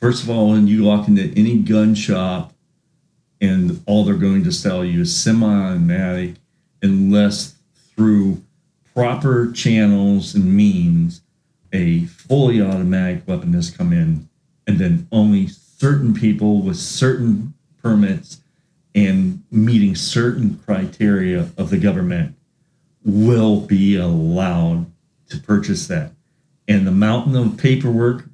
First 0.00 0.22
of 0.22 0.30
all, 0.30 0.50
when 0.50 0.66
you 0.66 0.84
walk 0.84 1.08
into 1.08 1.32
any 1.36 1.58
gun 1.58 1.94
shop 1.94 2.52
and 3.40 3.82
all 3.86 4.04
they're 4.04 4.14
going 4.14 4.44
to 4.44 4.52
sell 4.52 4.84
you 4.84 5.02
is 5.02 5.14
semi-automatic 5.14 6.36
unless 6.82 7.54
through 7.96 8.42
proper 8.94 9.50
channels 9.52 10.34
and 10.34 10.54
means 10.54 11.22
a 11.72 12.04
fully 12.04 12.62
automatic 12.62 13.26
weapon 13.26 13.52
has 13.52 13.70
come 13.70 13.92
in 13.92 14.28
and 14.66 14.78
then 14.78 15.06
only 15.12 15.46
certain 15.48 16.14
people 16.14 16.62
with 16.62 16.76
certain 16.76 17.54
permits 17.82 18.40
and 18.94 19.42
meeting 19.50 19.94
certain 19.94 20.58
criteria 20.64 21.50
of 21.56 21.70
the 21.70 21.78
government 21.78 22.34
will 23.04 23.60
be 23.60 23.96
allowed 23.96 24.86
to 25.28 25.38
purchase 25.38 25.86
that 25.86 26.12
and 26.66 26.86
the 26.86 26.92
mountain 26.92 27.36
of 27.36 27.56
paperwork 27.56 28.24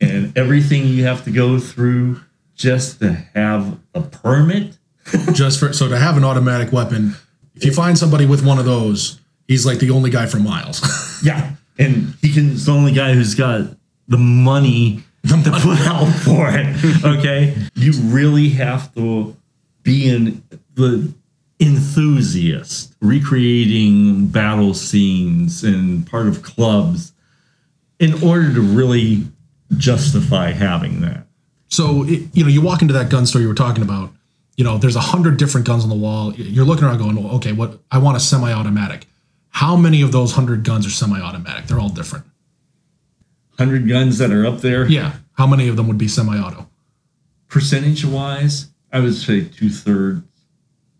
and 0.00 0.36
everything 0.36 0.86
you 0.86 1.04
have 1.04 1.24
to 1.24 1.30
go 1.30 1.58
through 1.58 2.20
just 2.54 2.98
to 2.98 3.12
have 3.12 3.78
a 3.94 4.02
permit 4.02 4.78
Just 5.32 5.58
for 5.58 5.72
so 5.72 5.88
to 5.88 5.98
have 5.98 6.16
an 6.16 6.24
automatic 6.24 6.72
weapon, 6.72 7.14
if 7.54 7.64
you 7.64 7.72
find 7.72 7.96
somebody 7.96 8.26
with 8.26 8.44
one 8.44 8.58
of 8.58 8.64
those, 8.64 9.20
he's 9.46 9.64
like 9.64 9.78
the 9.78 9.90
only 9.90 10.10
guy 10.10 10.26
for 10.26 10.38
miles. 10.38 10.82
Yeah, 11.20 11.54
and 11.80 12.14
he 12.22 12.32
can. 12.32 12.50
He's 12.50 12.66
the 12.66 12.72
only 12.72 12.92
guy 12.92 13.12
who's 13.12 13.34
got 13.34 13.76
the 14.06 14.18
money 14.18 15.02
to 15.26 15.50
put 15.50 15.80
out 15.80 16.10
for 16.24 16.48
it. 16.50 17.04
Okay, 17.04 17.54
you 17.74 17.92
really 17.92 18.50
have 18.50 18.94
to 18.94 19.36
be 19.82 20.08
in 20.08 20.42
the 20.74 21.12
enthusiast, 21.60 22.94
recreating 23.00 24.28
battle 24.28 24.74
scenes 24.74 25.64
and 25.64 26.06
part 26.06 26.28
of 26.28 26.42
clubs, 26.42 27.12
in 27.98 28.22
order 28.22 28.52
to 28.54 28.60
really 28.60 29.24
justify 29.76 30.52
having 30.52 31.00
that. 31.00 31.26
So 31.68 32.04
it, 32.04 32.28
you 32.32 32.44
know, 32.44 32.48
you 32.48 32.62
walk 32.62 32.82
into 32.82 32.94
that 32.94 33.10
gun 33.10 33.26
store 33.26 33.42
you 33.42 33.48
were 33.48 33.54
talking 33.54 33.82
about. 33.82 34.12
You 34.56 34.64
know, 34.64 34.78
there's 34.78 34.96
a 34.96 35.00
hundred 35.00 35.36
different 35.36 35.66
guns 35.66 35.84
on 35.84 35.88
the 35.88 35.96
wall. 35.96 36.32
You're 36.34 36.64
looking 36.64 36.84
around, 36.84 36.98
going, 36.98 37.18
"Okay, 37.36 37.52
what? 37.52 37.78
I 37.90 37.98
want 37.98 38.16
a 38.16 38.20
semi-automatic." 38.20 39.06
How 39.50 39.76
many 39.76 40.02
of 40.02 40.12
those 40.12 40.32
hundred 40.32 40.64
guns 40.64 40.86
are 40.86 40.90
semi-automatic? 40.90 41.66
They're 41.66 41.80
all 41.80 41.88
different. 41.88 42.24
Hundred 43.58 43.88
guns 43.88 44.18
that 44.18 44.30
are 44.30 44.46
up 44.46 44.60
there. 44.60 44.86
Yeah. 44.88 45.14
How 45.32 45.46
many 45.46 45.68
of 45.68 45.76
them 45.76 45.88
would 45.88 45.98
be 45.98 46.08
semi-auto? 46.08 46.66
percentage 47.48 48.04
wise, 48.04 48.68
I 48.92 49.00
would 49.00 49.14
say 49.14 49.42
two 49.42 49.70
thirds 49.70 50.20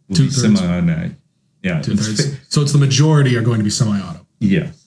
will 0.09 0.15
be 0.15 0.15
Two-thirds. 0.15 0.41
semi-automatic. 0.59 1.13
Yeah, 1.63 1.83
Two 1.83 1.95
thirds. 1.95 2.37
fa- 2.37 2.41
So 2.49 2.63
it's 2.63 2.73
the 2.73 2.79
majority 2.79 3.37
are 3.37 3.43
going 3.43 3.59
to 3.59 3.65
be 3.65 3.71
semi-auto. 3.71 4.27
yes. 4.41 4.87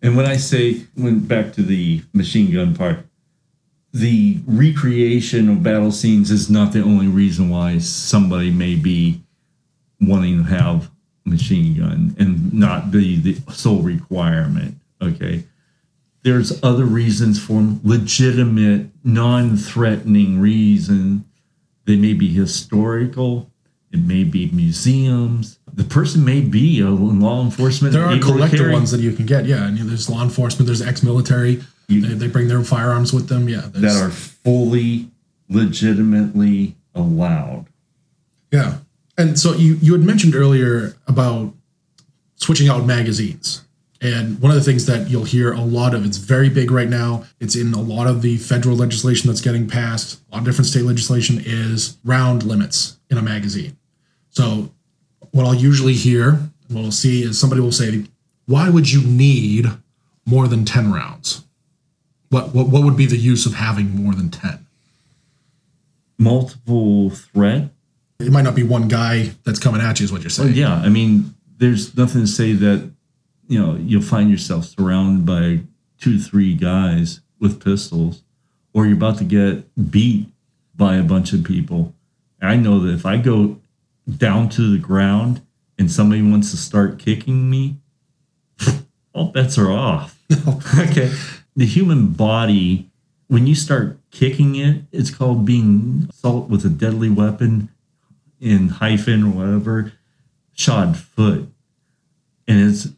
And 0.00 0.16
when 0.16 0.26
I 0.26 0.36
say 0.36 0.84
when 0.94 1.18
back 1.18 1.52
to 1.54 1.62
the 1.62 2.02
machine 2.14 2.52
gun 2.52 2.76
part, 2.76 3.04
the 3.92 4.38
recreation 4.46 5.48
of 5.48 5.64
battle 5.64 5.90
scenes 5.90 6.30
is 6.30 6.48
not 6.48 6.72
the 6.72 6.82
only 6.84 7.08
reason 7.08 7.48
why 7.48 7.78
somebody 7.78 8.52
may 8.52 8.76
be 8.76 9.20
wanting 10.00 10.44
to 10.44 10.50
have 10.50 10.88
a 11.26 11.28
machine 11.30 11.76
gun 11.76 12.14
and 12.16 12.54
not 12.54 12.92
be 12.92 13.16
the 13.18 13.36
sole 13.52 13.82
requirement. 13.82 14.76
Okay. 15.02 15.42
There's 16.28 16.62
other 16.62 16.84
reasons 16.84 17.38
for 17.40 17.54
'em, 17.58 17.80
legitimate, 17.82 18.90
non-threatening 19.02 20.38
reason. 20.38 21.24
They 21.86 21.96
may 21.96 22.12
be 22.12 22.28
historical. 22.28 23.50
It 23.90 24.00
may 24.00 24.24
be 24.24 24.50
museums. 24.52 25.58
The 25.74 25.84
person 25.84 26.24
may 26.26 26.42
be 26.42 26.80
a 26.80 26.90
law 26.90 27.42
enforcement. 27.42 27.94
There 27.94 28.04
are 28.04 28.18
collector 28.18 28.70
ones 28.70 28.90
that 28.90 29.00
you 29.00 29.12
can 29.12 29.24
get. 29.24 29.46
Yeah, 29.46 29.66
and 29.66 29.78
there's 29.78 30.10
law 30.10 30.22
enforcement. 30.22 30.66
There's 30.66 30.82
ex-military. 30.82 31.62
You- 31.88 32.02
they, 32.02 32.12
they 32.14 32.26
bring 32.28 32.48
their 32.48 32.62
firearms 32.62 33.14
with 33.14 33.28
them. 33.28 33.48
Yeah. 33.48 33.62
that 33.72 33.96
are 34.02 34.10
fully, 34.10 35.08
legitimately 35.48 36.76
allowed. 36.94 37.64
Yeah. 38.52 38.78
And 39.16 39.38
so 39.38 39.54
you 39.54 39.78
you 39.80 39.92
had 39.92 40.02
mentioned 40.02 40.34
earlier 40.34 40.94
about 41.06 41.54
switching 42.36 42.68
out 42.68 42.84
magazines. 42.86 43.62
And 44.00 44.40
one 44.40 44.52
of 44.52 44.56
the 44.56 44.62
things 44.62 44.86
that 44.86 45.10
you'll 45.10 45.24
hear 45.24 45.52
a 45.52 45.60
lot 45.60 45.92
of, 45.92 46.04
it's 46.04 46.18
very 46.18 46.48
big 46.48 46.70
right 46.70 46.88
now. 46.88 47.24
It's 47.40 47.56
in 47.56 47.74
a 47.74 47.80
lot 47.80 48.06
of 48.06 48.22
the 48.22 48.36
federal 48.36 48.76
legislation 48.76 49.28
that's 49.28 49.40
getting 49.40 49.68
passed, 49.68 50.20
a 50.30 50.34
lot 50.34 50.38
of 50.40 50.44
different 50.44 50.66
state 50.66 50.84
legislation 50.84 51.42
is 51.44 51.98
round 52.04 52.44
limits 52.44 52.98
in 53.10 53.18
a 53.18 53.22
magazine. 53.22 53.76
So, 54.30 54.70
what 55.32 55.44
I'll 55.44 55.54
usually 55.54 55.94
hear, 55.94 56.32
what 56.68 56.82
we'll 56.82 56.92
see 56.92 57.22
is 57.22 57.38
somebody 57.38 57.60
will 57.60 57.72
say, 57.72 58.04
Why 58.46 58.68
would 58.68 58.90
you 58.90 59.02
need 59.02 59.66
more 60.24 60.46
than 60.46 60.64
10 60.64 60.92
rounds? 60.92 61.44
What, 62.30 62.54
what, 62.54 62.68
what 62.68 62.84
would 62.84 62.96
be 62.96 63.06
the 63.06 63.16
use 63.16 63.46
of 63.46 63.54
having 63.54 63.90
more 63.90 64.14
than 64.14 64.30
10? 64.30 64.64
Multiple 66.18 67.10
threat. 67.10 67.70
It 68.20 68.30
might 68.30 68.42
not 68.42 68.54
be 68.54 68.62
one 68.62 68.88
guy 68.88 69.32
that's 69.44 69.58
coming 69.58 69.80
at 69.80 69.98
you, 69.98 70.04
is 70.04 70.12
what 70.12 70.22
you're 70.22 70.30
saying. 70.30 70.54
Yeah, 70.54 70.74
I 70.74 70.88
mean, 70.88 71.34
there's 71.56 71.96
nothing 71.96 72.20
to 72.22 72.26
say 72.26 72.52
that 72.52 72.90
you 73.48 73.58
know 73.58 73.74
you'll 73.76 74.02
find 74.02 74.30
yourself 74.30 74.66
surrounded 74.66 75.26
by 75.26 75.64
two, 75.98 76.18
three 76.18 76.54
guys 76.54 77.20
with 77.40 77.62
pistols, 77.62 78.22
or 78.72 78.86
you're 78.86 78.96
about 78.96 79.18
to 79.18 79.24
get 79.24 79.90
beat 79.90 80.28
by 80.76 80.96
a 80.96 81.02
bunch 81.02 81.32
of 81.32 81.42
people. 81.42 81.94
I 82.40 82.56
know 82.56 82.78
that 82.80 82.94
if 82.94 83.04
I 83.04 83.16
go 83.16 83.60
down 84.16 84.48
to 84.50 84.72
the 84.72 84.78
ground 84.78 85.42
and 85.78 85.90
somebody 85.90 86.22
wants 86.22 86.50
to 86.52 86.56
start 86.56 86.98
kicking 86.98 87.50
me, 87.50 87.78
all 89.12 89.26
bets 89.26 89.58
are 89.58 89.70
off. 89.70 90.22
okay. 90.78 91.12
The 91.56 91.66
human 91.66 92.08
body, 92.08 92.90
when 93.26 93.46
you 93.46 93.54
start 93.54 93.98
kicking 94.10 94.54
it, 94.54 94.82
it's 94.92 95.10
called 95.10 95.44
being 95.44 96.06
assault 96.10 96.48
with 96.48 96.64
a 96.64 96.68
deadly 96.68 97.10
weapon 97.10 97.70
in 98.40 98.68
hyphen 98.68 99.24
or 99.24 99.30
whatever, 99.30 99.92
shod 100.54 100.96
foot. 100.96 101.48
And 102.46 102.70
it's 102.70 102.88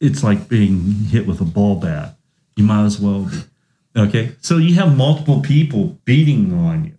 it's 0.00 0.22
like 0.22 0.48
being 0.48 0.92
hit 1.10 1.26
with 1.26 1.40
a 1.40 1.44
ball 1.44 1.76
bat. 1.76 2.16
You 2.56 2.64
might 2.64 2.84
as 2.84 3.00
well 3.00 3.22
be. 3.22 3.38
Okay. 3.96 4.32
So 4.40 4.58
you 4.58 4.74
have 4.74 4.96
multiple 4.96 5.40
people 5.40 5.98
beating 6.04 6.52
on 6.52 6.84
you. 6.84 6.92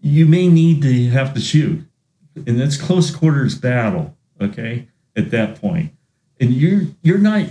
You 0.00 0.26
may 0.26 0.48
need 0.48 0.82
to 0.82 1.08
have 1.10 1.32
to 1.34 1.40
shoot. 1.40 1.84
And 2.34 2.58
that's 2.58 2.76
close 2.76 3.10
quarters 3.10 3.54
battle. 3.54 4.16
Okay. 4.40 4.88
At 5.16 5.30
that 5.30 5.60
point. 5.60 5.92
And 6.40 6.52
you're 6.52 6.82
you're 7.02 7.18
not 7.18 7.46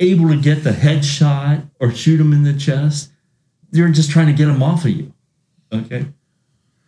able 0.00 0.28
to 0.28 0.36
get 0.36 0.64
the 0.64 0.70
headshot 0.70 1.68
or 1.78 1.92
shoot 1.92 2.18
them 2.18 2.32
in 2.32 2.42
the 2.42 2.54
chest. 2.54 3.10
They're 3.70 3.88
just 3.90 4.10
trying 4.10 4.26
to 4.26 4.32
get 4.32 4.46
them 4.46 4.62
off 4.62 4.84
of 4.84 4.90
you. 4.90 5.12
Okay. 5.72 6.06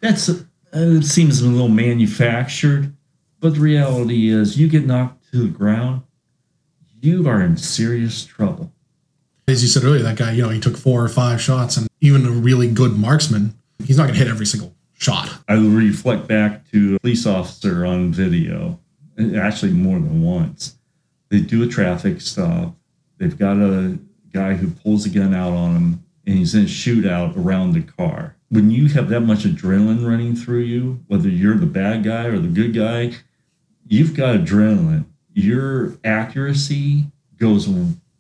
That's 0.01 0.29
uh, 0.29 0.43
it 0.73 1.05
seems 1.05 1.41
a 1.41 1.49
little 1.49 1.69
manufactured, 1.69 2.95
but 3.41 3.55
the 3.55 3.61
reality 3.61 4.29
is 4.29 4.59
you 4.59 4.69
get 4.69 4.85
knocked 4.85 5.31
to 5.31 5.39
the 5.39 5.49
ground, 5.49 6.03
you 7.05 7.29
are 7.29 7.43
in 7.43 7.57
serious 7.57 8.25
trouble. 8.25 8.73
As 9.47 9.63
you 9.63 9.69
said 9.69 9.85
earlier, 9.85 10.03
that 10.03 10.17
guy, 10.17 10.33
you 10.33 10.43
know, 10.43 10.49
he 10.49 10.59
took 10.59 10.77
four 10.77 11.05
or 11.05 11.09
five 11.09 11.41
shots, 11.41 11.77
and 11.77 11.87
even 12.01 12.27
a 12.27 12.31
really 12.31 12.67
good 12.67 12.93
marksman, 12.99 13.55
he's 13.85 13.99
not 13.99 14.05
going 14.05 14.15
to 14.15 14.19
hit 14.19 14.29
every 14.29 14.47
single 14.47 14.75
shot. 14.95 15.31
I 15.49 15.55
reflect 15.55 16.27
back 16.27 16.71
to 16.71 16.97
a 16.97 17.01
police 17.01 17.27
officer 17.27 17.85
on 17.85 18.13
video, 18.13 18.81
eh, 19.19 19.39
actually 19.39 19.73
more 19.73 19.99
than 19.99 20.23
once. 20.23 20.77
They 21.29 21.41
do 21.41 21.63
a 21.63 21.67
traffic 21.67 22.23
stop. 22.23 22.75
They've 23.19 23.37
got 23.39 23.59
a 23.59 23.99
guy 24.33 24.55
who 24.55 24.71
pulls 24.71 25.05
a 25.05 25.11
gun 25.11 25.35
out 25.35 25.53
on 25.53 25.77
him, 25.77 26.05
and 26.27 26.39
he's 26.39 26.55
in 26.55 26.63
a 26.63 26.67
shootout 26.67 27.37
around 27.37 27.75
the 27.75 27.83
car. 27.83 28.37
When 28.49 28.71
you 28.71 28.89
have 28.89 29.11
that 29.11 29.21
much 29.21 29.41
adrenaline 29.41 30.09
running 30.09 30.37
through 30.37 30.61
you, 30.61 31.01
whether 31.09 31.29
you're 31.29 31.59
the 31.59 31.67
bad 31.67 32.05
guy 32.05 32.25
or 32.25 32.39
the 32.39 32.49
good 32.49 32.73
guy, 32.73 33.13
you've 33.87 34.17
got 34.17 34.37
adrenaline. 34.37 35.05
Your 35.35 35.99
accuracy 36.05 37.07
goes 37.39 37.69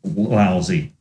lousy. 0.02 0.92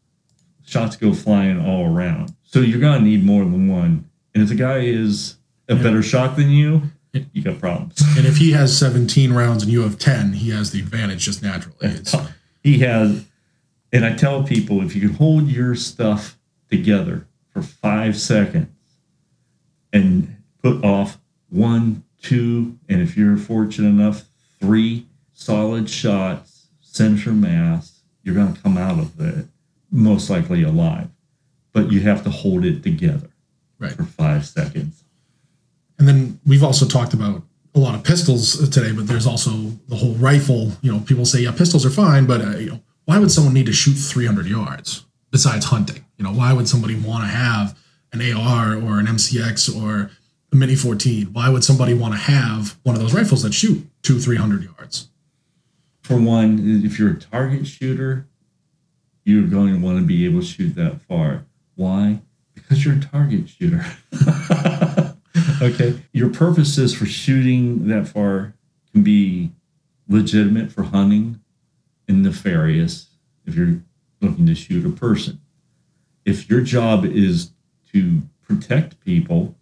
Shots 0.66 0.96
go 0.96 1.14
flying 1.14 1.60
all 1.60 1.94
around. 1.94 2.34
So 2.44 2.60
you're 2.60 2.80
going 2.80 3.00
to 3.00 3.06
need 3.06 3.26
more 3.26 3.44
than 3.44 3.68
one. 3.68 4.10
And 4.34 4.44
if 4.44 4.50
the 4.50 4.56
guy 4.56 4.80
is 4.80 5.38
a 5.68 5.76
better 5.76 6.02
shot 6.02 6.36
than 6.36 6.50
you, 6.50 6.84
you 7.12 7.44
got 7.44 7.60
problems. 7.60 8.02
And 8.18 8.26
if 8.26 8.38
he 8.38 8.52
has 8.52 8.78
17 8.78 9.34
rounds 9.34 9.64
and 9.64 9.72
you 9.72 9.82
have 9.82 10.00
10, 10.00 10.34
he 10.34 10.50
has 10.52 10.72
the 10.72 10.80
advantage 10.80 11.26
just 11.26 11.44
naturally. 11.44 11.78
It's, 11.82 12.16
he 12.64 12.80
has, 12.80 13.26
and 13.92 14.06
I 14.06 14.16
tell 14.16 14.44
people 14.44 14.82
if 14.82 14.96
you 14.96 15.02
can 15.02 15.18
hold 15.18 15.48
your 15.48 15.76
stuff 15.76 16.38
together 16.70 17.28
for 17.52 17.62
five 17.62 18.18
seconds 18.18 18.70
and 19.92 20.38
put 20.62 20.84
off 20.84 21.20
one, 21.50 22.04
two, 22.22 22.80
and 22.90 23.02
if 23.02 23.16
you're 23.16 23.38
fortunate 23.38 23.90
enough, 23.90 24.24
three 24.60 25.06
solid 25.44 25.90
shots, 25.90 26.68
center 26.82 27.32
mass, 27.32 28.02
you're 28.24 28.36
going 28.36 28.54
to 28.54 28.62
come 28.62 28.78
out 28.78 29.00
of 29.00 29.20
it 29.20 29.46
most 29.92 30.30
likely 30.30 30.64
alive. 30.64 31.10
But 31.74 31.92
you 31.92 32.02
have 32.02 32.24
to 32.24 32.30
hold 32.30 32.66
it 32.66 32.84
together 32.84 33.30
right. 33.80 33.92
for 33.92 34.04
five 34.04 34.46
seconds. 34.46 35.04
And 36.00 36.08
then 36.08 36.40
we've 36.46 36.64
also 36.64 36.86
talked 36.86 37.14
about 37.14 37.44
a 37.76 37.80
lot 37.80 37.96
of 37.96 38.04
pistols 38.04 38.70
today, 38.70 38.92
but 38.92 39.08
there's 39.08 39.26
also 39.26 39.52
the 39.88 39.96
whole 39.96 40.14
rifle. 40.16 40.72
You 40.82 40.92
know, 40.92 41.00
people 41.00 41.26
say, 41.26 41.42
yeah, 41.42 41.52
pistols 41.52 41.86
are 41.86 41.90
fine, 41.90 42.26
but 42.26 42.42
uh, 42.42 42.58
you 42.58 42.70
know, 42.70 42.80
why 43.06 43.20
would 43.20 43.32
someone 43.32 43.54
need 43.54 43.66
to 43.66 43.74
shoot 43.74 43.94
300 43.94 44.46
yards 44.46 45.06
besides 45.32 45.66
hunting? 45.66 46.06
You 46.18 46.24
know, 46.24 46.32
why 46.32 46.54
would 46.54 46.70
somebody 46.70 46.96
want 46.96 47.24
to 47.24 47.30
have 47.30 47.78
an 48.12 48.22
AR 48.22 48.76
or 48.76 49.00
an 49.00 49.08
MCX 49.08 49.76
or 49.76 50.12
a 50.52 50.56
Mini 50.56 50.76
14? 50.76 51.34
Why 51.34 51.50
would 51.50 51.64
somebody 51.64 51.94
want 51.94 52.14
to 52.14 52.20
have 52.20 52.78
one 52.84 52.96
of 52.96 53.02
those 53.02 53.14
rifles 53.14 53.44
that 53.44 53.54
shoot 53.54 53.88
two, 54.04 54.20
300 54.20 54.64
yards? 54.64 55.10
For 56.04 56.20
one, 56.20 56.84
if 56.86 57.00
you're 57.00 57.12
a 57.12 57.20
target 57.20 57.66
shooter, 57.66 58.28
you're 59.24 59.48
going 59.48 59.74
to 59.74 59.80
want 59.80 60.00
to 60.00 60.06
be 60.06 60.26
able 60.26 60.42
to 60.42 60.46
shoot 60.46 60.76
that 60.76 61.02
far. 61.08 61.46
Why? 61.76 62.22
Because 62.54 62.84
you're 62.84 62.96
a 62.96 63.00
target 63.00 63.50
shooter. 63.50 63.86
okay. 65.62 66.02
Your 66.12 66.30
purposes 66.30 66.94
for 66.94 67.06
shooting 67.06 67.88
that 67.88 68.08
far 68.08 68.54
can 68.92 69.04
be 69.04 69.52
legitimate 70.08 70.72
for 70.72 70.84
hunting 70.84 71.40
and 72.08 72.22
nefarious 72.22 73.08
if 73.46 73.56
you're 73.56 73.82
looking 74.20 74.46
to 74.46 74.56
shoot 74.56 74.86
a 74.86 74.90
person. 74.90 75.40
If 76.26 76.50
your 76.50 76.62
job 76.62 77.06
is 77.06 77.52
to 77.94 78.24
protect 78.42 79.00
people, 79.00 79.56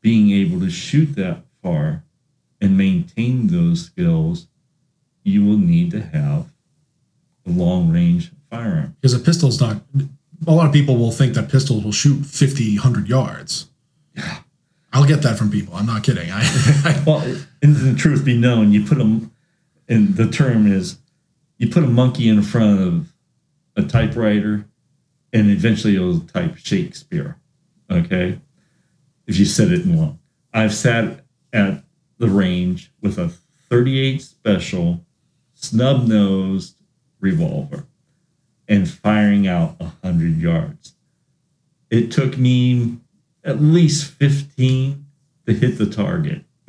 being 0.00 0.30
able 0.30 0.60
to 0.60 0.70
shoot 0.70 1.14
that 1.16 1.42
far 1.62 2.04
and 2.60 2.76
maintain 2.76 3.48
those 3.48 3.84
skills, 3.84 4.48
you 5.26 5.44
will 5.44 5.58
need 5.58 5.90
to 5.90 6.00
have 6.00 6.46
a 7.46 7.50
long 7.50 7.92
range 7.92 8.30
firearm. 8.48 8.96
Because 9.00 9.12
a 9.12 9.18
pistol's 9.18 9.60
not, 9.60 9.82
a 10.46 10.52
lot 10.52 10.66
of 10.66 10.72
people 10.72 10.96
will 10.96 11.10
think 11.10 11.34
that 11.34 11.50
pistols 11.50 11.84
will 11.84 11.92
shoot 11.92 12.24
50, 12.24 12.76
100 12.76 13.08
yards. 13.08 13.68
Yeah. 14.14 14.38
I'll 14.92 15.06
get 15.06 15.22
that 15.22 15.36
from 15.36 15.50
people. 15.50 15.74
I'm 15.74 15.86
not 15.86 16.04
kidding. 16.04 16.30
I, 16.30 16.42
I 16.84 17.02
well, 17.06 17.20
and 17.60 17.76
the 17.76 17.94
truth 17.94 18.24
be 18.24 18.38
known, 18.38 18.72
you 18.72 18.84
put 18.84 18.98
them, 18.98 19.32
and 19.88 20.16
the 20.16 20.28
term 20.28 20.70
is, 20.70 20.98
you 21.58 21.68
put 21.68 21.82
a 21.82 21.88
monkey 21.88 22.28
in 22.28 22.42
front 22.42 22.80
of 22.80 23.12
a 23.74 23.82
typewriter, 23.82 24.66
and 25.32 25.50
eventually 25.50 25.96
it'll 25.96 26.20
type 26.20 26.56
Shakespeare. 26.56 27.36
Okay, 27.90 28.38
if 29.26 29.38
you 29.38 29.44
set 29.44 29.72
it 29.72 29.82
in 29.82 29.96
long. 29.96 30.18
I've 30.54 30.74
sat 30.74 31.24
at 31.52 31.82
the 32.18 32.28
range 32.28 32.92
with 33.02 33.18
a 33.18 33.28
38 33.68 34.22
special, 34.22 35.05
snub 35.56 36.06
nosed 36.06 36.76
revolver, 37.20 37.86
and 38.68 38.88
firing 38.88 39.46
out 39.48 39.76
hundred 40.04 40.36
yards. 40.40 40.94
It 41.90 42.10
took 42.12 42.38
me 42.38 42.98
at 43.44 43.60
least 43.60 44.10
15 44.12 45.04
to 45.46 45.52
hit 45.54 45.78
the 45.78 45.86
target 45.86 46.44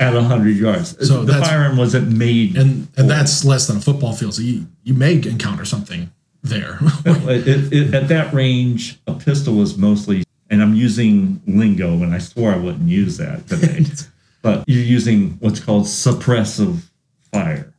at 0.00 0.14
100 0.14 0.56
yards. 0.56 1.06
So 1.06 1.24
the 1.24 1.34
firearm 1.34 1.76
wasn't 1.76 2.08
made. 2.16 2.56
and 2.56 2.88
and 2.96 3.08
that's 3.10 3.44
less 3.44 3.66
than 3.66 3.76
a 3.78 3.80
football 3.80 4.12
field. 4.14 4.34
So 4.34 4.42
you, 4.42 4.66
you 4.82 4.94
may 4.94 5.14
encounter 5.14 5.64
something 5.64 6.10
there. 6.42 6.78
It- 7.04 7.72
it- 7.72 7.94
at 7.94 8.08
that 8.08 8.32
range, 8.34 8.98
a 9.06 9.12
pistol 9.14 9.54
was 9.54 9.76
mostly, 9.76 10.24
and 10.48 10.62
I'm 10.62 10.74
using 10.74 11.40
lingo, 11.46 11.92
and 12.02 12.14
I 12.14 12.18
swore 12.18 12.52
I 12.52 12.56
wouldn't 12.56 12.88
use 12.88 13.18
that 13.18 13.46
today, 13.46 13.84
but 14.42 14.64
you're 14.66 14.82
using 14.82 15.36
what's 15.40 15.60
called 15.60 15.84
suppressive 15.84 16.82
fire. 17.32 17.69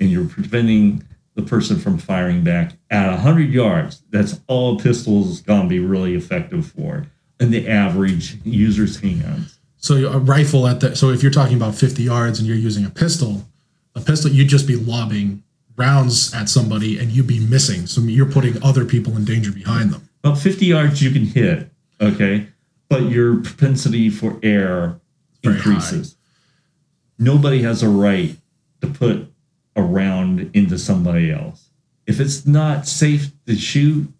And 0.00 0.10
you're 0.10 0.28
preventing 0.28 1.04
the 1.34 1.42
person 1.42 1.78
from 1.78 1.98
firing 1.98 2.42
back 2.42 2.72
at 2.90 3.08
100 3.08 3.52
yards. 3.52 4.02
That's 4.10 4.40
all 4.48 4.78
pistol's 4.78 5.40
going 5.40 5.62
to 5.62 5.68
be 5.68 5.78
really 5.78 6.14
effective 6.14 6.66
for 6.66 7.06
in 7.38 7.50
the 7.50 7.68
average 7.68 8.38
user's 8.44 8.98
hands. 9.00 9.58
so 9.76 9.94
a 10.10 10.18
rifle 10.18 10.66
at 10.66 10.80
the 10.80 10.96
so 10.96 11.10
if 11.10 11.22
you're 11.22 11.30
talking 11.30 11.56
about 11.56 11.76
50 11.76 12.02
yards 12.02 12.40
and 12.40 12.48
you're 12.48 12.56
using 12.56 12.84
a 12.84 12.90
pistol, 12.90 13.46
a 13.94 14.00
pistol 14.00 14.30
you'd 14.30 14.48
just 14.48 14.66
be 14.66 14.74
lobbing 14.74 15.44
rounds 15.76 16.34
at 16.34 16.48
somebody 16.48 16.98
and 16.98 17.12
you'd 17.12 17.28
be 17.28 17.38
missing. 17.38 17.86
So 17.86 18.00
you're 18.00 18.26
putting 18.26 18.60
other 18.62 18.84
people 18.84 19.16
in 19.16 19.24
danger 19.24 19.52
behind 19.52 19.92
them. 19.92 20.08
About 20.24 20.38
50 20.38 20.66
yards 20.66 21.00
you 21.00 21.12
can 21.12 21.24
hit, 21.24 21.70
okay? 22.00 22.48
But 22.88 23.04
your 23.04 23.36
propensity 23.36 24.10
for 24.10 24.38
error 24.42 25.00
Very 25.42 25.54
increases. 25.54 26.16
Nobody 27.18 27.62
has 27.62 27.82
a 27.82 27.88
right 27.88 28.36
to 28.80 28.88
put 28.88 29.27
around 29.78 30.50
into 30.54 30.78
somebody 30.78 31.30
else. 31.30 31.70
If 32.06 32.20
it's 32.20 32.46
not 32.46 32.86
safe 32.86 33.30
to 33.46 33.56
shoot, 33.56 34.12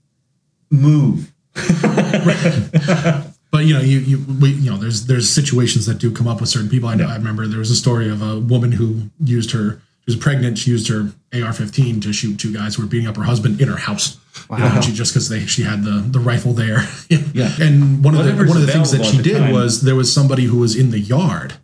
move. 0.71 1.33
But 3.51 3.65
you 3.65 3.75
know, 3.75 3.81
you 3.81 3.99
you 4.01 4.25
we, 4.41 4.51
you 4.51 4.71
know, 4.71 4.77
there's 4.77 5.07
there's 5.07 5.29
situations 5.29 5.87
that 5.87 5.99
do 5.99 6.13
come 6.13 6.29
up 6.29 6.41
with 6.41 6.51
certain 6.51 6.69
people. 6.69 6.89
I 6.89 6.95
know. 6.95 7.09
I 7.09 7.17
remember 7.17 7.47
there 7.47 7.59
was 7.59 7.71
a 7.71 7.77
story 7.77 8.11
of 8.11 8.21
a 8.21 8.39
woman 8.39 8.73
who 8.73 9.11
used 9.23 9.53
her. 9.53 9.81
She 10.01 10.15
was 10.15 10.17
pregnant. 10.17 10.59
She 10.59 10.71
used 10.71 10.89
her 10.89 11.13
AR-15 11.35 12.03
to 12.03 12.13
shoot 12.13 12.39
two 12.39 12.53
guys 12.53 12.75
who 12.75 12.83
were 12.83 12.89
beating 12.89 13.07
up 13.07 13.17
her 13.17 13.25
husband 13.25 13.61
in 13.61 13.69
her 13.69 13.77
house. 13.77 14.19
You 14.51 14.59
know, 14.59 14.81
she 14.81 14.93
just 14.93 15.13
because 15.13 15.29
they 15.29 15.47
she 15.47 15.63
had 15.63 15.83
the 15.83 16.05
the 16.07 16.21
rifle 16.21 16.53
there. 16.53 16.81
Yeah. 17.35 17.51
And 17.61 18.05
one 18.05 18.15
of 18.15 18.25
the 18.25 18.33
one 18.33 18.57
of 18.57 18.67
the 18.67 18.73
things 18.73 18.91
that 18.91 19.05
she 19.05 19.23
did 19.23 19.39
time. 19.39 19.53
was 19.53 19.83
there 19.83 19.97
was 19.97 20.13
somebody 20.13 20.45
who 20.45 20.59
was 20.59 20.77
in 20.77 20.91
the 20.91 20.99
yard, 20.99 21.55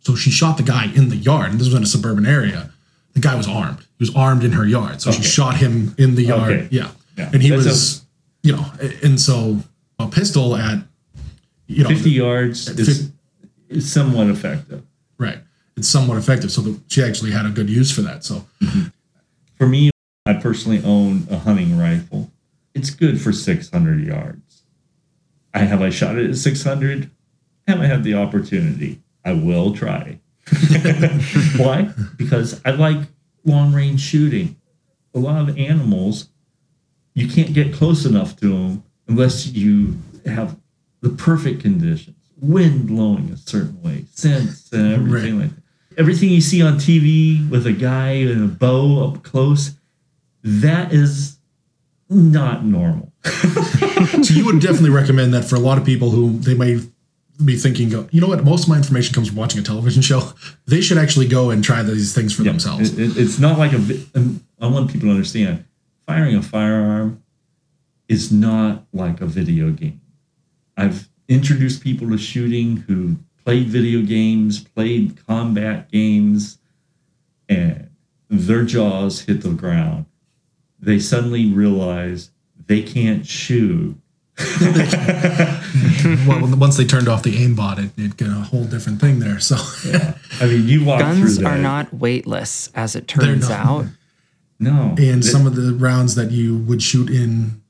so 0.00 0.14
she 0.14 0.30
shot 0.30 0.56
the 0.56 0.62
guy 0.62 0.92
in 0.94 1.08
the 1.08 1.16
yard. 1.16 1.50
And 1.50 1.60
this 1.60 1.66
was 1.66 1.74
in 1.74 1.82
a 1.82 1.86
suburban 1.86 2.26
area. 2.26 2.71
The 3.14 3.20
guy 3.20 3.34
was 3.34 3.48
armed. 3.48 3.80
He 3.80 4.02
was 4.02 4.14
armed 4.14 4.44
in 4.44 4.52
her 4.52 4.66
yard, 4.66 5.02
so 5.02 5.10
she 5.12 5.22
shot 5.22 5.56
him 5.56 5.94
in 5.98 6.14
the 6.14 6.22
yard. 6.22 6.52
Okay. 6.52 6.68
Yeah. 6.70 6.90
Yeah. 7.18 7.30
and 7.32 7.42
he 7.42 7.52
was, 7.52 8.06
you 8.42 8.56
know, 8.56 8.64
and 9.02 9.20
so 9.20 9.58
a 9.98 10.06
pistol 10.06 10.56
at, 10.56 10.78
you 11.66 11.82
know, 11.82 11.90
50 11.90 12.10
yards 12.10 12.68
is, 12.68 13.12
is 13.68 13.92
somewhat 13.92 14.28
effective. 14.28 14.82
Right. 15.18 15.38
It's 15.76 15.88
somewhat 15.88 16.16
effective. 16.16 16.50
So 16.50 16.62
the, 16.62 16.80
she 16.88 17.02
actually 17.02 17.32
had 17.32 17.44
a 17.44 17.50
good 17.50 17.68
use 17.68 17.94
for 17.94 18.00
that. 18.00 18.24
So 18.24 18.46
mm-hmm. 18.62 18.88
For 19.62 19.68
me, 19.68 19.92
I 20.26 20.32
personally 20.32 20.82
own 20.84 21.28
a 21.30 21.38
hunting 21.38 21.78
rifle. 21.78 22.32
It's 22.74 22.90
good 22.90 23.20
for 23.20 23.32
600 23.32 24.00
yards. 24.00 24.64
I 25.54 25.60
have 25.60 25.80
I 25.80 25.88
shot 25.88 26.18
it 26.18 26.28
at 26.28 26.36
600? 26.36 27.08
Have 27.68 27.80
I 27.80 27.86
had 27.86 28.02
the 28.02 28.14
opportunity. 28.14 29.02
I 29.24 29.34
will 29.34 29.72
try. 29.72 30.18
Why? 31.56 31.90
Because 32.16 32.60
I 32.64 32.70
like 32.72 32.98
long 33.44 33.72
range 33.72 34.00
shooting. 34.00 34.56
A 35.14 35.18
lot 35.18 35.48
of 35.48 35.58
animals, 35.58 36.28
you 37.14 37.28
can't 37.28 37.52
get 37.52 37.74
close 37.74 38.06
enough 38.06 38.36
to 38.36 38.48
them 38.48 38.84
unless 39.06 39.46
you 39.46 39.98
have 40.24 40.56
the 41.00 41.10
perfect 41.10 41.60
conditions, 41.60 42.16
wind 42.40 42.86
blowing 42.86 43.30
a 43.30 43.36
certain 43.36 43.82
way, 43.82 44.06
scents, 44.14 44.72
and 44.72 44.92
everything 44.94 45.38
like 45.38 45.50
that. 45.50 45.62
Everything 45.98 46.30
you 46.30 46.40
see 46.40 46.62
on 46.62 46.74
TV 46.74 47.48
with 47.50 47.66
a 47.66 47.72
guy 47.72 48.12
and 48.12 48.44
a 48.44 48.48
bow 48.48 49.06
up 49.06 49.22
close, 49.22 49.72
that 50.42 50.92
is 50.92 51.38
not 52.08 52.64
normal. 52.64 53.12
so 53.24 54.34
you 54.34 54.46
would 54.46 54.60
definitely 54.60 54.90
recommend 54.90 55.34
that 55.34 55.44
for 55.44 55.56
a 55.56 55.60
lot 55.60 55.76
of 55.76 55.84
people 55.84 56.10
who 56.10 56.38
they 56.38 56.54
may 56.54 56.80
be 57.46 57.56
thinking, 57.56 57.90
you 58.10 58.20
know 58.20 58.26
what, 58.28 58.44
most 58.44 58.64
of 58.64 58.68
my 58.68 58.76
information 58.76 59.14
comes 59.14 59.28
from 59.28 59.36
watching 59.36 59.60
a 59.60 59.62
television 59.64 60.02
show. 60.02 60.32
They 60.66 60.80
should 60.80 60.98
actually 60.98 61.28
go 61.28 61.50
and 61.50 61.62
try 61.62 61.82
these 61.82 62.14
things 62.14 62.32
for 62.34 62.42
themselves. 62.42 62.92
It- 62.92 62.98
it- 63.10 63.16
it's 63.16 63.38
not 63.38 63.58
like 63.58 63.72
a. 63.72 63.80
um, 64.14 64.42
I 64.60 64.66
want 64.66 64.90
people 64.92 65.08
to 65.08 65.12
understand 65.12 65.64
firing 66.06 66.36
a 66.36 66.42
firearm 66.42 67.22
is 68.08 68.30
not 68.32 68.86
like 68.92 69.20
a 69.20 69.26
video 69.26 69.70
game. 69.70 70.00
I've 70.76 71.08
introduced 71.28 71.82
people 71.82 72.08
to 72.10 72.18
shooting 72.18 72.78
who 72.88 73.16
played 73.44 73.68
video 73.68 74.02
games, 74.02 74.60
played 74.62 75.24
combat 75.26 75.90
games, 75.90 76.58
and 77.48 77.88
their 78.28 78.64
jaws 78.64 79.20
hit 79.22 79.42
the 79.42 79.50
ground. 79.50 80.06
They 80.80 80.98
suddenly 80.98 81.46
realize 81.52 82.30
they 82.66 82.82
can't 82.82 83.26
shoot. 83.26 83.96
well, 86.26 86.56
once 86.56 86.76
they 86.76 86.84
turned 86.84 87.08
off 87.08 87.22
the 87.22 87.34
aimbot, 87.36 87.78
it, 87.78 87.90
it 88.02 88.16
got 88.16 88.28
a 88.30 88.40
whole 88.42 88.64
different 88.64 89.00
thing 89.00 89.18
there. 89.20 89.38
So 89.40 89.56
I 90.40 90.46
mean, 90.46 90.66
you 90.68 90.84
walk 90.84 91.00
Guns 91.00 91.36
through 91.36 91.44
that. 91.44 91.52
are 91.52 91.58
not 91.58 91.92
weightless, 91.92 92.70
as 92.74 92.96
it 92.96 93.06
turns 93.08 93.50
out. 93.50 93.86
no. 94.58 94.94
and 94.96 94.96
Th- 94.98 95.24
some 95.24 95.46
of 95.46 95.54
the 95.56 95.72
rounds 95.74 96.14
that 96.14 96.30
you 96.30 96.56
would 96.58 96.82
shoot 96.82 97.10
in 97.10 97.62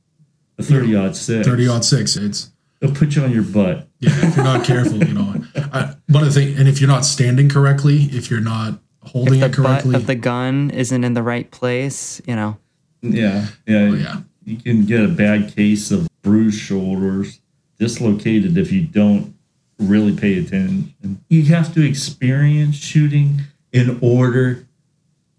a 0.58 0.62
thirty 0.62 0.94
aught 0.96 1.16
six. 1.16 1.46
30 1.46 1.68
aught 1.68 1.84
six, 1.84 2.16
it's 2.16 2.50
It'll 2.80 2.94
put 2.96 3.14
you 3.14 3.22
on 3.22 3.30
your 3.30 3.44
butt. 3.44 3.86
yeah, 4.00 4.10
if 4.26 4.34
you're 4.36 4.44
not 4.44 4.64
careful, 4.64 4.98
you 5.04 5.14
know. 5.14 5.44
I, 5.54 5.94
one 6.08 6.24
of 6.24 6.34
the 6.34 6.40
things, 6.40 6.58
and 6.58 6.68
if 6.68 6.80
you're 6.80 6.88
not 6.88 7.04
standing 7.04 7.48
correctly, 7.48 8.04
if 8.10 8.28
you're 8.28 8.40
not 8.40 8.80
holding 9.04 9.38
The 9.38 9.46
it 9.46 9.48
butt 9.50 9.56
correctly, 9.56 9.94
of 9.94 10.06
the 10.08 10.16
gun 10.16 10.70
isn't 10.70 11.04
in 11.04 11.14
the 11.14 11.22
right 11.22 11.48
place, 11.50 12.20
you 12.26 12.34
know. 12.34 12.56
Yeah, 13.00 13.46
yeah, 13.68 13.78
Oh, 13.78 13.94
yeah. 13.94 14.20
You 14.44 14.56
can 14.56 14.84
get 14.84 15.04
a 15.04 15.08
bad 15.08 15.54
case 15.54 15.90
of 15.90 16.08
bruised 16.22 16.60
shoulders, 16.60 17.40
dislocated 17.78 18.56
if 18.56 18.72
you 18.72 18.82
don't 18.82 19.34
really 19.78 20.16
pay 20.16 20.38
attention. 20.38 20.94
You 21.28 21.44
have 21.46 21.74
to 21.74 21.86
experience 21.86 22.76
shooting 22.76 23.42
in 23.72 23.98
order 24.00 24.66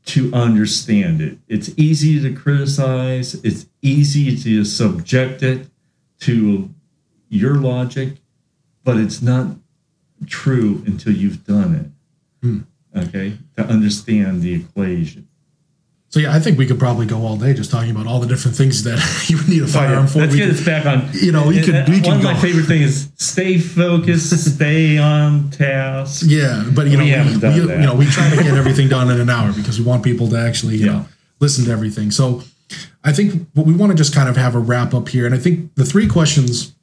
to 0.06 0.34
understand 0.34 1.22
it. 1.22 1.38
It's 1.48 1.72
easy 1.78 2.22
to 2.22 2.34
criticize. 2.34 3.36
It's 3.36 3.68
easy 3.82 4.36
to 4.38 4.66
subject 4.66 5.44
it 5.44 5.68
to 6.22 6.70
your 7.30 7.56
logic, 7.56 8.18
but 8.84 8.98
it's 8.98 9.22
not 9.22 9.48
true 10.26 10.84
until 10.86 11.14
you've 11.14 11.46
done 11.46 11.76
it. 11.76 12.46
Hmm. 12.46 12.60
Okay, 12.96 13.38
to 13.58 13.66
understand 13.66 14.42
the 14.42 14.54
equation. 14.54 15.28
So 16.14 16.20
yeah, 16.20 16.32
I 16.32 16.40
think 16.40 16.60
we 16.60 16.68
could 16.68 16.78
probably 16.78 17.08
go 17.08 17.26
all 17.26 17.38
day 17.38 17.56
just 17.56 17.72
talking 17.72 17.90
about 17.90 18.06
all 18.06 18.20
the 18.20 18.28
different 18.28 18.56
things 18.56 18.84
that 18.84 19.00
you 19.30 19.38
would 19.38 19.50
need 19.50 19.62
a 19.64 19.66
oh, 19.66 19.68
firearm 19.68 20.06
for. 20.06 20.20
Let's 20.20 20.34
We 20.34 20.38
get 20.38 20.50
could- 20.50 20.60
us 20.60 20.64
back 20.64 20.86
on. 20.86 21.10
you 21.12 21.32
know, 21.32 21.48
we 21.48 21.60
could- 21.60 21.74
uh, 21.74 21.86
we 21.88 22.02
one 22.02 22.04
could 22.04 22.14
of 22.18 22.24
my 22.24 22.36
favorite 22.40 22.66
things 22.68 22.86
is 22.86 23.10
stay 23.18 23.58
focused, 23.58 24.30
stay 24.56 25.00
on 25.00 25.50
task. 25.50 26.22
yeah, 26.28 26.70
but 26.76 26.86
you 26.86 26.98
know, 26.98 27.00
We 27.00 27.06
we, 27.06 27.10
haven't 27.10 27.40
done 27.40 27.54
we- 27.56 27.60
that. 27.66 27.80
you 27.80 27.86
know, 27.88 27.96
we 27.96 28.06
try 28.06 28.30
to 28.30 28.36
get 28.44 28.54
everything 28.54 28.90
done 28.90 29.10
in 29.10 29.20
an 29.20 29.28
hour 29.32 29.52
because 29.54 29.80
we 29.80 29.86
want 29.86 30.04
people 30.04 30.28
to 30.28 30.38
actually, 30.38 30.76
you 30.78 30.86
Yeah. 30.86 30.92
know, 30.92 31.06
listen 31.40 31.66
to 31.66 31.72
everything. 31.72 32.12
So 32.12 32.44
I 33.04 33.12
think 33.12 33.48
what 33.56 33.66
we 33.66 33.74
want 33.74 33.92
to 33.92 33.98
just 33.98 34.14
kind 34.14 34.30
of 34.30 34.38
have 34.38 34.54
a 34.54 34.60
wrap 34.60 34.94
up 34.94 35.10
here, 35.10 35.26
and 35.26 35.34
I 35.34 35.40
think 35.40 35.74
the 35.74 35.84
three 35.84 36.06
questions 36.08 36.76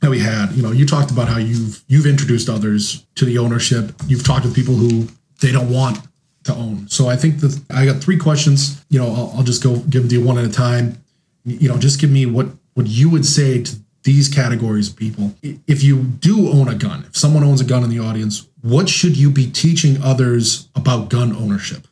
that 0.00 0.08
we 0.08 0.20
had, 0.20 0.50
you 0.52 0.62
know, 0.62 0.72
you 0.72 0.86
talked 0.86 1.10
about 1.10 1.28
how 1.28 1.36
you've 1.36 1.84
you've 1.88 2.06
introduced 2.06 2.48
others 2.48 3.04
to 3.16 3.26
the 3.26 3.36
ownership. 3.36 3.92
You've 4.06 4.24
talked 4.24 4.46
with 4.46 4.54
people 4.54 4.76
who 4.76 5.08
they 5.42 5.52
don't 5.52 5.68
want 5.70 5.98
to 6.44 6.54
own. 6.54 6.88
So 6.88 7.08
I 7.08 7.16
think 7.16 7.40
that 7.40 7.60
I 7.70 7.86
got 7.86 8.02
three 8.02 8.16
questions. 8.16 8.84
You 8.88 9.00
know, 9.00 9.08
I'll, 9.08 9.32
I'll 9.36 9.42
just 9.42 9.62
go 9.62 9.76
give 9.76 10.02
them 10.02 10.08
to 10.08 10.14
you 10.16 10.24
one 10.24 10.38
at 10.38 10.44
a 10.44 10.52
time. 10.52 11.02
You 11.44 11.68
know, 11.68 11.78
just 11.78 12.00
give 12.00 12.10
me 12.10 12.26
what 12.26 12.48
what 12.74 12.86
you 12.86 13.10
would 13.10 13.26
say 13.26 13.62
to 13.62 13.76
these 14.02 14.28
categories 14.28 14.88
of 14.88 14.96
people. 14.96 15.34
If 15.42 15.82
you 15.82 16.02
do 16.02 16.48
own 16.48 16.68
a 16.68 16.74
gun, 16.74 17.04
if 17.06 17.16
someone 17.16 17.44
owns 17.44 17.60
a 17.60 17.64
gun 17.64 17.84
in 17.84 17.90
the 17.90 18.00
audience, 18.00 18.48
what 18.62 18.88
should 18.88 19.16
you 19.16 19.30
be 19.30 19.50
teaching 19.50 20.02
others 20.02 20.68
about 20.74 21.08
gun 21.08 21.34
ownership? 21.34 21.86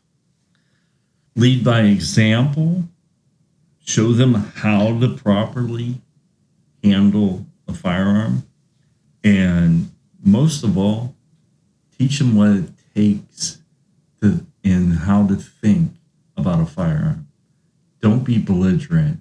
Lead 1.36 1.64
by 1.64 1.82
example. 1.82 2.84
Show 3.84 4.12
them 4.12 4.34
how 4.34 4.98
to 5.01 5.09
properly 5.16 6.01
handle 6.82 7.46
a 7.66 7.72
firearm, 7.72 8.44
and 9.24 9.90
most 10.24 10.62
of 10.62 10.76
all, 10.76 11.14
teach 11.98 12.18
them 12.18 12.36
what 12.36 12.51
it 12.51 12.70
takes 12.94 13.59
to 14.20 14.46
and 14.62 14.98
how 14.98 15.26
to 15.26 15.36
think 15.36 15.92
about 16.36 16.60
a 16.60 16.66
firearm. 16.66 17.28
Don't 18.00 18.24
be 18.24 18.38
belligerent. 18.38 19.20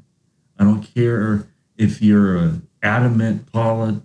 I 0.58 0.64
don't 0.64 0.84
care 0.84 1.47
if 1.78 2.02
you're 2.02 2.38
an 2.38 2.68
adamant 2.84 3.52
poli- 3.52 4.02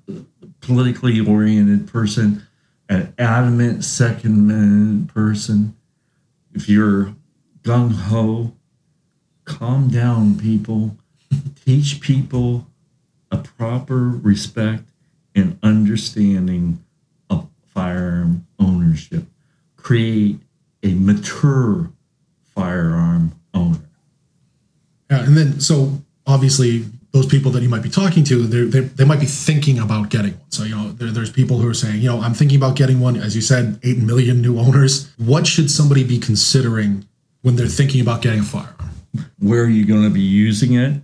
politically 0.60 1.20
oriented 1.20 1.88
person, 1.88 2.46
an 2.88 3.12
adamant 3.18 3.84
Second 3.84 4.50
Amendment 4.50 5.12
person. 5.12 5.76
If 6.52 6.68
you're 6.68 7.14
gung 7.62 7.92
ho, 7.92 8.52
calm 9.44 9.88
down, 9.88 10.38
people. 10.38 10.96
Teach 11.64 12.00
people 12.00 12.68
a 13.30 13.38
proper 13.38 14.08
respect 14.08 14.84
and 15.34 15.58
understanding 15.62 16.84
of 17.28 17.48
firearm 17.66 18.46
ownership. 18.58 19.24
Create 19.76 20.40
a 20.84 20.94
mature 20.94 21.90
firearm 22.54 23.32
owner. 23.52 23.78
Uh, 25.10 25.24
and 25.26 25.36
then, 25.36 25.60
so 25.60 26.00
obviously, 26.26 26.84
those 27.12 27.26
people 27.26 27.50
that 27.52 27.62
you 27.62 27.68
might 27.68 27.82
be 27.82 27.88
talking 27.88 28.24
to, 28.24 28.46
they're, 28.46 28.64
they 28.66 28.80
they 28.80 29.04
might 29.04 29.20
be 29.20 29.26
thinking 29.26 29.78
about 29.78 30.10
getting 30.10 30.32
one. 30.32 30.50
So, 30.50 30.64
you 30.64 30.74
know, 30.76 30.92
there, 30.92 31.10
there's 31.10 31.30
people 31.30 31.58
who 31.58 31.68
are 31.68 31.74
saying, 31.74 32.00
you 32.00 32.08
know, 32.08 32.20
I'm 32.20 32.34
thinking 32.34 32.56
about 32.56 32.76
getting 32.76 33.00
one. 33.00 33.16
As 33.16 33.34
you 33.34 33.42
said, 33.42 33.80
8 33.82 33.98
million 33.98 34.42
new 34.42 34.58
owners. 34.58 35.12
What 35.16 35.46
should 35.46 35.70
somebody 35.70 36.04
be 36.04 36.18
considering 36.18 37.06
when 37.42 37.56
they're 37.56 37.66
thinking 37.66 38.00
about 38.00 38.22
getting 38.22 38.40
a 38.40 38.44
firearm? 38.44 38.84
where 39.38 39.62
are 39.62 39.68
you 39.68 39.84
going 39.84 40.02
to 40.02 40.10
be 40.10 40.20
using 40.20 40.74
it, 40.74 41.00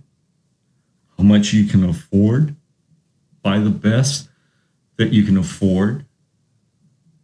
how 1.17 1.23
much 1.23 1.53
you 1.53 1.65
can 1.65 1.87
afford, 1.87 2.55
buy 3.41 3.59
the 3.59 3.69
best 3.69 4.29
that 4.97 5.13
you 5.13 5.23
can 5.23 5.37
afford, 5.37 6.05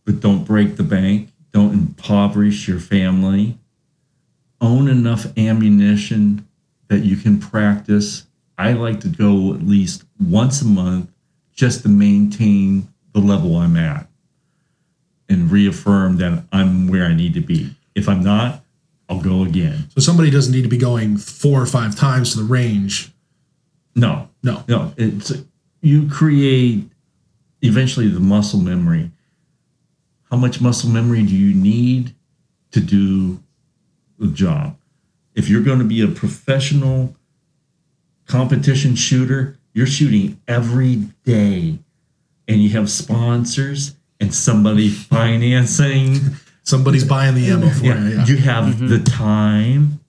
but 0.05 0.19
don't 0.19 0.45
break 0.45 0.77
the 0.77 0.83
bank, 0.83 1.29
don't 1.53 1.73
impoverish 1.73 2.67
your 2.67 2.79
family, 2.79 3.57
own 4.61 4.87
enough 4.87 5.25
ammunition 5.37 6.47
that 6.87 6.99
you 6.99 7.15
can 7.17 7.39
practice. 7.39 8.25
I 8.57 8.73
like 8.73 8.99
to 9.01 9.07
go 9.07 9.53
at 9.53 9.61
least 9.63 10.03
once 10.19 10.61
a 10.61 10.65
month 10.65 11.09
just 11.53 11.83
to 11.83 11.89
maintain 11.89 12.87
the 13.13 13.19
level 13.19 13.55
I'm 13.57 13.77
at 13.77 14.07
and 15.29 15.51
reaffirm 15.51 16.17
that 16.17 16.43
I'm 16.51 16.87
where 16.87 17.05
I 17.05 17.13
need 17.13 17.33
to 17.35 17.41
be. 17.41 17.75
If 17.95 18.07
I'm 18.07 18.23
not, 18.23 18.63
I'll 19.09 19.21
go 19.21 19.43
again. 19.43 19.89
So 19.93 20.01
somebody 20.01 20.29
doesn't 20.29 20.53
need 20.53 20.63
to 20.63 20.69
be 20.69 20.77
going 20.77 21.17
four 21.17 21.61
or 21.61 21.65
five 21.65 21.95
times 21.95 22.31
to 22.33 22.37
the 22.39 22.43
range. 22.43 23.11
No, 23.95 24.29
No. 24.43 24.63
no. 24.67 24.93
It's 24.97 25.31
you 25.81 26.09
create 26.09 26.89
eventually 27.61 28.07
the 28.07 28.19
muscle 28.19 28.59
memory. 28.59 29.11
How 30.31 30.37
much 30.37 30.59
muscle 30.61 30.89
memory 30.89 31.23
do 31.23 31.35
you 31.35 31.53
need 31.53 32.15
to 32.71 32.79
do 32.79 33.41
the 34.19 34.27
job? 34.27 34.77
If 35.35 35.49
you're 35.49 35.61
going 35.61 35.79
to 35.79 35.85
be 35.85 36.01
a 36.01 36.07
professional 36.07 37.15
competition 38.25 38.95
shooter, 38.95 39.57
you're 39.73 39.87
shooting 39.87 40.41
every 40.47 40.95
day 41.23 41.79
and 42.47 42.61
you 42.61 42.69
have 42.71 42.89
sponsors 42.89 43.95
and 44.19 44.33
somebody 44.33 44.89
financing. 44.89 46.19
Somebody's 46.63 47.05
buying 47.07 47.35
the 47.35 47.49
ammo 47.49 47.69
for 47.69 47.85
Yeah, 47.85 47.99
you. 47.99 48.09
Yeah. 48.15 48.25
you 48.25 48.37
have 48.37 48.65
mm-hmm. 48.65 48.87
the 48.87 48.99
time 48.99 49.99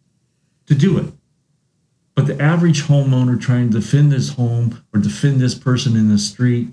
to 0.67 0.75
do 0.75 0.99
it. 0.99 1.13
But 2.15 2.27
the 2.27 2.43
average 2.43 2.85
homeowner 2.85 3.41
trying 3.41 3.71
to 3.71 3.81
defend 3.81 4.13
his 4.13 4.31
home 4.31 4.83
or 4.93 5.01
defend 5.01 5.41
this 5.41 5.55
person 5.55 5.97
in 5.97 6.09
the 6.09 6.19
street 6.19 6.69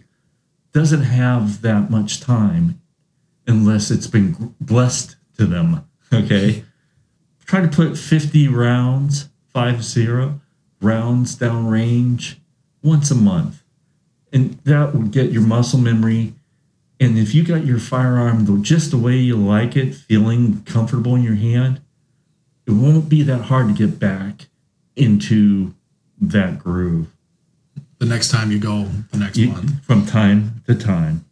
doesn't 0.73 1.03
have 1.03 1.61
that 1.61 1.91
much 1.91 2.19
time 2.19 2.81
unless 3.47 3.91
it's 3.91 4.07
been 4.07 4.55
blessed 4.61 5.15
to 5.37 5.45
them. 5.45 5.87
Okay. 6.13 6.63
Try 7.45 7.61
to 7.61 7.67
put 7.67 7.97
50 7.97 8.47
rounds, 8.47 9.27
five 9.51 9.83
zero 9.83 10.39
rounds 10.79 11.35
down 11.35 11.67
range 11.67 12.39
once 12.83 13.09
a 13.11 13.15
month. 13.15 13.63
And 14.31 14.53
that 14.65 14.93
would 14.93 15.11
get 15.11 15.31
your 15.31 15.41
muscle 15.41 15.79
memory. 15.79 16.33
And 16.99 17.17
if 17.17 17.33
you 17.35 17.43
got 17.43 17.65
your 17.65 17.79
firearm 17.79 18.63
just 18.63 18.91
the 18.91 18.97
way 18.97 19.17
you 19.17 19.35
like 19.35 19.75
it, 19.75 19.93
feeling 19.95 20.63
comfortable 20.63 21.15
in 21.15 21.23
your 21.23 21.35
hand, 21.35 21.81
it 22.65 22.71
won't 22.71 23.09
be 23.09 23.21
that 23.23 23.41
hard 23.45 23.67
to 23.67 23.73
get 23.73 23.99
back 23.99 24.45
into 24.95 25.73
that 26.21 26.59
groove 26.59 27.07
the 27.99 28.05
next 28.05 28.29
time 28.29 28.51
you 28.51 28.59
go, 28.59 28.89
the 29.11 29.17
next 29.17 29.37
You- 29.37 29.49
month. 29.49 29.83
from 29.83 30.05
time 30.05 30.61
to 30.67 30.75
time. 30.75 31.24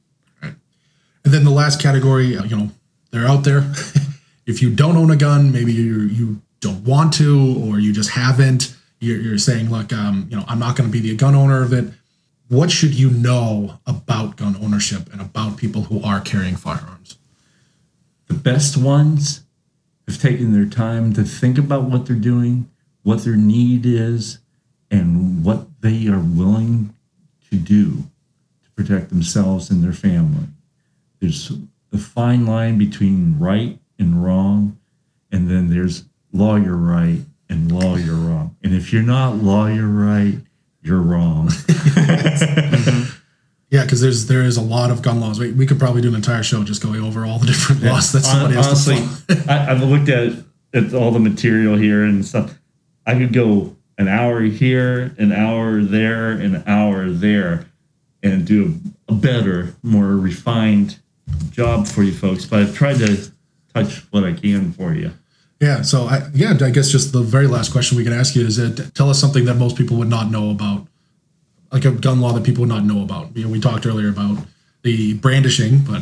And 1.25 1.33
then 1.33 1.43
the 1.43 1.51
last 1.51 1.81
category, 1.81 2.37
uh, 2.37 2.43
you 2.43 2.55
know, 2.55 2.69
they're 3.11 3.27
out 3.27 3.43
there. 3.43 3.71
if 4.45 4.61
you 4.61 4.73
don't 4.73 4.97
own 4.97 5.11
a 5.11 5.15
gun, 5.15 5.51
maybe 5.51 5.73
you 5.73 6.01
you 6.01 6.41
don't 6.59 6.83
want 6.83 7.13
to, 7.13 7.63
or 7.67 7.79
you 7.79 7.93
just 7.93 8.11
haven't. 8.11 8.75
You're, 8.99 9.19
you're 9.19 9.37
saying, 9.37 9.69
look, 9.69 9.91
um, 9.91 10.27
you 10.29 10.37
know, 10.37 10.45
I'm 10.47 10.59
not 10.59 10.77
going 10.77 10.89
to 10.89 10.91
be 10.91 11.01
the 11.01 11.15
gun 11.15 11.35
owner 11.35 11.61
of 11.61 11.73
it. 11.73 11.93
What 12.47 12.71
should 12.71 12.93
you 12.93 13.09
know 13.09 13.79
about 13.85 14.37
gun 14.37 14.55
ownership 14.61 15.11
and 15.11 15.21
about 15.21 15.57
people 15.57 15.83
who 15.83 16.01
are 16.03 16.21
carrying 16.21 16.55
firearms? 16.55 17.17
The 18.27 18.33
best 18.33 18.77
ones 18.77 19.43
have 20.07 20.21
taken 20.21 20.53
their 20.53 20.65
time 20.65 21.13
to 21.13 21.23
think 21.23 21.57
about 21.57 21.83
what 21.83 22.05
they're 22.05 22.15
doing, 22.15 22.69
what 23.03 23.23
their 23.23 23.35
need 23.35 23.85
is, 23.85 24.39
and 24.89 25.43
what 25.43 25.81
they 25.81 26.07
are 26.07 26.19
willing 26.19 26.93
to 27.49 27.57
do 27.57 28.03
to 28.63 28.71
protect 28.75 29.09
themselves 29.09 29.69
and 29.69 29.83
their 29.83 29.93
family. 29.93 30.47
There's 31.23 31.53
a 31.93 31.97
fine 31.97 32.45
line 32.45 32.77
between 32.77 33.39
right 33.39 33.79
and 33.97 34.25
wrong, 34.25 34.77
and 35.31 35.49
then 35.49 35.69
there's 35.69 36.03
lawyer 36.33 36.75
right 36.75 37.21
and 37.47 37.71
lawyer 37.71 38.11
wrong. 38.11 38.57
And 38.61 38.73
if 38.73 38.91
you're 38.91 39.03
not 39.03 39.37
lawyer 39.37 39.87
right, 39.87 40.35
you're 40.81 41.01
wrong. 41.01 41.49
Yeah, 43.69 43.83
because 43.83 44.01
there's 44.01 44.27
there 44.27 44.43
is 44.43 44.55
a 44.55 44.61
lot 44.61 44.91
of 44.91 45.01
gun 45.01 45.19
laws. 45.19 45.39
We, 45.39 45.51
we 45.51 45.65
could 45.65 45.79
probably 45.79 46.03
do 46.03 46.09
an 46.09 46.13
entire 46.13 46.43
show 46.43 46.63
just 46.63 46.83
going 46.83 47.01
over 47.01 47.25
all 47.25 47.39
the 47.39 47.47
different 47.47 47.81
laws 47.81 48.11
that 48.11 48.19
somebody 48.19 48.53
has 48.53 48.67
honestly, 48.67 48.97
to 48.97 49.41
follow. 49.41 49.59
I, 49.59 49.71
I've 49.71 49.81
looked 49.81 50.09
at 50.09 50.33
at 50.75 50.93
all 50.93 51.09
the 51.09 51.19
material 51.19 51.75
here 51.75 52.03
and 52.03 52.23
stuff. 52.23 52.53
I 53.07 53.15
could 53.15 53.33
go 53.33 53.75
an 53.97 54.07
hour 54.07 54.41
here, 54.41 55.15
an 55.17 55.31
hour 55.31 55.81
there, 55.81 56.29
an 56.29 56.63
hour 56.67 57.09
there, 57.09 57.65
and 58.21 58.45
do 58.45 58.79
a, 59.09 59.13
a 59.13 59.15
better, 59.15 59.73
more 59.81 60.17
refined 60.17 60.99
job 61.51 61.87
for 61.87 62.03
you 62.03 62.13
folks. 62.13 62.45
But 62.45 62.59
I've 62.59 62.75
tried 62.75 62.99
to 62.99 63.31
touch 63.73 63.99
what 64.11 64.23
I 64.23 64.33
can 64.33 64.71
for 64.71 64.93
you. 64.93 65.11
Yeah. 65.59 65.81
So 65.81 66.03
I, 66.03 66.29
yeah, 66.33 66.57
I 66.61 66.69
guess 66.71 66.89
just 66.89 67.13
the 67.13 67.21
very 67.21 67.47
last 67.47 67.71
question 67.71 67.97
we 67.97 68.03
can 68.03 68.13
ask 68.13 68.35
you 68.35 68.45
is 68.45 68.57
that 68.57 68.93
tell 68.95 69.09
us 69.09 69.19
something 69.19 69.45
that 69.45 69.55
most 69.55 69.77
people 69.77 69.97
would 69.97 70.09
not 70.09 70.29
know 70.29 70.51
about, 70.51 70.87
like 71.71 71.85
a 71.85 71.91
gun 71.91 72.19
law 72.19 72.33
that 72.33 72.43
people 72.43 72.61
would 72.61 72.69
not 72.69 72.83
know 72.83 73.01
about. 73.01 73.35
You 73.37 73.45
know, 73.45 73.49
we 73.49 73.59
talked 73.61 73.85
earlier 73.85 74.09
about 74.09 74.45
the 74.83 75.13
brandishing, 75.13 75.79
but 75.79 76.01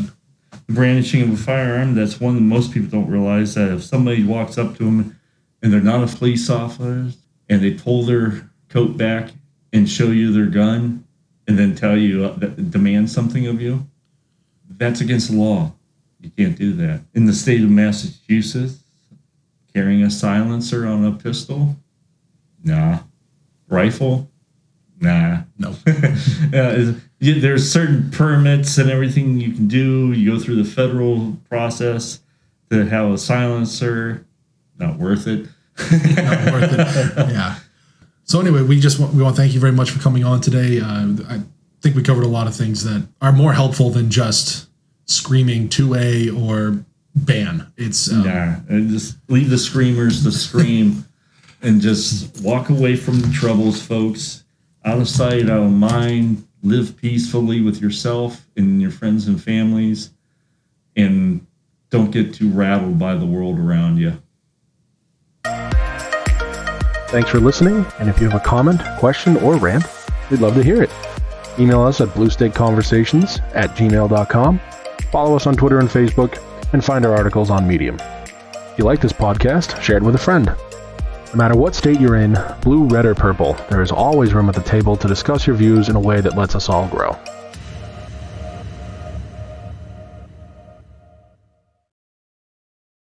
The 0.68 0.74
brandishing 0.74 1.22
of 1.24 1.34
a 1.34 1.38
firearm, 1.38 1.96
that's 1.96 2.20
one 2.20 2.36
that 2.36 2.42
most 2.42 2.72
people 2.72 2.90
don't 2.90 3.10
realize 3.10 3.56
that 3.56 3.72
if 3.72 3.84
somebody 3.84 4.24
walks 4.24 4.58
up 4.58 4.78
to 4.78 4.86
them 4.86 5.20
and 5.62 5.72
they're 5.72 5.82
not 5.82 6.04
a 6.04 6.16
police 6.16 6.50
officer 6.50 7.12
and 7.50 7.62
they 7.62 7.72
pull 7.72 8.04
their 8.04 8.50
coat 8.70 8.98
back 8.98 9.32
and 9.74 9.90
show 9.90 10.12
you 10.12 10.32
their 10.32 10.46
gun 10.46 11.06
and 11.48 11.58
then 11.58 11.76
tell 11.76 11.98
you, 11.98 12.26
uh, 12.26 12.38
that, 12.38 12.72
demand 12.72 13.10
something 13.10 13.48
of 13.48 13.62
you, 13.62 13.86
that's 14.82 15.00
against 15.00 15.30
the 15.30 15.38
law. 15.38 15.72
You 16.20 16.32
can't 16.32 16.58
do 16.58 16.74
that. 16.74 17.02
In 17.14 17.28
the 17.28 17.34
state 17.34 17.64
of 17.64 17.70
Massachusetts, 17.70 18.80
carrying 19.74 20.02
a 20.02 20.10
silencer 20.10 20.88
on 20.88 21.06
a 21.06 21.12
pistol, 21.12 21.76
nah. 22.64 23.00
Rifle, 23.70 24.30
nah. 25.00 25.44
no. 25.58 25.76
Uh, 26.54 26.94
there's 27.20 27.72
certain 27.72 28.10
permits 28.10 28.80
and 28.80 28.90
everything 28.90 29.40
you 29.40 29.54
can 29.54 29.68
do. 29.68 30.12
You 30.12 30.34
go 30.34 30.40
through 30.40 30.62
the 30.62 30.70
federal 30.70 31.38
process 31.48 32.20
to 32.72 32.84
have 32.86 33.12
a 33.12 33.18
silencer. 33.18 34.26
Not 34.80 34.98
worth 34.98 35.28
it. 35.28 35.48
not 35.78 36.52
worth 36.52 36.74
it. 36.74 37.30
Yeah. 37.30 37.60
So 38.24 38.42
anyway, 38.42 38.64
we 38.64 38.80
just 38.80 39.00
want, 39.00 39.14
we 39.14 39.22
want 39.22 39.36
to 39.36 39.42
thank 39.42 39.54
you 39.54 39.60
very 39.60 39.72
much 39.72 39.92
for 39.92 40.00
coming 40.00 40.24
on 40.24 40.42
today. 40.42 40.80
Uh, 40.80 41.14
I 41.30 41.42
think 41.82 41.96
we 41.96 42.02
covered 42.02 42.24
a 42.24 42.28
lot 42.28 42.48
of 42.48 42.56
things 42.56 42.84
that 42.84 43.08
are 43.22 43.32
more 43.32 43.54
helpful 43.54 43.92
than 43.92 44.10
just 44.10 44.68
screaming 45.12 45.70
2A 45.70 46.40
or 46.42 46.84
ban. 47.16 47.72
It's 47.78 48.12
um, 48.12 48.24
Nah, 48.24 48.56
and 48.70 48.90
just 48.90 49.18
leave 49.28 49.50
the 49.50 49.58
screamers 49.58 50.24
to 50.24 50.32
scream, 50.32 51.06
and 51.62 51.82
just 51.82 52.42
walk 52.42 52.70
away 52.70 52.96
from 52.96 53.20
the 53.20 53.32
troubles, 53.32 53.82
folks. 53.82 54.44
Out 54.84 55.00
of 55.00 55.08
sight, 55.08 55.50
out 55.50 55.64
of 55.64 55.72
mind. 55.72 56.48
Live 56.64 56.96
peacefully 56.98 57.62
with 57.62 57.82
yourself 57.82 58.46
and 58.56 58.82
your 58.82 58.92
friends 58.92 59.28
and 59.28 59.42
families, 59.42 60.12
and 60.96 61.46
don't 61.90 62.12
get 62.12 62.34
too 62.36 62.50
rattled 62.50 63.00
by 63.00 63.16
the 63.16 63.26
world 63.26 63.58
around 63.60 63.98
you. 63.98 64.22
Thanks 67.12 67.30
for 67.30 67.40
listening, 67.40 67.86
and 68.00 68.10
if 68.10 68.22
you 68.22 68.30
have 68.30 68.40
a 68.40 68.44
comment, 68.44 68.82
question, 68.98 69.36
or 69.38 69.56
rant, 69.56 69.84
we'd 70.30 70.40
love 70.40 70.56
to 70.56 70.64
hear 70.64 70.82
it. 70.82 70.90
Email 71.60 71.82
us 71.82 72.00
at 72.00 72.08
bluestateconversations 72.10 73.42
at 73.54 73.72
gmail.com, 73.72 74.62
follow 75.12 75.36
us 75.36 75.46
on 75.46 75.56
Twitter 75.56 75.80
and 75.80 75.90
Facebook, 75.90 76.42
and 76.74 76.84
find 76.84 77.06
our 77.06 77.16
articles 77.16 77.50
on 77.50 77.68
Medium. 77.68 77.98
If 78.00 78.76
you 78.78 78.86
like 78.86 79.02
this 79.02 79.12
podcast, 79.12 79.82
share 79.82 79.98
it 79.98 80.04
with 80.04 80.16
a 80.16 80.18
friend. 80.20 80.46
No 80.46 81.36
matter 81.36 81.56
what 81.56 81.76
state 81.76 82.00
you're 82.00 82.16
in, 82.16 82.38
blue, 82.62 82.86
red, 82.86 83.06
or 83.06 83.14
purple, 83.14 83.54
there 83.70 83.82
is 83.82 83.92
always 83.92 84.34
room 84.34 84.50
at 84.50 84.56
the 84.56 84.62
table 84.62 84.96
to 84.98 85.08
discuss 85.08 85.46
your 85.46 85.56
views 85.56 85.90
in 85.90 85.96
a 85.96 86.00
way 86.00 86.22
that 86.22 86.38
lets 86.38 86.56
us 86.56 86.70
all 86.70 86.88
grow. 86.88 87.18